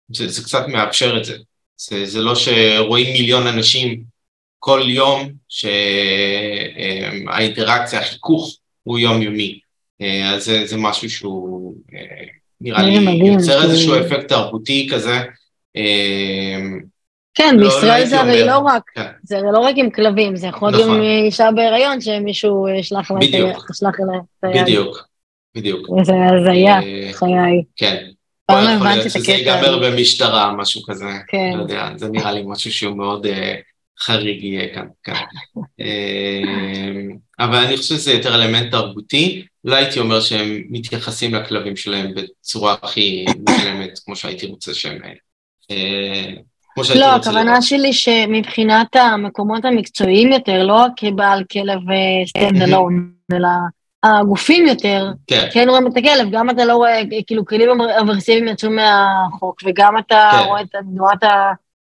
זה, 0.10 0.28
זה 0.28 0.44
קצת 0.44 0.68
מאפשר 0.68 1.18
את 1.18 1.26
זה, 1.26 1.38
זה, 1.78 2.06
זה 2.06 2.22
לא 2.22 2.36
שרואים 2.36 3.14
מיליון 3.14 3.48
אנשים 3.48 4.04
כל 4.60 4.82
יום 4.88 5.30
שהאינטראקציה, 5.50 8.00
החיכוך 8.00 8.58
הוא 8.84 9.00
יומיומי. 9.00 9.60
אה, 10.02 10.30
אז 10.30 10.46
זה, 10.46 10.66
זה 10.66 10.78
משהו 10.78 11.10
שהוא 11.10 11.76
אה, 11.94 12.26
נראה 12.62 12.84
לי 12.84 13.00
מדהים, 13.00 13.34
יוצר 13.34 13.62
כי... 13.62 13.68
איזשהו 13.68 14.00
אפקט 14.00 14.28
תרבותי 14.28 14.90
כזה. 14.92 15.20
אה, 15.76 16.60
כן, 17.34 17.56
לא, 17.58 17.64
בישראל 17.64 18.02
לא 18.02 18.06
זה 18.06 18.20
הרי 18.20 18.46
לא 18.46 18.58
רק, 18.58 18.84
כן. 18.96 19.08
זה 19.24 19.38
הרי 19.38 19.48
לא 19.54 19.60
רק 19.60 19.76
עם 19.78 19.90
כלבים, 19.90 20.36
זה 20.36 20.48
יכול 20.48 20.72
להיות 20.72 20.84
נכון. 20.84 20.98
גם 20.98 21.04
אישה 21.04 21.50
בהיריון 21.56 22.02
שמישהו 22.02 22.68
ישלח 22.70 23.12
לה 23.12 23.18
את 23.18 23.24
היד. 24.44 24.62
בדיוק, 24.62 25.08
בדיוק. 25.56 25.88
זה 26.04 26.14
הזיה, 26.14 26.80
חיי. 27.12 27.64
כן. 27.76 28.06
פעם 28.46 28.68
הבנתי 28.68 29.00
את 29.00 29.06
הקטע. 29.06 29.20
שזה 29.20 29.32
ייגמר 29.32 29.80
במשטרה, 29.80 30.54
משהו 30.58 30.82
כזה. 30.84 31.10
כן. 31.28 31.54
לא 31.56 31.62
יודע, 31.62 31.90
זה 31.96 32.10
נראה 32.10 32.32
לי 32.32 32.42
משהו 32.46 32.72
שהוא 32.72 32.98
מאוד 32.98 33.28
חריג 34.00 34.44
יהיה 34.44 34.74
כאן. 34.74 34.88
כאן. 35.04 35.16
אבל 37.40 37.56
אני 37.56 37.78
חושב 37.78 37.96
שזה 37.96 38.14
יותר 38.14 38.36
אלמנט 38.36 38.72
תרבותי. 38.72 39.46
לא 39.64 39.76
הייתי 39.76 40.00
אומר 40.00 40.22
שהם 40.22 40.62
מתייחסים 40.70 41.36
לכלבים 41.36 41.76
שלהם 41.76 42.14
בצורה 42.16 42.76
הכי 42.82 43.26
מושלמת, 43.50 44.00
כמו 44.06 44.16
שהייתי 44.16 44.46
רוצה 44.46 44.74
שהם... 44.74 45.02
אה, 45.72 46.32
לא, 46.96 47.16
הכוונה 47.16 47.62
שלי 47.62 47.94
שמבחינת 47.94 48.96
המקומות 48.96 49.66
המקצועיים 49.66 50.32
יותר, 50.32 50.64
לא 50.64 50.74
רק 50.74 50.92
כבעל 50.96 51.44
כלב 51.52 51.80
stand 52.28 52.62
אה, 52.62 52.68
alone, 52.68 53.12
אלה 53.34 53.48
הגופים 54.04 54.68
יותר, 54.68 55.08
כן. 55.28 55.48
כן 55.54 55.70
רואים 55.70 55.88
את 55.88 55.98
הכלב, 55.98 56.32
גם 56.32 56.50
אתה 56.50 56.66
לא 56.66 56.76
רואה, 56.76 57.02
כאילו 57.28 57.46
כלים 57.46 57.82
אברסיביים 57.82 58.48
יצאו 58.48 58.70
מהחוק, 58.70 59.62
וגם 59.66 59.98
אתה 59.98 60.30
כן. 60.32 60.48
רואה 60.48 60.62
את 60.62 60.68
תנועת 60.70 61.24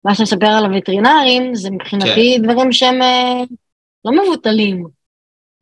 מה 0.04 0.14
שאתה 0.14 0.22
מספר 0.22 0.46
על 0.46 0.64
הווטרינרים, 0.64 1.54
זה 1.54 1.70
מבחינתי 1.70 2.36
כן. 2.36 2.42
דברים 2.42 2.72
שהם 2.72 3.02
אה, 3.02 3.42
לא 4.04 4.12
מבוטלים. 4.22 4.84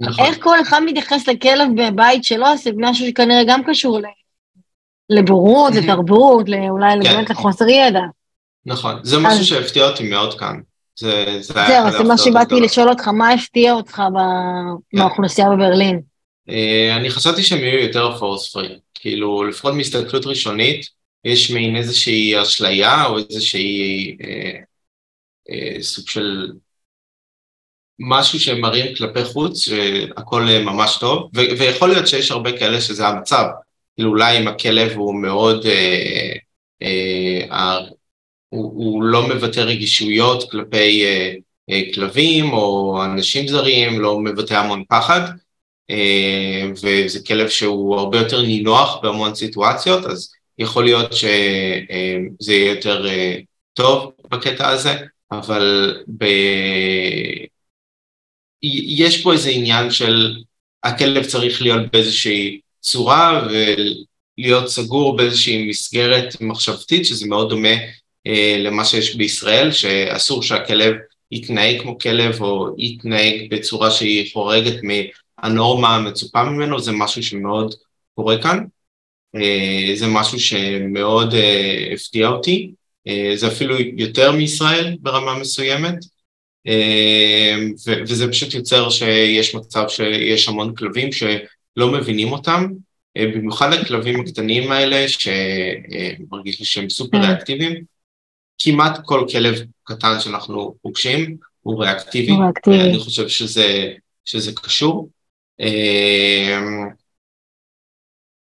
נכון. 0.01 0.25
איך 0.25 0.37
כל 0.41 0.61
אחד 0.61 0.81
מתייחס 0.87 1.29
לכלב 1.29 1.69
בבית 1.77 2.25
שלו, 2.25 2.47
זה 2.57 2.71
משהו 2.77 3.07
שכנראה 3.07 3.45
גם 3.47 3.63
קשור 3.65 4.01
לבורות, 5.11 5.75
לתרבות, 5.75 6.47
אולי 6.71 6.93
כן. 6.93 7.13
באמת 7.13 7.31
לחוסר 7.31 7.69
ידע. 7.69 8.01
נכון, 8.67 8.95
זה 9.03 9.19
משהו 9.19 9.41
אז... 9.41 9.47
שהפתיע 9.47 9.89
אותי 9.89 10.09
מאוד 10.09 10.39
כאן. 10.39 10.57
זה, 10.99 11.25
זה 11.41 11.55
זהו, 11.55 11.91
זה 11.91 12.05
מה 12.05 12.19
שבאתי 12.19 12.61
לשאול 12.61 12.89
אותך, 12.89 13.09
מה 13.09 13.31
הפתיע 13.31 13.73
אותך 13.73 14.03
כן. 14.91 14.99
באוכלוסייה 14.99 15.51
בברלין? 15.51 16.12
אה, 16.49 16.97
אני 16.97 17.11
חשבתי 17.11 17.43
שהם 17.43 17.59
יהיו 17.59 17.79
יותר 17.79 18.19
פורס 18.19 18.53
פרי, 18.53 18.79
כאילו 18.95 19.45
לפחות 19.45 19.75
מהסתכלות 19.75 20.27
ראשונית, 20.27 20.91
יש 21.25 21.51
מין 21.51 21.77
איזושהי 21.77 22.43
אשליה 22.43 23.07
או 23.07 23.19
איזושהי 23.19 24.17
אה, 24.25 24.59
אה, 25.51 25.83
סוג 25.83 26.09
של 26.09 26.53
משהו 27.99 28.41
שהם 28.41 28.61
מראים 28.61 28.95
כלפי 28.97 29.25
חוץ, 29.25 29.59
שהכל 29.59 30.43
ממש 30.65 30.97
טוב, 31.01 31.31
ו- 31.37 31.59
ויכול 31.59 31.89
להיות 31.89 32.09
שיש 32.09 32.31
הרבה 32.31 32.59
כאלה 32.59 32.81
שזה 32.81 33.07
המצב, 33.09 33.45
כאילו 33.95 34.11
אולי 34.11 34.39
אם 34.39 34.49
הכלב 34.49 34.93
הוא 34.93 35.15
מאוד, 35.23 35.67
אה, 35.67 36.33
אה, 36.83 37.79
הוא, 38.49 38.73
הוא 38.85 39.03
לא 39.03 39.29
מבטא 39.29 39.61
רגישויות 39.61 40.51
כלפי 40.51 41.05
אה, 41.05 41.35
אה, 41.71 41.83
כלבים 41.95 42.53
או 42.53 42.99
אנשים 43.05 43.49
זרים, 43.49 44.01
לא 44.01 44.19
מבטא 44.19 44.55
המון 44.55 44.85
פחד, 44.89 45.21
וזה 46.83 47.25
כלב 47.27 47.49
שהוא 47.49 47.99
הרבה 47.99 48.19
יותר 48.19 48.43
נינוח 48.43 48.99
בהמון 49.03 49.35
סיטואציות, 49.35 50.05
אז 50.05 50.33
יכול 50.59 50.85
להיות 50.85 51.13
שזה 51.13 52.53
יהיה 52.53 52.71
יותר 52.75 53.09
אה, 53.09 53.39
טוב 53.75 54.13
בקטע 54.31 54.69
הזה, 54.69 54.95
אבל 55.33 55.97
ב... 56.19 56.25
יש 58.97 59.23
פה 59.23 59.33
איזה 59.33 59.51
עניין 59.51 59.91
של 59.91 60.37
הכלב 60.83 61.25
צריך 61.25 61.63
להיות 61.63 61.93
באיזושהי 61.93 62.61
צורה 62.81 63.49
ולהיות 63.51 64.69
סגור 64.69 65.17
באיזושהי 65.17 65.69
מסגרת 65.69 66.41
מחשבתית, 66.41 67.07
שזה 67.07 67.27
מאוד 67.29 67.49
דומה 67.49 67.75
אה, 68.27 68.57
למה 68.59 68.85
שיש 68.85 69.17
בישראל, 69.17 69.73
שאסור 69.73 70.43
שהכלב 70.43 70.95
יתנהג 71.31 71.81
כמו 71.83 71.99
כלב 71.99 72.43
או 72.43 72.75
יתנהג 72.79 73.51
בצורה 73.51 73.91
שהיא 73.91 74.33
חורגת 74.33 74.83
מהנורמה 75.43 75.97
המצופה 75.97 76.45
ממנו, 76.45 76.81
זה 76.81 76.93
משהו 76.93 77.23
שמאוד 77.23 77.75
קורה 78.15 78.43
כאן. 78.43 78.65
אה, 79.37 79.97
זה 79.97 80.07
משהו 80.07 80.41
שמאוד 80.41 81.35
אה, 81.35 81.91
הפתיע 81.95 82.29
אותי, 82.29 82.73
אה, 83.09 83.33
זה 83.35 83.49
אפילו 83.49 83.81
יותר 83.81 84.33
מישראל 84.33 84.97
ברמה 85.01 85.39
מסוימת, 85.39 85.95
וזה 88.07 88.29
פשוט 88.29 88.55
יוצר 88.55 88.91
שיש 88.91 89.55
מצב 89.55 89.85
שיש 89.89 90.49
המון 90.49 90.75
כלבים 90.75 91.13
שלא 91.13 91.93
מבינים 91.93 92.33
אותם, 92.33 92.67
במיוחד 93.19 93.73
הכלבים 93.73 94.21
הקטנים 94.21 94.73
האלה 94.73 95.09
שמרגיש 95.09 96.61
לי 96.61 96.67
שהם 96.67 96.91
סופר 96.91 97.19
ריאקטיביים, 97.19 97.85
כמעט 98.59 98.99
כל 99.05 99.27
כלב 99.33 99.55
קטן 99.85 100.21
שאנחנו 100.21 100.75
פוגשים 100.83 101.37
הוא 101.61 101.85
ריאקטיבי, 101.85 102.33
אני 102.67 102.99
חושב 102.99 103.29
שזה, 103.29 103.93
שזה 104.25 104.53
קשור. 104.53 105.09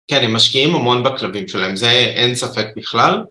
כן, 0.08 0.24
הם 0.24 0.34
משקיעים 0.34 0.74
המון 0.74 1.02
בכלבים 1.02 1.48
שלהם, 1.48 1.76
זה 1.76 1.90
אין 1.90 2.34
ספק 2.34 2.66
בכלל. 2.76 3.24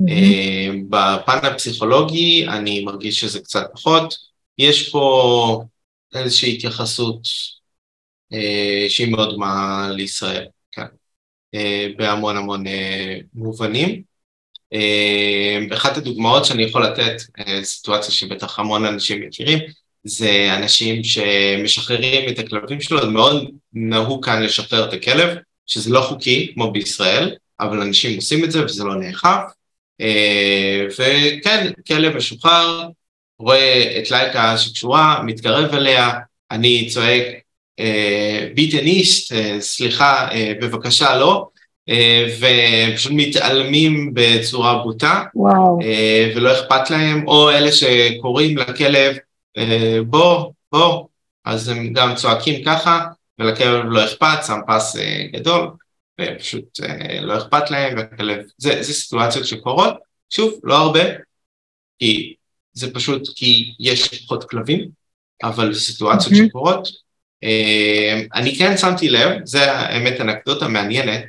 Mm-hmm. 0.00 0.74
בפן 0.88 1.38
הפסיכולוגי 1.42 2.48
אני 2.48 2.84
מרגיש 2.84 3.20
שזה 3.20 3.40
קצת 3.40 3.66
פחות. 3.72 4.14
יש 4.58 4.90
פה 4.90 5.64
איזושהי 6.14 6.54
התייחסות 6.54 7.20
אה, 8.32 8.86
שהיא 8.88 9.12
מאוד 9.12 9.30
דומה 9.30 9.88
לישראל, 9.92 10.46
כן, 10.72 10.86
אה, 11.54 11.86
בהמון 11.96 12.36
המון 12.36 12.64
מובנים. 13.34 14.02
אחת 15.74 15.96
הדוגמאות 15.96 16.44
שאני 16.44 16.62
יכול 16.62 16.84
לתת, 16.84 17.22
סיטואציה 17.62 18.10
שבטח 18.10 18.58
המון 18.58 18.84
אנשים 18.84 19.26
מכירים, 19.26 19.58
זה 20.04 20.54
אנשים 20.56 21.04
שמשחררים 21.04 22.28
את 22.28 22.38
הכלבים 22.38 22.80
שלו, 22.80 23.00
זה 23.00 23.06
מאוד 23.06 23.50
נהוג 23.72 24.24
כאן 24.24 24.42
לשחרר 24.42 24.88
את 24.88 24.92
הכלב, 24.92 25.36
שזה 25.66 25.90
לא 25.90 26.00
חוקי 26.00 26.50
כמו 26.54 26.72
בישראל, 26.72 27.34
אבל 27.60 27.80
אנשים 27.80 28.16
עושים 28.16 28.44
את 28.44 28.50
זה 28.50 28.64
וזה 28.64 28.84
לא 28.84 28.94
נאכף. 28.94 29.40
אה, 30.00 30.86
וכן, 30.90 31.70
כלב 31.86 32.16
משוחרר, 32.16 32.82
רואה 33.38 33.98
את 33.98 34.10
לייקה 34.10 34.58
שקשורה, 34.58 35.22
מתקרב 35.22 35.74
אליה, 35.74 36.10
אני 36.50 36.88
צועק 36.88 37.24
ביטניסט, 38.54 39.32
אה, 39.32 39.60
סליחה, 39.60 40.28
אה, 40.32 40.52
בבקשה 40.60 41.16
לא, 41.16 41.48
ופשוט 42.38 43.12
מתעלמים 43.14 44.10
בצורה 44.14 44.82
בוטה. 44.82 45.22
ולא 46.34 46.52
אכפת 46.52 46.90
להם, 46.90 47.28
או 47.28 47.50
אלה 47.50 47.72
שקוראים 47.72 48.58
לכלב, 48.58 49.16
בוא, 50.06 50.52
בוא, 50.72 51.06
אז 51.44 51.68
הם 51.68 51.92
גם 51.92 52.14
צועקים 52.14 52.64
ככה, 52.64 53.06
ולכלב 53.38 53.84
לא 53.84 54.04
אכפת, 54.04 54.38
שם 54.46 54.58
פס 54.66 54.96
אה, 54.96 55.26
גדול, 55.32 55.70
ופשוט 56.20 56.80
אה, 56.82 57.20
לא 57.20 57.38
אכפת 57.38 57.70
להם, 57.70 57.96
והכלב, 57.96 58.44
זה, 58.58 58.82
זה 58.82 58.94
סיטואציות 58.94 59.46
שקורות, 59.46 59.94
שוב, 60.30 60.60
לא 60.64 60.76
הרבה, 60.76 61.00
כי 61.98 62.34
זה 62.72 62.94
פשוט 62.94 63.28
כי 63.36 63.74
יש 63.80 64.24
פחות 64.24 64.44
כלבים, 64.44 64.88
אבל 65.42 65.74
סיטואציות 65.74 66.32
mm-hmm. 66.32 66.46
שקורות. 66.48 66.88
אה, 67.44 68.22
אני 68.34 68.56
כן 68.56 68.76
שמתי 68.76 69.08
לב, 69.08 69.30
זה 69.44 69.72
האמת 69.72 70.20
אנקדוטה 70.20 70.68
מעניינת, 70.68 71.24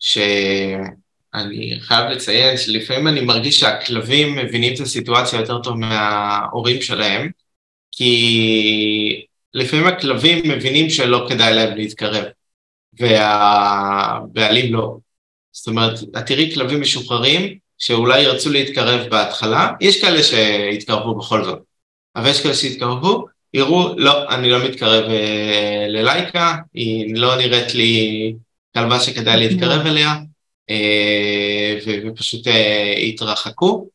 שאני 0.00 1.78
חייב 1.80 2.10
לציין 2.10 2.56
שלפעמים 2.56 3.08
אני 3.08 3.20
מרגיש 3.20 3.60
שהכלבים 3.60 4.36
מבינים 4.36 4.74
את 4.74 4.80
הסיטואציה 4.80 5.40
יותר 5.40 5.62
טוב 5.62 5.76
מההורים 5.76 6.82
שלהם, 6.82 7.30
כי 7.98 9.24
לפעמים 9.54 9.86
הכלבים 9.86 10.50
מבינים 10.50 10.90
שלא 10.90 11.26
כדאי 11.28 11.54
להם 11.54 11.76
להתקרב, 11.76 12.24
והבעלים 12.98 14.74
לא. 14.74 14.96
זאת 15.52 15.66
אומרת, 15.66 15.98
את 16.18 16.26
תראי 16.26 16.54
כלבים 16.54 16.80
משוחררים 16.80 17.58
שאולי 17.78 18.20
ירצו 18.22 18.50
להתקרב 18.50 19.10
בהתחלה, 19.10 19.70
יש 19.80 20.00
כאלה 20.00 20.22
שיתקרבו 20.22 21.14
בכל 21.14 21.44
זאת, 21.44 21.58
אבל 22.16 22.30
יש 22.30 22.42
כאלה 22.42 22.54
שיתקרבו, 22.54 23.26
יראו, 23.54 23.94
לא, 23.96 24.28
אני 24.34 24.50
לא 24.50 24.64
מתקרב 24.64 25.10
אה, 25.10 25.86
ללייקה, 25.88 26.56
היא 26.74 27.16
לא 27.16 27.36
נראית 27.36 27.74
לי 27.74 28.34
כלבה 28.74 29.00
שכדאי 29.00 29.36
להתקרב 29.36 29.86
אליה, 29.86 30.14
אה, 30.70 31.78
ופשוט 31.86 32.46
אה, 32.46 32.94
יתרחקו. 32.96 33.88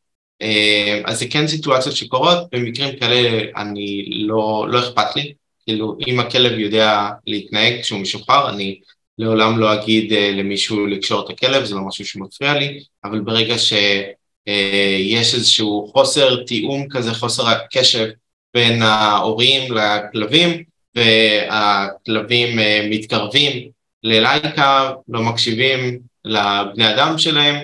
אה, 0.44 1.02
אז 1.06 1.20
זה 1.20 1.26
כן 1.28 1.48
סיטואציות 1.48 1.96
שקורות, 1.96 2.38
במקרים 2.52 3.00
כאלה 3.00 3.41
אני 3.56 4.06
לא, 4.28 4.66
לא 4.70 4.80
אכפת 4.80 5.16
לי, 5.16 5.34
כאילו, 5.66 5.98
אם 6.08 6.20
הכלב 6.20 6.60
יודע 6.60 7.10
להתנהג 7.28 7.82
כשהוא 7.82 8.00
משוחרר, 8.00 8.50
אני 8.50 8.80
לעולם 9.18 9.60
לא 9.60 9.74
אגיד 9.74 10.12
uh, 10.12 10.16
למישהו 10.16 10.88
לקשור 10.88 11.26
את 11.26 11.30
הכלב, 11.30 11.66
זה 11.66 11.76
לא 11.76 11.82
משהו 11.82 12.06
שמפריע 12.06 12.54
לי, 12.54 12.80
אבל 13.04 13.20
ברגע 13.20 13.58
שיש 13.58 15.34
uh, 15.34 15.36
איזשהו 15.36 15.91
חוסר 15.94 16.44
תיאום 16.44 16.88
כזה, 16.89 17.14
חוסר 17.14 17.48
הקשב 17.48 18.10
בין 18.54 18.82
ההורים 18.82 19.74
לכלבים, 19.74 20.64
והכלבים 20.96 22.60
מתקרבים 22.89 23.70
ללייקה, 24.04 24.91
לא 25.10 25.22
מקשיבים 25.22 26.00
לבני 26.26 26.94
אדם 26.94 27.18
שלהם, 27.18 27.56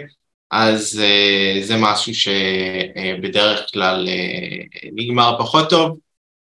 אז 0.52 1.02
uh, 1.04 1.64
זה 1.64 1.76
משהו 1.78 2.14
שבדרך 2.16 3.60
uh, 3.60 3.72
כלל 3.72 4.08
uh, 4.08 4.88
נגמר 4.96 5.36
פחות 5.40 5.70
טוב, 5.70 5.98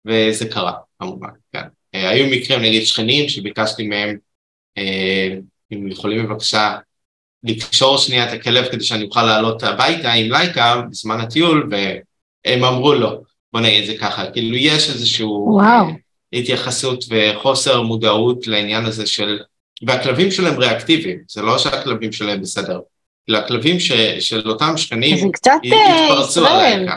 וזה 0.06 0.48
קרה. 0.48 0.72
כמובן, 0.98 1.28
כן. 1.52 1.62
אה, 1.94 2.08
היו 2.08 2.26
מקרים, 2.26 2.62
נגיד 2.62 2.86
שכנים, 2.86 3.28
שביקשתי 3.28 3.86
מהם, 3.88 4.16
אה, 4.78 5.36
אם 5.72 5.88
יכולים 5.88 6.26
בבקשה 6.26 6.76
לקשור 7.42 7.98
שנייה 7.98 8.28
את 8.28 8.40
הכלב 8.40 8.64
כדי 8.72 8.84
שאני 8.84 9.04
אוכל 9.04 9.22
לעלות 9.22 9.62
הביתה 9.62 10.12
עם 10.12 10.32
לייקה 10.32 10.82
בזמן 10.90 11.20
הטיול, 11.20 11.70
והם 11.70 12.64
אמרו 12.64 12.94
לו, 12.94 13.22
בוא 13.52 13.60
נגיד 13.60 13.80
את 13.80 13.86
זה 13.86 13.98
ככה, 14.00 14.30
כאילו 14.30 14.56
יש 14.56 14.90
איזושהי 14.90 15.26
אה, 15.60 15.82
התייחסות 16.32 17.04
וחוסר 17.08 17.82
מודעות 17.82 18.46
לעניין 18.46 18.84
הזה 18.84 19.06
של, 19.06 19.38
והכלבים 19.86 20.30
שלהם 20.30 20.58
ריאקטיביים, 20.58 21.18
זה 21.28 21.42
לא 21.42 21.58
שהכלבים 21.58 22.12
שלהם 22.12 22.40
בסדר, 22.40 22.80
הכלבים 23.34 23.80
ש, 23.80 23.92
של 24.20 24.48
אותם 24.50 24.76
שכנים 24.76 25.30
התפרצו 25.64 26.46
על 26.46 26.56
לייקה. 26.56 26.96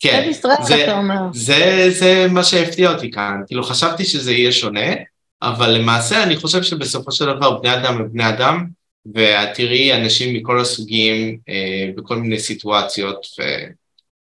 כן, 0.00 0.30
זה, 0.62 0.86
זה, 1.32 1.90
זה 1.90 2.26
מה 2.30 2.44
שהפתיע 2.44 2.92
אותי 2.92 3.10
כאן, 3.10 3.40
כאילו 3.46 3.64
חשבתי 3.64 4.04
שזה 4.04 4.32
יהיה 4.32 4.52
שונה, 4.52 4.90
אבל 5.42 5.70
למעשה 5.70 6.22
אני 6.22 6.36
חושב 6.36 6.62
שבסופו 6.62 7.12
של 7.12 7.24
דבר 7.36 7.58
בני 7.58 7.74
אדם 7.74 7.96
הם 7.96 8.08
בני 8.12 8.28
אדם, 8.28 8.66
ואת 9.14 9.48
תראי 9.54 9.94
אנשים 9.94 10.34
מכל 10.34 10.60
הסוגים 10.60 11.38
אה, 11.48 11.90
בכל 11.96 12.16
מיני 12.16 12.38
סיטואציות, 12.38 13.26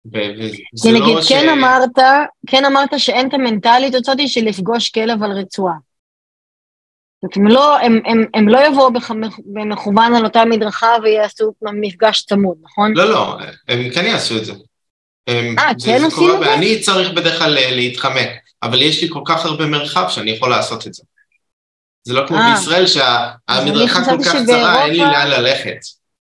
וזה 0.06 0.56
כי 0.82 0.92
לא 0.92 1.00
נגיד, 1.00 1.20
ש... 1.22 1.28
כן 1.28 1.48
אמרת, 1.48 1.98
כן 2.46 2.64
אמרת 2.64 2.90
שאין 2.96 3.28
את 3.28 3.34
המנטלית 3.34 3.94
הזאת 3.94 4.18
של 4.26 4.44
לפגוש 4.44 4.90
כלב 4.90 5.22
על 5.22 5.30
רצועה. 5.32 5.74
זאת 7.24 7.36
אומרת, 7.36 7.36
הם 7.36 7.46
לא, 7.46 7.78
הם, 7.78 8.00
הם, 8.06 8.24
הם 8.34 8.48
לא 8.48 8.66
יבואו 8.66 8.90
במכוון 9.54 10.14
על 10.14 10.24
אותה 10.24 10.44
מדרכה 10.44 10.88
ויעשו 11.02 11.52
מפגש 11.62 12.22
צמוד, 12.22 12.56
נכון? 12.62 12.92
לא, 12.96 13.10
לא, 13.10 13.36
הם 13.68 13.90
כן 13.90 14.04
יעשו 14.04 14.36
את 14.36 14.44
זה. 14.44 14.52
אה, 15.28 15.72
כן 15.84 16.04
עושים 16.04 16.30
את 16.30 16.38
זה? 16.38 16.50
ואני 16.50 16.80
צריך 16.80 17.10
בדרך 17.10 17.38
כלל 17.38 17.50
להתחמק, 17.50 18.28
אבל 18.62 18.82
יש 18.82 19.02
לי 19.02 19.08
כל 19.10 19.22
כך 19.24 19.44
הרבה 19.44 19.66
מרחב 19.66 20.08
שאני 20.08 20.30
יכול 20.30 20.50
לעשות 20.50 20.86
את 20.86 20.94
זה. 20.94 21.02
זה 22.04 22.14
לא 22.14 22.26
כמו 22.26 22.36
אה. 22.36 22.54
בישראל 22.54 22.78
אני 22.78 22.86
שהמדרכה 22.86 24.04
כל 24.04 24.24
כך 24.24 24.36
קצרה, 24.42 24.84
אין 24.84 24.92
לי 24.92 24.98
לאן 24.98 25.28
ללכת. 25.30 25.78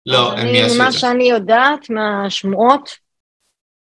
לא, 0.05 0.31
הם 0.31 0.37
אני, 0.37 0.57
יעשו 0.57 0.83
את 0.87 0.91
זה. 0.91 0.99
שאני 0.99 1.29
יודעת 1.29 1.89
מהשמועות, 1.89 2.89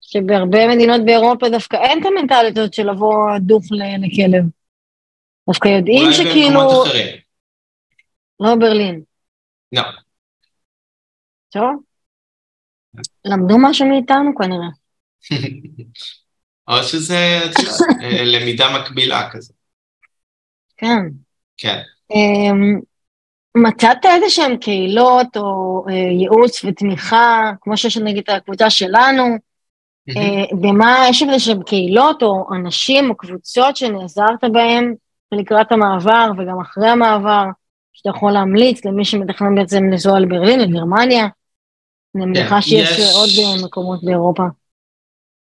שבהרבה 0.01 0.67
מדינות 0.67 1.05
באירופה 1.05 1.49
דווקא 1.49 1.77
אין 1.77 2.01
את 2.01 2.05
המנטליות 2.05 2.57
הזאת 2.57 2.73
של 2.73 2.89
לבוא 2.89 3.37
דוך 3.39 3.63
לכלב. 3.71 4.43
דווקא 5.47 5.67
יודעים 5.67 6.03
אולי 6.03 6.13
שכאילו, 6.13 6.59
במקומות 6.59 6.87
אחרים. 6.87 7.15
לא 8.39 8.55
ברלין. 8.55 9.01
לא. 9.71 9.81
טוב. 11.49 11.83
למדו 13.25 13.55
משהו 13.57 13.87
מאיתנו 13.87 14.31
כנראה. 14.35 14.67
או 16.67 16.83
שזה 16.83 17.39
אה, 18.01 18.23
למידה 18.23 18.79
מקבילה 18.79 19.29
כזה. 19.31 19.53
כן. 20.77 20.99
כן. 21.57 21.81
אמ, 22.11 22.79
מצאת 23.57 24.05
איזה 24.05 24.29
שהן 24.29 24.57
קהילות 24.57 25.37
או 25.37 25.83
אה, 25.89 25.93
ייעוץ 25.93 26.65
ותמיכה, 26.65 27.51
כמו 27.61 27.77
שיש 27.77 27.97
נגיד 27.97 28.29
הקבוצה 28.29 28.69
שלנו, 28.69 29.23
אה, 30.09 30.57
במה, 30.61 31.05
יש 31.09 31.23
איזה 31.23 31.39
שהן 31.39 31.63
קהילות 31.63 32.23
או 32.23 32.45
אנשים 32.55 33.09
או 33.09 33.17
קבוצות 33.17 33.77
שנעזרת 33.77 34.43
בהם 34.51 34.93
לקראת 35.32 35.71
המעבר 35.71 36.32
וגם 36.38 36.61
אחרי 36.61 36.88
המעבר, 36.88 37.43
שאתה 37.93 38.09
יכול 38.09 38.32
להמליץ 38.32 38.86
למי 38.86 39.05
שמתכנן 39.05 39.55
בעצם 39.55 39.84
לנסוע 39.84 40.19
לברלין, 40.19 40.59
לגרמניה? 40.59 41.28
אני 42.15 42.26
מניחה 42.26 42.61
שיש 42.61 42.89
כן, 42.89 43.01
יש- 43.01 43.15
עוד 43.15 43.30
אה, 43.39 43.65
מקומות 43.65 44.03
באירופה. 44.03 44.43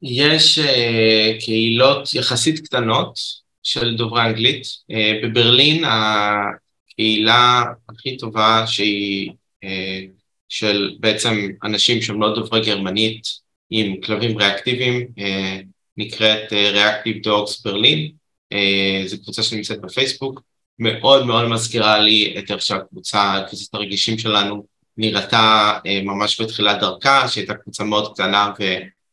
יש 0.03 0.59
אה, 0.59 1.33
קהילות 1.41 2.15
יחסית 2.15 2.59
קטנות 2.67 3.19
של 3.63 3.97
דוברי 3.97 4.23
אנגלית. 4.23 4.63
אה, 4.91 5.13
בברלין 5.23 5.85
הקהילה 5.85 7.63
הכי 7.89 8.17
טובה 8.17 8.65
שהיא 8.67 9.31
אה, 9.65 10.01
של 10.49 10.97
בעצם 11.01 11.49
אנשים 11.65 12.03
שהם 12.03 12.21
לא 12.23 12.35
דוברי 12.35 12.61
גרמנית 12.67 13.23
עם 13.71 14.01
כלבים 14.01 14.39
ריאקטיביים, 14.39 15.07
אה, 15.19 15.61
נקראת 15.97 16.53
אה, 16.53 16.73
Reactive 16.73 17.27
Dogs 17.27 17.63
ברלין. 17.65 18.11
אה, 18.53 19.03
זו 19.07 19.23
קבוצה 19.23 19.43
שנמצאת 19.43 19.81
בפייסבוק. 19.81 20.41
מאוד 20.79 21.27
מאוד 21.27 21.49
מזכירה 21.49 21.99
לי 21.99 22.35
את 22.39 22.51
איך 22.51 22.63
שהקבוצה, 22.63 23.35
קבוצת 23.49 23.75
הרגישים 23.75 24.19
שלנו, 24.19 24.67
נראתה 24.97 25.79
אה, 25.87 26.01
ממש 26.03 26.41
בתחילת 26.41 26.81
דרכה, 26.81 27.29
שהייתה 27.29 27.55
קבוצה 27.55 27.85
מאוד 27.85 28.15
קטנה 28.15 28.53
ו... 28.61 28.65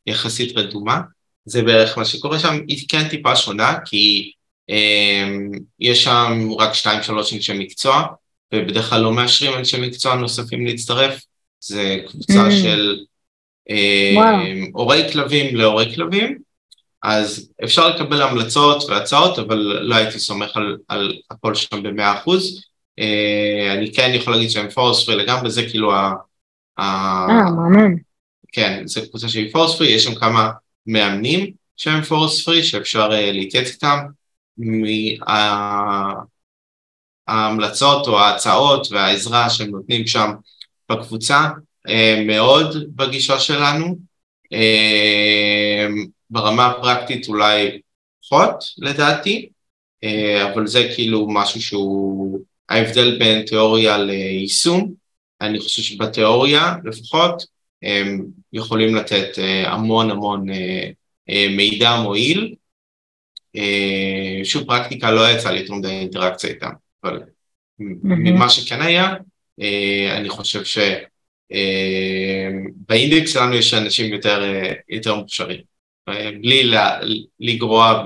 יחסית 0.08 0.58
רדומה, 0.58 1.02
זה 1.46 1.62
בערך 1.62 1.98
מה 1.98 2.06
שקורה 2.06 2.40
שם, 2.40 2.60
היא 2.68 2.86
כן 2.88 3.10
טיפה 3.10 3.36
שונה, 3.36 3.76
כי 3.86 4.32
אה, 4.70 5.30
יש 5.80 6.04
שם 6.04 6.50
רק 6.60 6.74
שתיים 6.74 7.04
שלוש 7.04 7.34
אנשי 7.34 7.54
מקצוע, 7.60 8.06
ובדרך 8.54 8.90
כלל 8.90 9.02
לא 9.02 9.14
מאשרים 9.14 9.54
אנשי 9.54 9.88
מקצוע 9.88 10.16
נוספים 10.16 10.66
להצטרף, 10.66 11.22
זה 11.60 11.98
קבוצה 12.08 12.48
Mm. 12.48 12.52
של. 12.52 12.98
הורי 14.74 15.12
כלבים 15.12 15.56
להורי 15.56 15.96
כלבים, 15.96 16.38
אז 17.04 17.50
אפשר 17.64 17.90
לקבל 17.90 18.22
המלצות 18.22 18.84
והצעות, 18.90 19.40
אבל 19.40 19.58
לא 19.58 19.96
הייתי 19.96 20.20
סומך 20.20 20.58
על, 20.58 20.78
על 20.88 21.18
הכל 21.32 21.56
שם 21.56 21.84
במאה 21.84 22.18
אחוז. 22.18 22.64
אה, 23.00 23.74
אני 23.74 23.94
כן 23.94 24.12
יכול 24.14 24.34
להגיד 24.34 24.50
שהם 24.50 24.70
פורספרי 24.70 25.16
לגמרי, 25.16 25.52
זה 25.52 25.70
כאילו 25.70 25.94
ה... 25.94 26.14
אה, 26.80 27.28
מהמם. 27.28 27.96
כן, 28.52 28.82
זו 28.86 29.02
קבוצה 29.10 29.30
שהיא 29.30 29.52
פורס 29.52 29.78
פרי, 29.78 29.88
יש 29.88 30.04
שם 30.04 30.16
כמה 30.16 30.52
מאמנים 30.88 31.52
שהם 31.78 32.02
פורס 32.02 32.46
פרי 32.46 32.64
שאפשר 32.64 33.10
uh, 33.12 33.14
להתייעץ 33.14 33.68
איתם. 33.68 33.98
מה- 34.58 36.14
ההמלצות 37.28 38.08
או 38.08 38.20
ההצעות 38.20 38.88
והעזרה 38.92 39.50
שהם 39.50 39.70
נותנים 39.70 40.08
שם 40.08 40.32
בקבוצה 40.92 41.50
uh, 41.88 41.92
מאוד 42.28 42.96
בגישה 42.96 43.40
שלנו. 43.40 43.98
ברמה 46.34 46.68
הפרקטית 46.68 47.28
אולי 47.28 47.82
פחות 48.22 48.64
לדעתי, 48.78 49.50
uh, 50.06 50.08
אבל 50.54 50.68
זה 50.68 50.92
כאילו 50.96 51.28
משהו 51.30 51.62
שהוא 51.62 52.40
ההבדל 52.70 53.20
בין 53.20 53.46
תיאוריה 53.46 53.98
ליישום. 53.98 54.94
אני 55.42 55.60
חושב 55.60 55.82
שבתיאוריה 55.82 56.76
לפחות 56.84 57.44
הם 57.84 58.26
יכולים 58.54 58.96
לתת 58.96 59.40
אה, 59.40 59.74
המון 59.74 60.12
המון 60.12 60.50
אה, 60.50 60.90
אה, 61.30 61.48
מידע 61.50 61.96
מועיל. 61.96 62.56
אה, 63.56 64.40
שוב, 64.44 64.64
פרקטיקה 64.68 65.12
לא 65.12 65.32
יצא 65.32 65.52
לי 65.52 65.60
יותר 65.60 65.74
מדי 65.74 65.88
אינטראקציה 65.88 66.50
איתם, 66.50 66.70
אבל 67.04 67.20
ממה 67.80 68.50
שכן 68.50 68.82
היה, 68.82 69.14
אה, 69.62 70.18
אני 70.18 70.30
חושב 70.30 70.62
שבאינדקס 71.52 73.34
שלנו 73.34 73.56
יש 73.56 73.74
אנשים 73.74 74.14
יותר, 74.14 74.44
אה, 74.44 74.74
יותר 74.90 75.16
מוכשרים. 75.16 75.73
בלי 76.10 76.64
לה- 76.64 77.00
לגרוע 77.40 78.04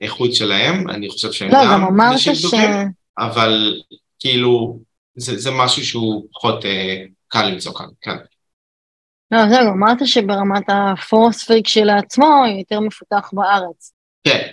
באיכות 0.00 0.34
שלהם, 0.34 0.90
אני 0.90 1.08
חושב 1.10 1.32
שהם 1.32 1.50
לא, 1.50 1.58
גם 1.64 2.00
אנשים 2.00 2.34
ש... 2.34 2.42
טובים, 2.42 2.70
אבל 3.18 3.80
כאילו 4.18 4.80
זה, 5.16 5.38
זה 5.38 5.50
משהו 5.50 5.84
שהוא 5.84 6.26
פחות 6.32 6.64
אה, 6.64 7.04
קל 7.28 7.46
למצוא 7.48 7.74
כאן, 7.74 7.86
כן. 8.00 8.16
לא, 9.30 9.48
זהו, 9.48 9.72
אמרת 9.72 9.98
שברמת 10.04 10.64
הפורס 10.68 11.44
פריק 11.44 11.68
שלעצמו 11.68 12.26
הוא 12.26 12.58
יותר 12.58 12.80
מפותח 12.80 13.30
בארץ. 13.32 13.92
כן, 14.24 14.48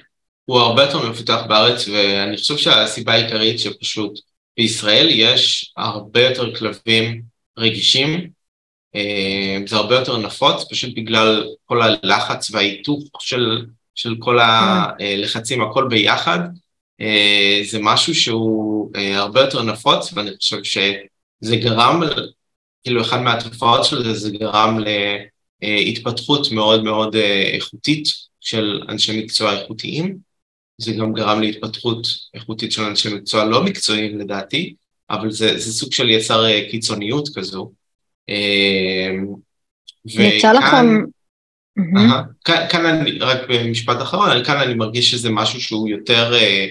הוא 0.45 0.59
הרבה 0.59 0.83
יותר 0.83 1.09
מפותח 1.09 1.41
בארץ, 1.47 1.87
ואני 1.87 2.37
חושב 2.37 2.57
שהסיבה 2.57 3.13
העיקרית 3.13 3.59
שפשוט 3.59 4.19
בישראל 4.57 5.07
יש 5.09 5.73
הרבה 5.77 6.21
יותר 6.21 6.55
כלבים 6.55 7.21
רגישים, 7.57 8.29
זה 9.67 9.75
הרבה 9.75 9.95
יותר 9.95 10.17
נפוץ, 10.17 10.65
פשוט 10.69 10.95
בגלל 10.95 11.47
כל 11.65 11.81
הלחץ 11.81 12.51
וההיתוך 12.51 13.03
של, 13.19 13.65
של 13.95 14.15
כל 14.19 14.39
הלחצים, 14.39 15.61
הכל 15.61 15.87
ביחד. 15.89 16.39
אה, 17.01 17.61
זה 17.63 17.79
משהו 17.81 18.15
שהוא 18.15 18.91
אה, 18.95 19.17
הרבה 19.17 19.41
יותר 19.41 19.63
נפוץ, 19.63 20.13
ואני 20.13 20.31
חושב 20.37 20.63
שזה 20.63 21.55
גרם, 21.55 22.01
כאילו 22.83 23.01
אחד 23.01 23.21
מהתופעות 23.21 23.85
של 23.85 24.03
זה, 24.03 24.13
זה 24.13 24.29
גרם 24.29 24.79
להתפתחות 25.61 26.51
מאוד 26.51 26.83
מאוד 26.83 27.15
אה, 27.15 27.49
איכותית 27.53 28.07
של 28.41 28.81
אנשי 28.89 29.23
מקצוע 29.23 29.59
איכותיים. 29.59 30.17
זה 30.77 30.93
גם 30.93 31.13
גרם 31.13 31.41
להתפתחות 31.41 32.07
איכותית 32.33 32.71
של 32.71 32.81
אנשי 32.83 33.13
מקצוע 33.13 33.45
לא 33.45 33.63
מקצועיים 33.63 34.19
לדעתי, 34.19 34.75
אבל 35.09 35.31
זה, 35.31 35.59
זה 35.59 35.73
סוג 35.73 35.93
של 35.93 36.09
יצר 36.09 36.45
אה, 36.45 36.67
קיצוניות 36.71 37.29
כזו. 37.35 37.71
אה, 38.29 39.09
יצא 40.05 40.51
לכם... 40.51 40.85
כאן, 42.45 42.85
אני, 42.85 43.19
רק 43.19 43.37
במשפט 43.49 44.01
אחרון, 44.01 44.43
כאן 44.43 44.57
אני 44.57 44.73
מרגיש 44.73 45.11
שזה 45.11 45.29
משהו 45.29 45.61
שהוא 45.61 45.89
יותר 45.89 46.33
אה, 46.33 46.67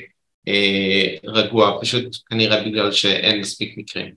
אה, 0.49 1.17
רגוע, 1.25 1.79
פשוט 1.81 2.17
כנראה 2.29 2.65
בגלל 2.65 2.93
שאין 2.93 3.41
מספיק 3.41 3.75
מקרים. 3.79 4.15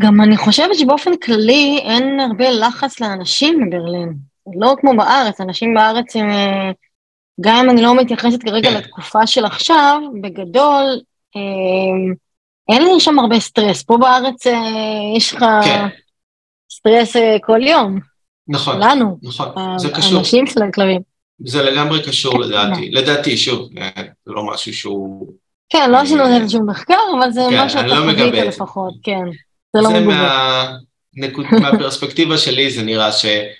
גם 0.00 0.20
אני 0.20 0.36
חושבת 0.36 0.78
שבאופן 0.78 1.16
כללי 1.16 1.78
אין 1.82 2.20
הרבה 2.20 2.50
לחץ 2.50 3.00
לאנשים 3.00 3.70
בברלין. 3.70 4.14
לא 4.60 4.74
כמו 4.80 4.96
בארץ, 4.96 5.40
אנשים 5.40 5.74
בארץ 5.74 6.16
הם... 6.16 6.30
אה, 6.30 6.70
גם 7.40 7.56
אם 7.56 7.70
אני 7.70 7.82
לא 7.82 7.96
מתייחסת 7.96 8.42
כרגע 8.42 8.70
כן. 8.70 8.76
לתקופה 8.76 9.26
של 9.26 9.44
עכשיו, 9.44 10.00
בגדול, 10.22 11.00
אה, 11.36 12.14
אין 12.68 12.82
לי 12.82 13.00
שם 13.00 13.18
הרבה 13.18 13.40
סטרס. 13.40 13.82
פה 13.82 13.96
בארץ 13.96 14.46
אה, 14.46 14.52
יש 15.16 15.34
לך 15.34 15.44
כן. 15.64 15.86
סטרס 16.72 17.16
אה, 17.16 17.36
כל 17.42 17.62
יום, 17.62 17.98
נכון, 18.48 18.82
לנו, 18.82 19.18
נכון, 19.22 19.78
זה 19.78 19.88
קשור, 19.90 20.16
האנשים 20.16 20.46
של 20.46 20.62
הכלבים. 20.62 21.00
זה 21.38 21.62
לגמרי 21.62 22.02
קשור 22.02 22.40
לדעתי, 22.40 22.90
לדעתי, 22.90 23.36
שוב, 23.36 23.68
אה, 23.78 23.90
זה 23.96 24.32
לא 24.32 24.46
משהו 24.46 24.74
שהוא... 24.74 25.32
כן, 25.68 25.90
לא 25.90 25.98
על 25.98 26.06
זה 26.06 26.48
שום 26.48 26.70
מחקר, 26.70 26.98
אבל 27.18 27.32
זה 27.32 27.40
כן, 27.50 27.58
אני 27.58 27.70
שאתה 27.70 27.86
לא 27.86 28.12
חווית. 28.12 28.34
לפחות, 28.34 28.94
כן. 29.02 29.24
זה 29.76 29.82
לא 29.82 29.90
מגובה. 29.90 30.66
מהנקוד, 31.16 31.46
מהפרספקטיבה 31.62 32.38
שלי 32.38 32.70
זה 32.70 32.82
נראה 32.82 33.12
שאין 33.12 33.50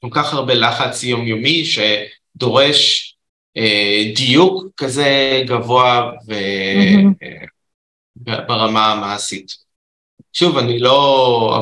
כל 0.00 0.08
כך 0.10 0.34
הרבה 0.34 0.54
לחץ 0.54 1.02
יומיומי 1.02 1.64
שדורש 1.64 3.06
אה, 3.06 3.09
דיוק 4.16 4.64
כזה 4.76 5.42
גבוה 5.46 6.12
ו-. 6.28 6.34
אה, 7.22 7.46
ברמה 8.46 8.92
המעשית. 8.92 9.52
שוב, 10.32 10.58
אני 10.58 10.78
לא 10.78 11.56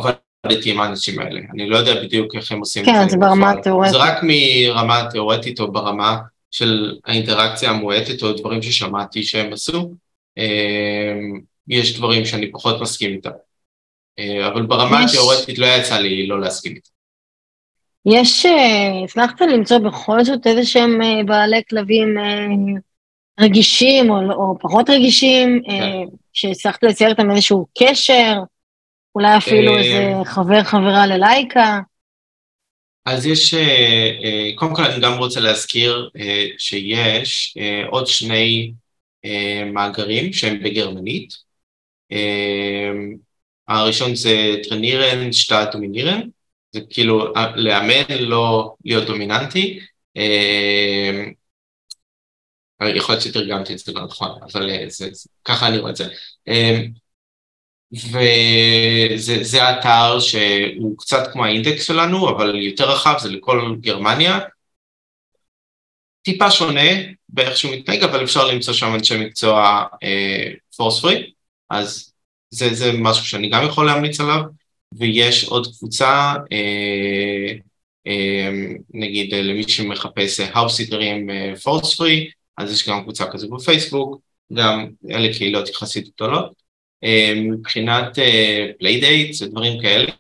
עבדתי 0.44 0.70
עם 0.70 0.80
האנשים 0.80 1.20
האלה, 1.20 1.40
אני 1.54 1.68
לא 1.68 1.76
יודע 1.76 2.02
בדיוק 2.02 2.34
איך 2.34 2.52
הם 2.52 2.58
עושים 2.58 2.84
כן, 2.84 2.90
את 2.90 2.96
זה. 2.96 3.02
כן, 3.02 3.08
זה 3.08 3.16
ברמה 3.16 3.50
התיאורטית. 3.50 3.92
זה 3.92 3.98
רק 3.98 4.18
מרמה 4.22 5.00
התיאורטית 5.00 5.60
או 5.60 5.72
ברמה 5.72 6.18
של 6.50 6.98
האינטראקציה 7.04 7.70
המועטת 7.70 8.22
או 8.22 8.32
דברים 8.32 8.62
ששמעתי 8.62 9.22
שהם 9.22 9.52
עשו. 9.52 9.94
אמ, 10.38 11.40
יש 11.68 11.96
דברים 11.96 12.24
שאני 12.24 12.52
פחות 12.52 12.80
מסכים 12.80 13.10
איתם. 13.10 13.30
אה, 14.18 14.48
אבל 14.48 14.62
ברמה. 14.62 15.04
התיאורטית 15.04 15.58
לא 15.58 15.66
יצא 15.66 15.98
לי 15.98 16.26
לא 16.26 16.40
להסכים 16.40 16.74
איתם. 16.74 16.97
יש, 18.12 18.46
אה, 18.46 19.04
הצלחת 19.04 19.40
למצוא 19.40 19.78
בכל 19.78 20.24
זאת 20.24 20.46
איזה 20.46 20.64
שהם 20.64 21.02
אה, 21.02 21.24
בעלי 21.24 21.62
כלבים 21.70 22.14
רגישים 23.40 24.10
או, 24.10 24.32
או 24.32 24.58
פחות 24.60 24.90
רגישים, 24.90 25.62
כן. 25.66 25.92
שהצלחת 26.32 26.84
לצייר 26.84 27.10
איתם 27.10 27.30
איזשהו 27.30 27.66
קשר, 27.78 28.34
אולי 29.14 29.36
אפילו 29.36 29.78
איזה 29.78 30.12
חבר 30.24 30.62
חברה 30.62 31.06
ללייקה? 31.06 31.80
אז 33.06 33.26
יש, 33.26 33.54
קודם 34.54 34.74
כל 34.74 34.82
אני 34.82 35.00
גם 35.00 35.18
רוצה 35.18 35.40
להזכיר 35.40 36.10
שיש 36.58 37.58
עוד 37.90 38.06
שני 38.06 38.72
מאגרים 39.72 40.32
שהם 40.32 40.62
בגרמנית. 40.62 41.34
הראשון 43.68 44.14
זה 44.14 44.56
טרנירן, 44.68 45.32
שטאט 45.32 45.74
ומינירן, 45.74 46.20
זה 46.72 46.80
כאילו 46.90 47.32
לאמן, 47.54 48.04
לא 48.20 48.74
להיות 48.84 49.06
דומיננטי. 49.06 49.80
יכול 52.80 53.14
להיות 53.14 53.22
שתרגמתי 53.22 53.72
את 53.72 53.78
זה 53.78 53.92
לא 53.92 54.04
נכון, 54.04 54.30
אבל 54.42 54.70
זה, 54.88 55.08
זה, 55.12 55.28
ככה 55.44 55.68
אני 55.68 55.78
רואה 55.78 55.90
את 55.90 55.96
זה. 55.96 56.08
וזה 57.92 59.70
אתר 59.70 60.20
שהוא 60.20 60.98
קצת 60.98 61.32
כמו 61.32 61.44
האינדקס 61.44 61.86
שלנו, 61.86 62.30
אבל 62.30 62.54
יותר 62.62 62.90
רחב, 62.90 63.14
זה 63.18 63.30
לכל 63.30 63.76
גרמניה. 63.80 64.38
טיפה 66.22 66.50
שונה 66.50 66.90
באיך 67.28 67.56
שהוא 67.56 67.74
מתנהג, 67.74 68.02
אבל 68.02 68.24
אפשר 68.24 68.46
למצוא 68.46 68.74
שם 68.74 68.94
אנשי 68.94 69.16
מקצוע 69.18 69.84
force 70.76 71.00
free, 71.00 71.32
אז 71.70 72.12
זה, 72.50 72.74
זה 72.74 72.92
משהו 72.92 73.24
שאני 73.26 73.50
גם 73.50 73.66
יכול 73.66 73.86
להמליץ 73.86 74.20
עליו, 74.20 74.40
ויש 74.92 75.44
עוד 75.44 75.66
קבוצה, 75.78 76.34
אה, 76.52 77.52
אה, 78.06 78.50
נגיד 78.94 79.34
אה, 79.34 79.42
למי 79.42 79.68
שמחפש 79.68 80.40
האוס 80.40 80.76
סיטרים 80.76 81.30
force 81.62 81.94
free, 81.94 82.30
אז 82.58 82.72
יש 82.72 82.88
גם 82.88 83.02
קבוצה 83.02 83.30
כזו 83.30 83.48
בפייסבוק, 83.50 84.20
גם 84.52 84.86
אלה 85.10 85.32
קהילות 85.32 85.68
יחסית 85.68 86.08
גדולות. 86.14 86.68
מבחינת 87.36 88.18
playdates 88.78 89.42
ודברים 89.42 89.82
כאלה, 89.82 90.12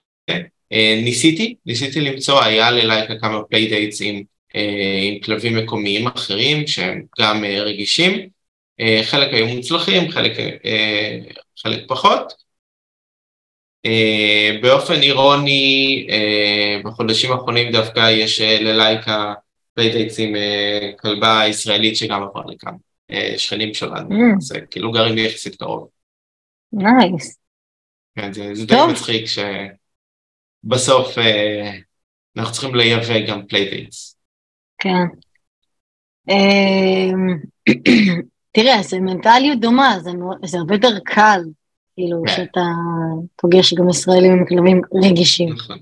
ניסיתי, 1.02 1.54
ניסיתי 1.66 2.00
למצוא, 2.00 2.42
היה 2.42 2.70
ללייקה 2.70 3.18
כמה 3.18 3.42
playdates 3.42 4.02
עם, 4.02 4.22
עם 4.54 5.20
כלבים 5.24 5.56
מקומיים 5.56 6.06
אחרים 6.06 6.66
שהם 6.66 7.02
גם 7.20 7.44
רגישים, 7.44 8.28
חלק 9.02 9.34
היו 9.34 9.46
מוצלחים, 9.46 10.10
חלק, 10.10 10.32
חלק 11.58 11.84
פחות. 11.88 12.47
אה, 13.86 14.58
באופן 14.62 15.02
אירוני, 15.02 16.06
בחודשים 16.84 17.32
האחרונים 17.32 17.72
דווקא 17.72 18.10
יש 18.10 18.40
ללייקה 18.40 19.34
playdates 19.74 20.18
עם 20.18 20.32
כלבה 21.00 21.42
ישראלית 21.48 21.96
שגם 21.96 22.22
עברה 22.22 22.42
לכאן, 22.48 22.74
שכנים 23.36 23.74
שלנו, 23.74 24.08
mm. 24.10 24.40
זה 24.40 24.60
כאילו 24.70 24.92
גרים 24.92 25.18
יחסית 25.18 25.56
קרוב. 25.56 25.88
nice. 26.72 27.38
כן, 28.18 28.32
זה, 28.32 28.54
זה 28.54 28.66
די 28.66 28.76
מצחיק 28.90 29.24
שבסוף 30.64 31.18
אנחנו 32.36 32.52
צריכים 32.52 32.74
לייבא 32.74 33.26
גם 33.26 33.46
playdates. 33.46 34.18
כן. 34.78 35.06
תראה, 38.52 38.82
זה 38.82 39.00
מנטליות 39.00 39.60
דומה, 39.60 39.96
זה, 40.00 40.10
זה 40.44 40.58
הרבה 40.58 40.74
יותר 40.74 40.98
קל, 41.04 41.40
כאילו, 41.98 42.22
כן. 42.26 42.32
שאתה 42.36 42.60
פוגש 43.36 43.74
גם 43.74 43.88
ישראלים 43.90 44.32
עם 44.32 44.44
כלבים 44.48 44.80
רגישים. 45.04 45.52
נכון. 45.52 45.78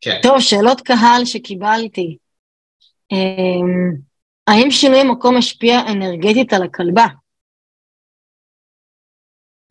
כן. 0.00 0.18
טוב, 0.22 0.40
שאלות 0.40 0.80
קהל 0.80 1.24
שקיבלתי. 1.24 2.16
אמ, 3.12 3.94
האם 4.46 4.70
שינוי 4.70 5.02
מקום 5.02 5.36
משפיע 5.36 5.80
אנרגטית 5.92 6.52
על 6.52 6.62
הכלבה? 6.62 7.06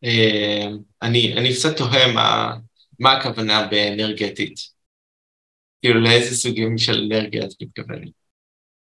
אמ, 0.04 0.78
אני, 1.02 1.34
אני 1.38 1.54
קצת 1.54 1.76
תוהה 1.76 2.12
מה, 2.12 2.54
מה 2.98 3.12
הכוונה 3.12 3.66
באנרגטית. 3.70 4.54
כאילו, 5.80 6.00
לאיזה 6.00 6.36
סוגים 6.36 6.78
של 6.78 7.10
אנרגיה 7.12 7.44
את 7.44 7.50
מתכוונת? 7.62 8.10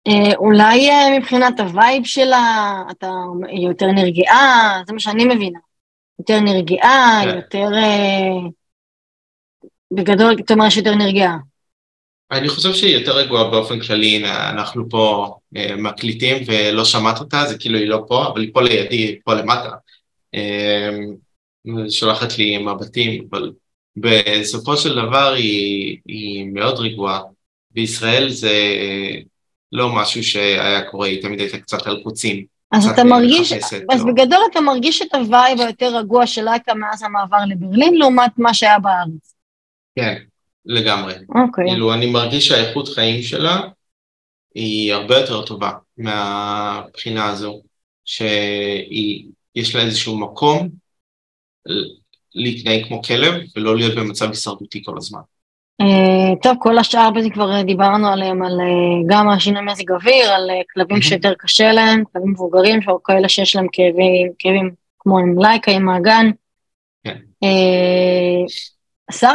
אה, 0.08 0.36
אולי 0.36 0.89
אה, 0.89 1.20
מבחינת 1.20 1.60
ה 1.60 1.69
vibe 1.69 2.06
שלה, 2.05 2.84
היא 2.91 3.12
יותר 3.64 3.86
נרגעה, 3.86 4.82
זה 4.88 4.93
מה 4.93 4.99
שאני 4.99 5.26
מבינה. 5.26 5.60
יותר 6.20 6.39
נרגעה, 6.39 7.22
כן. 7.24 7.36
יותר... 7.36 7.68
אה, 7.74 8.49
בגדול, 9.93 10.36
אתה 10.45 10.53
אומר 10.53 10.70
שיותר 10.70 10.95
נרגעה. 10.95 11.38
אני 12.32 12.49
חושב 12.49 12.74
שהיא 12.74 12.97
יותר 12.97 13.18
רגועה 13.18 13.51
באופן 13.51 13.80
כללי, 13.80 14.24
אנחנו 14.26 14.89
פה 14.89 15.36
מקליטים 15.78 16.43
ולא 16.47 16.86
שמעת 16.86 17.20
אותה, 17.20 17.45
זה 17.45 17.57
כאילו 17.57 17.80
היא 17.80 17.88
לא 17.88 18.03
פה, 18.07 18.28
אבל 18.28 18.41
היא 18.41 18.53
פה 18.53 18.61
לידי, 18.61 18.95
היא 18.95 19.15
פה 19.24 19.34
למטה. 19.34 19.70
שולחת 21.89 22.38
לי 22.38 22.57
מבטים, 22.57 23.28
אבל 23.32 23.51
בסופו 23.97 24.78
של 24.78 24.95
דבר 24.95 25.34
היא, 25.34 25.97
היא 26.05 26.45
מאוד 26.53 26.80
רגועה. 26.80 27.22
בישראל 27.72 28.30
זה 28.30 28.53
לא 29.72 29.95
משהו 29.95 30.24
שהיה 30.24 30.91
קורה, 30.91 31.07
היא 31.07 31.22
תמיד 31.22 31.39
הייתה 31.39 31.57
קצת 31.57 31.88
על 31.88 32.03
קוצים. 32.03 32.45
אז 32.72 32.88
אתה 32.88 33.03
מרגיש, 33.03 33.53
אז 33.89 34.05
לא. 34.05 34.11
בגדול 34.11 34.39
אתה 34.51 34.61
מרגיש 34.61 35.01
את 35.01 35.15
ה 35.16 35.25
vibe 35.25 35.62
היותר 35.61 35.97
רגוע 35.97 36.28
של 36.28 36.43
לייקה 36.43 36.74
מאז 36.74 37.03
המעבר 37.03 37.45
לברלין, 37.47 37.95
לעומת 37.95 38.32
מה 38.38 38.53
שהיה 38.53 38.80
בארץ. 38.80 39.36
כן, 39.95 40.15
לגמרי. 40.65 41.13
אוקיי. 41.30 41.65
כאילו, 41.68 41.93
אני 41.93 42.05
מרגיש 42.05 42.47
שהאיכות 42.47 42.88
חיים 42.88 43.22
שלה 43.22 43.61
היא 44.55 44.93
הרבה 44.93 45.18
יותר 45.18 45.45
טובה 45.45 45.72
מהבחינה 45.97 47.26
הזו, 47.30 47.61
שיש 48.05 49.76
לה 49.76 49.82
איזשהו 49.82 50.20
מקום 50.20 50.70
להתנהג 52.36 52.88
כמו 52.88 53.01
כלב 53.01 53.34
ולא 53.55 53.76
להיות 53.76 53.95
במצב 53.95 54.30
הישרדותי 54.30 54.84
כל 54.86 54.97
הזמן. 54.97 55.22
אה, 55.82 56.36
טוב, 56.42 56.58
כל 56.60 56.78
השאר 56.78 57.12
בעצם 57.12 57.30
כבר 57.30 57.62
דיברנו 57.62 58.08
עליהם, 58.08 58.44
על 58.44 58.60
אה, 58.60 58.66
גם 59.08 59.30
השינוי 59.30 59.62
מזג 59.62 59.92
אוויר, 59.92 60.32
על 60.32 60.50
אה, 60.50 60.62
כלבים 60.74 61.02
שיותר 61.02 61.34
קשה 61.34 61.72
להם, 61.72 62.04
כלבים 62.14 62.32
מבוגרים, 62.32 62.80
או 62.88 63.04
כאלה 63.04 63.30
שיש 63.30 63.56
להם 63.56 63.68
כאבים, 63.72 64.32
כאבים 64.40 64.72
כמו 65.00 65.20
עם 65.20 65.40
לייקה, 65.40 65.72
עם 65.72 65.86
מעגן. 65.86 66.32
כן. 67.04 67.18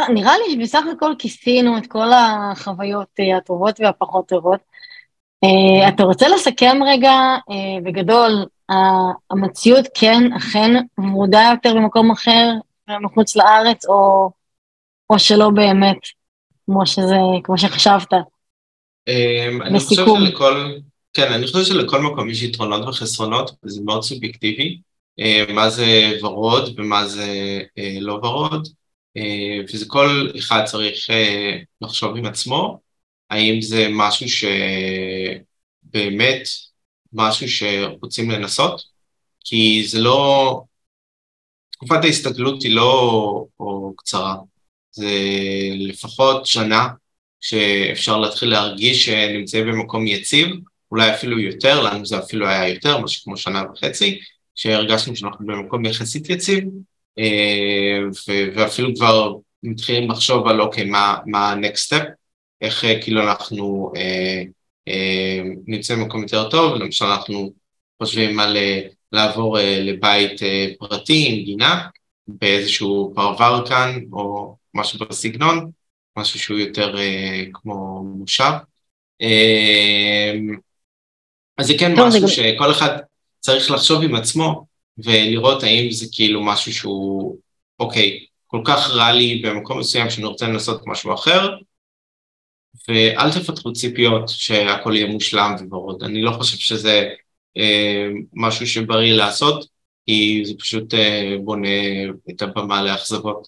נראה 0.09 0.33
לי 0.37 0.53
שבסך 0.53 0.83
הכל 0.91 1.13
כיסינו 1.19 1.77
את 1.77 1.87
כל 1.87 2.07
החוויות 2.13 3.07
הטובות 3.37 3.79
והפחות 3.79 4.27
טובות. 4.27 4.59
אתה 5.87 6.03
רוצה 6.03 6.27
לסכם 6.27 6.77
רגע, 6.85 7.11
בגדול, 7.83 8.45
המציאות 9.31 9.85
כן, 9.93 10.33
אכן, 10.37 10.71
ורודה 10.97 11.49
יותר 11.51 11.75
במקום 11.75 12.11
אחר, 12.11 12.51
מחוץ 13.01 13.35
לארץ, 13.35 13.85
או, 13.85 14.29
או 15.09 15.19
שלא 15.19 15.49
באמת? 15.49 15.97
כמו 16.65 16.85
שזה, 16.85 17.17
כמו 17.43 17.57
שחשבת. 17.57 18.13
אמ, 19.07 19.61
אני 19.61 19.79
חושב 19.79 20.05
שלכל, 20.05 20.71
כן, 21.13 21.33
אני 21.33 21.47
חושב 21.47 21.63
שלכל 21.63 22.01
מקום 22.01 22.29
יש 22.29 22.43
יתרונות 22.43 22.87
וחסרונות, 22.87 23.51
וזה 23.63 23.81
מאוד 23.85 24.03
סובייקטיבי, 24.03 24.81
אמ, 25.19 25.55
מה 25.55 25.69
זה 25.69 26.11
ורוד 26.21 26.79
ומה 26.79 27.07
זה 27.07 27.61
אה, 27.77 27.97
לא 27.99 28.13
ורוד, 28.13 28.67
אמ, 29.15 29.63
וזה 29.73 29.85
כל 29.87 30.27
אחד 30.39 30.63
צריך 30.65 31.09
אה, 31.09 31.57
לחשוב 31.81 32.17
עם 32.17 32.25
עצמו, 32.25 32.79
האם 33.29 33.61
זה 33.61 33.87
משהו 33.91 34.25
שבאמת 35.89 36.43
משהו 37.13 37.47
שרוצים 37.47 38.31
לנסות, 38.31 38.81
כי 39.45 39.83
זה 39.87 39.99
לא, 39.99 40.61
תקופת 41.71 42.03
ההסתגלות 42.03 42.63
היא 42.63 42.75
לא 42.75 43.45
או 43.59 43.93
קצרה, 43.97 44.35
זה 44.93 45.11
לפחות 45.77 46.45
שנה 46.45 46.87
שאפשר 47.41 48.17
להתחיל 48.17 48.49
להרגיש 48.49 49.05
שנמצאים 49.05 49.67
במקום 49.67 50.07
יציב, 50.07 50.47
אולי 50.91 51.13
אפילו 51.13 51.39
יותר, 51.39 51.81
לנו 51.81 52.05
זה 52.05 52.19
אפילו 52.19 52.47
היה 52.47 52.69
יותר, 52.69 52.97
משהו 52.97 53.23
כמו 53.23 53.37
שנה 53.37 53.63
וחצי, 53.73 54.19
שהרגשנו 54.55 55.15
שאנחנו 55.15 55.45
במקום 55.45 55.85
יחסית 55.85 56.29
יציב, 56.29 56.63
אה, 57.19 57.99
ואפילו 58.55 58.95
כבר 58.95 59.33
מתחילים 59.63 60.11
לחשוב 60.11 60.47
על 60.47 60.61
אוקיי, 60.61 60.85
מה, 60.85 61.17
ה-next 61.35 61.89
step, 61.89 62.05
איך 62.61 62.85
אה, 62.85 63.01
כאילו 63.01 63.23
אנחנו 63.23 63.91
אה, 63.95 64.43
נמצאים 65.67 65.99
במקום 65.99 66.21
יותר 66.21 66.49
טוב, 66.49 66.75
למשל 66.75 67.05
אנחנו 67.05 67.53
חושבים 68.01 68.39
על 68.39 68.57
לעבור 69.11 69.57
לבית 69.61 70.41
פרטי 70.79 71.27
עם 71.29 71.43
גינה, 71.43 71.87
באיזשהו 72.27 73.11
פרבר 73.15 73.65
כאן, 73.67 73.99
או 74.11 74.55
משהו 74.73 74.99
בסגנון, 74.99 75.71
משהו 76.17 76.39
שהוא 76.39 76.59
יותר 76.59 76.97
אה, 76.97 77.43
כמו 77.53 78.03
מושב. 78.03 78.51
אה, 79.21 80.33
אז 81.57 81.67
זה 81.67 81.73
כן 81.79 81.95
טוב, 81.95 82.07
משהו 82.07 82.19
זה... 82.19 82.27
שכל 82.27 82.71
אחד 82.71 82.97
צריך 83.39 83.71
לחשוב 83.71 84.03
עם 84.03 84.15
עצמו 84.15 84.65
ולראות 84.97 85.63
האם 85.63 85.91
זה 85.91 86.05
כאילו 86.11 86.43
משהו 86.45 86.73
שהוא, 86.73 87.37
אוקיי, 87.79 88.25
כל 88.47 88.61
כך 88.65 88.89
רע 88.89 89.11
לי 89.11 89.41
במקום 89.43 89.79
מסוים 89.79 90.09
שאני 90.09 90.25
רוצה 90.25 90.47
לנסות 90.47 90.81
משהו 90.87 91.13
אחר, 91.13 91.49
ואל 92.87 93.31
תפתחו 93.31 93.73
ציפיות 93.73 94.29
שהכל 94.29 94.95
יהיה 94.95 95.07
מושלם 95.07 95.55
וורוד. 95.69 96.03
אני 96.03 96.21
לא 96.21 96.31
חושב 96.31 96.57
שזה 96.57 97.09
אה, 97.57 98.07
משהו 98.33 98.67
שבריא 98.67 99.13
לעשות, 99.13 99.65
כי 100.05 100.41
זה 100.45 100.53
פשוט 100.59 100.93
אה, 100.93 101.35
בונה 101.43 101.67
את 102.29 102.41
הבמה 102.41 102.83
לאכזבות. 102.83 103.47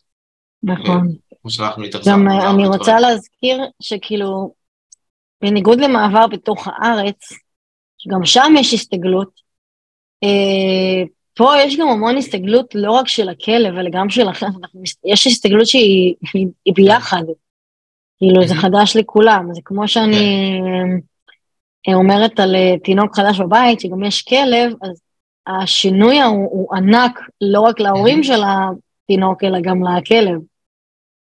נכון. 0.64 1.16
כמו 1.41 1.51
שאנחנו 1.51 1.84
התאכזבנו. 1.84 2.18
גם 2.18 2.28
אה, 2.28 2.51
אני 2.51 2.68
רוצה 2.68 2.99
להזכיר 2.99 3.62
שכאילו, 3.82 4.53
בניגוד 5.41 5.80
למעבר 5.80 6.28
בתוך 6.28 6.68
הארץ, 6.68 7.30
שגם 7.97 8.26
שם 8.26 8.53
יש 8.60 8.74
הסתגלות, 8.74 9.30
אה, 10.24 11.03
פה 11.34 11.51
יש 11.58 11.78
גם 11.78 11.88
המון 11.88 12.18
הסתגלות 12.18 12.76
לא 12.76 12.91
רק 12.91 13.08
של 13.08 13.30
הכלב, 13.30 13.78
אלא 13.78 13.89
גם 13.89 14.10
של 14.10 14.30
אחר, 14.30 14.47
יש 15.06 15.28
הסתגלות 15.28 15.68
שהיא 15.68 16.16
ביחד. 16.76 17.24
כאילו, 18.18 18.47
זה 18.47 18.56
חדש 18.56 18.95
לכולם, 18.95 19.53
זה 19.53 19.62
כמו 19.66 19.88
שאני 19.88 20.60
כן. 21.84 21.93
אומרת 21.93 22.39
על 22.39 22.56
אה, 22.56 22.76
תינוק 22.84 23.16
חדש 23.16 23.39
בבית, 23.39 23.80
שגם 23.80 24.03
יש 24.03 24.22
כלב, 24.22 24.74
אז 24.82 25.01
השינוי 25.47 26.22
הוא, 26.22 26.49
הוא 26.51 26.76
ענק, 26.76 27.20
לא 27.41 27.62
רק 27.62 27.80
להורים 27.80 28.24
של 28.24 28.41
התינוק, 29.06 29.43
אלא 29.43 29.60
גם 29.62 29.84
לכלב. 29.84 30.39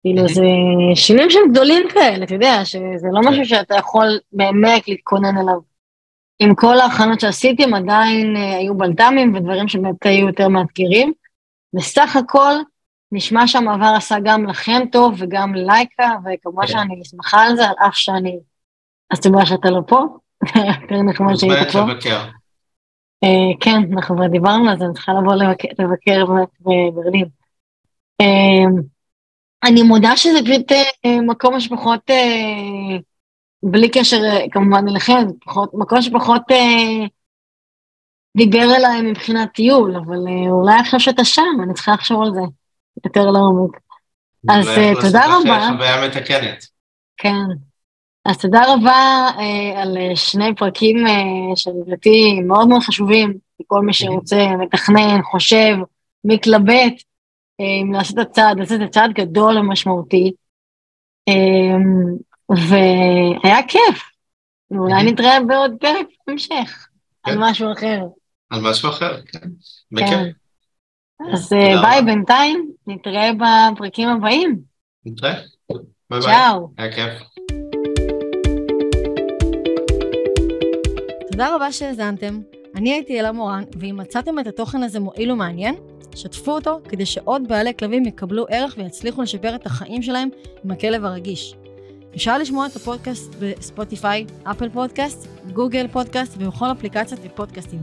כאילו, 0.01 0.27
זה 0.27 0.43
שינויים 0.95 1.29
שהם 1.29 1.51
גדולים 1.51 1.87
כאלה, 1.93 2.23
אתה 2.25 2.33
יודע, 2.33 2.65
שזה 2.65 3.07
לא 3.11 3.19
משהו 3.19 3.43
כן. 3.43 3.45
שאתה 3.45 3.75
יכול 3.75 4.19
באמת 4.31 4.87
להתכונן 4.87 5.37
אליו. 5.37 5.59
עם 6.39 6.55
כל 6.55 6.79
ההכנות 6.79 7.19
שעשיתם, 7.19 7.73
עדיין 7.73 8.35
אה, 8.35 8.57
היו 8.57 8.77
בלת"מים 8.77 9.35
ודברים 9.35 9.67
שבאמת 9.67 10.05
היו 10.05 10.27
יותר 10.27 10.47
מאתגרים. 10.47 11.13
בסך 11.73 12.15
הכל, 12.15 12.53
נשמע 13.11 13.47
שהמעבר 13.47 13.93
עשה 13.97 14.15
גם 14.23 14.45
לכם 14.45 14.81
טוב 14.91 15.15
וגם 15.17 15.55
לייקה, 15.55 16.11
וכמובן 16.25 16.67
כן. 16.67 16.73
שאני 16.73 17.05
שמחה 17.05 17.43
על 17.43 17.55
זה, 17.55 17.65
על 17.65 17.75
אף 17.87 17.95
שאני... 17.95 18.39
תודה 19.21 19.45
שאתה 19.45 19.69
לא 19.69 19.81
פה, 19.87 20.05
יותר 20.81 21.01
נחמד 21.01 21.35
שהיית 21.35 21.71
פה. 21.71 21.85
Uh, 23.25 23.57
כן, 23.59 23.81
אנחנו 23.93 24.15
כבר 24.15 24.27
דיברנו 24.27 24.69
על 24.69 24.77
זה, 24.77 24.85
אני 24.85 24.93
צריכה 24.93 25.11
לבוא 25.13 25.35
לבקר 25.79 26.25
בברלין. 26.61 27.40
Uh, 28.21 28.81
אני 29.63 29.83
מודה 29.83 30.17
שזה 30.17 30.39
פשוט 30.45 30.71
uh, 30.71 31.21
מקום 31.27 31.59
שפחות, 31.59 32.09
uh, 32.09 33.01
בלי 33.63 33.89
קשר 33.89 34.21
כמובן 34.51 34.87
אליכם, 34.87 35.27
מקום 35.73 36.01
שפחות 36.01 36.41
דיבר 38.37 38.75
אליי 38.75 39.01
מבחינת 39.01 39.53
טיול, 39.53 39.95
אבל 39.95 40.17
אולי 40.49 40.79
עכשיו 40.79 40.99
שאתה 40.99 41.25
שם, 41.25 41.57
אני 41.63 41.73
צריכה 41.73 41.93
לחשוב 41.93 42.21
על 42.21 42.33
זה. 42.33 42.41
יותר 43.05 43.31
לעומק. 43.31 43.77
אז 44.49 44.69
תודה 45.01 45.25
רבה. 45.25 45.69
חוויה 45.71 46.07
מתקנת. 46.07 46.65
כן. 47.17 47.45
אז 48.25 48.37
תודה 48.37 48.73
רבה 48.73 49.29
uh, 49.35 49.77
על 49.77 49.97
שני 50.15 50.55
פרקים 50.55 51.07
uh, 51.07 51.55
שלדעתי 51.55 52.39
מאוד 52.47 52.67
מאוד 52.67 52.81
חשובים, 52.81 53.37
לכל 53.59 53.81
מי 53.81 53.93
שרוצה, 53.93 54.47
מתכנן, 54.59 55.21
חושב, 55.23 55.75
מתלבט, 56.23 56.93
לעשות 57.93 58.19
את 58.19 58.27
הצעד, 58.27 58.59
לעשות 58.59 58.81
את 58.81 58.91
צעד 58.91 59.11
גדול 59.13 59.57
ומשמעותי. 59.57 60.31
Um, 61.29 62.21
והיה 62.49 63.67
כיף. 63.67 64.11
ואולי 64.71 65.11
נתראה 65.11 65.37
בעוד 65.47 65.71
פרק 65.79 66.07
בהמשך, 66.27 66.87
על 67.23 67.33
כן. 67.33 67.41
משהו 67.41 67.71
אחר. 67.71 67.99
על 68.49 68.59
משהו 68.61 68.89
אחר, 68.89 69.21
כן. 69.21 69.49
בכיף. 69.91 70.09
כן. 70.09 70.29
אז 71.33 71.53
אה, 71.53 71.81
ביי 71.81 72.01
בינתיים, 72.01 72.71
נתראה 72.87 73.29
בפרקים 73.33 74.09
הבאים. 74.09 74.59
נתראה. 75.05 75.33
ביי 76.09 76.19
ביי. 76.21 76.21
צ'או. 76.21 76.71
היה 76.77 76.91
כיף. 76.91 77.23
תודה 81.31 81.55
רבה 81.55 81.71
שהאזנתם. 81.71 82.41
אני 82.75 82.93
הייתי 82.93 83.19
אלה 83.19 83.31
מורן, 83.31 83.63
ואם 83.79 83.97
מצאתם 83.97 84.39
את 84.39 84.47
התוכן 84.47 84.83
הזה 84.83 84.99
מועיל 84.99 85.31
ומעניין, 85.31 85.75
שתפו 86.15 86.51
אותו 86.51 86.79
כדי 86.89 87.05
שעוד 87.05 87.47
בעלי 87.47 87.73
כלבים 87.79 88.05
יקבלו 88.05 88.45
ערך 88.49 88.75
ויצליחו 88.77 89.21
לשפר 89.21 89.55
את 89.55 89.65
החיים 89.65 90.01
שלהם 90.01 90.29
עם 90.63 90.71
הכלב 90.71 91.05
הרגיש. 91.05 91.55
אפשר 92.15 92.37
לשמוע 92.37 92.65
את 92.65 92.75
הפודקאסט 92.75 93.35
בספוטיפיי, 93.39 94.25
אפל 94.43 94.69
פודקאסט, 94.69 95.27
גוגל 95.53 95.87
פודקאסט 95.87 96.33
ובכל 96.37 96.71
אפליקציות 96.71 97.19
ופודקאסטים. 97.23 97.79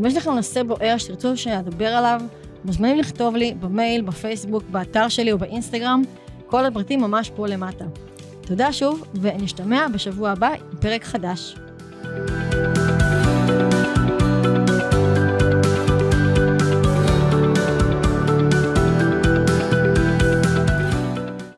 אם 0.00 0.06
יש 0.06 0.16
לכם 0.16 0.30
נושא 0.30 0.62
בוער 0.62 0.98
שתרצו 0.98 1.36
שאדבר 1.36 1.88
עליו, 1.88 2.20
מוזמנים 2.64 2.98
לכתוב 2.98 3.36
לי 3.36 3.54
במייל, 3.60 4.02
בפייסבוק, 4.02 4.62
באתר 4.70 5.08
שלי 5.08 5.32
או 5.32 5.38
באינסטגרם, 5.38 6.02
כל 6.46 6.64
הפרטים 6.64 7.00
ממש 7.00 7.30
פה 7.36 7.46
למטה. 7.46 7.84
תודה 8.40 8.72
שוב, 8.72 9.04
ונשתמע 9.20 9.86
בשבוע 9.94 10.30
הבא 10.30 10.48
עם 10.48 10.78
פרק 10.80 11.04
חדש. 11.04 11.56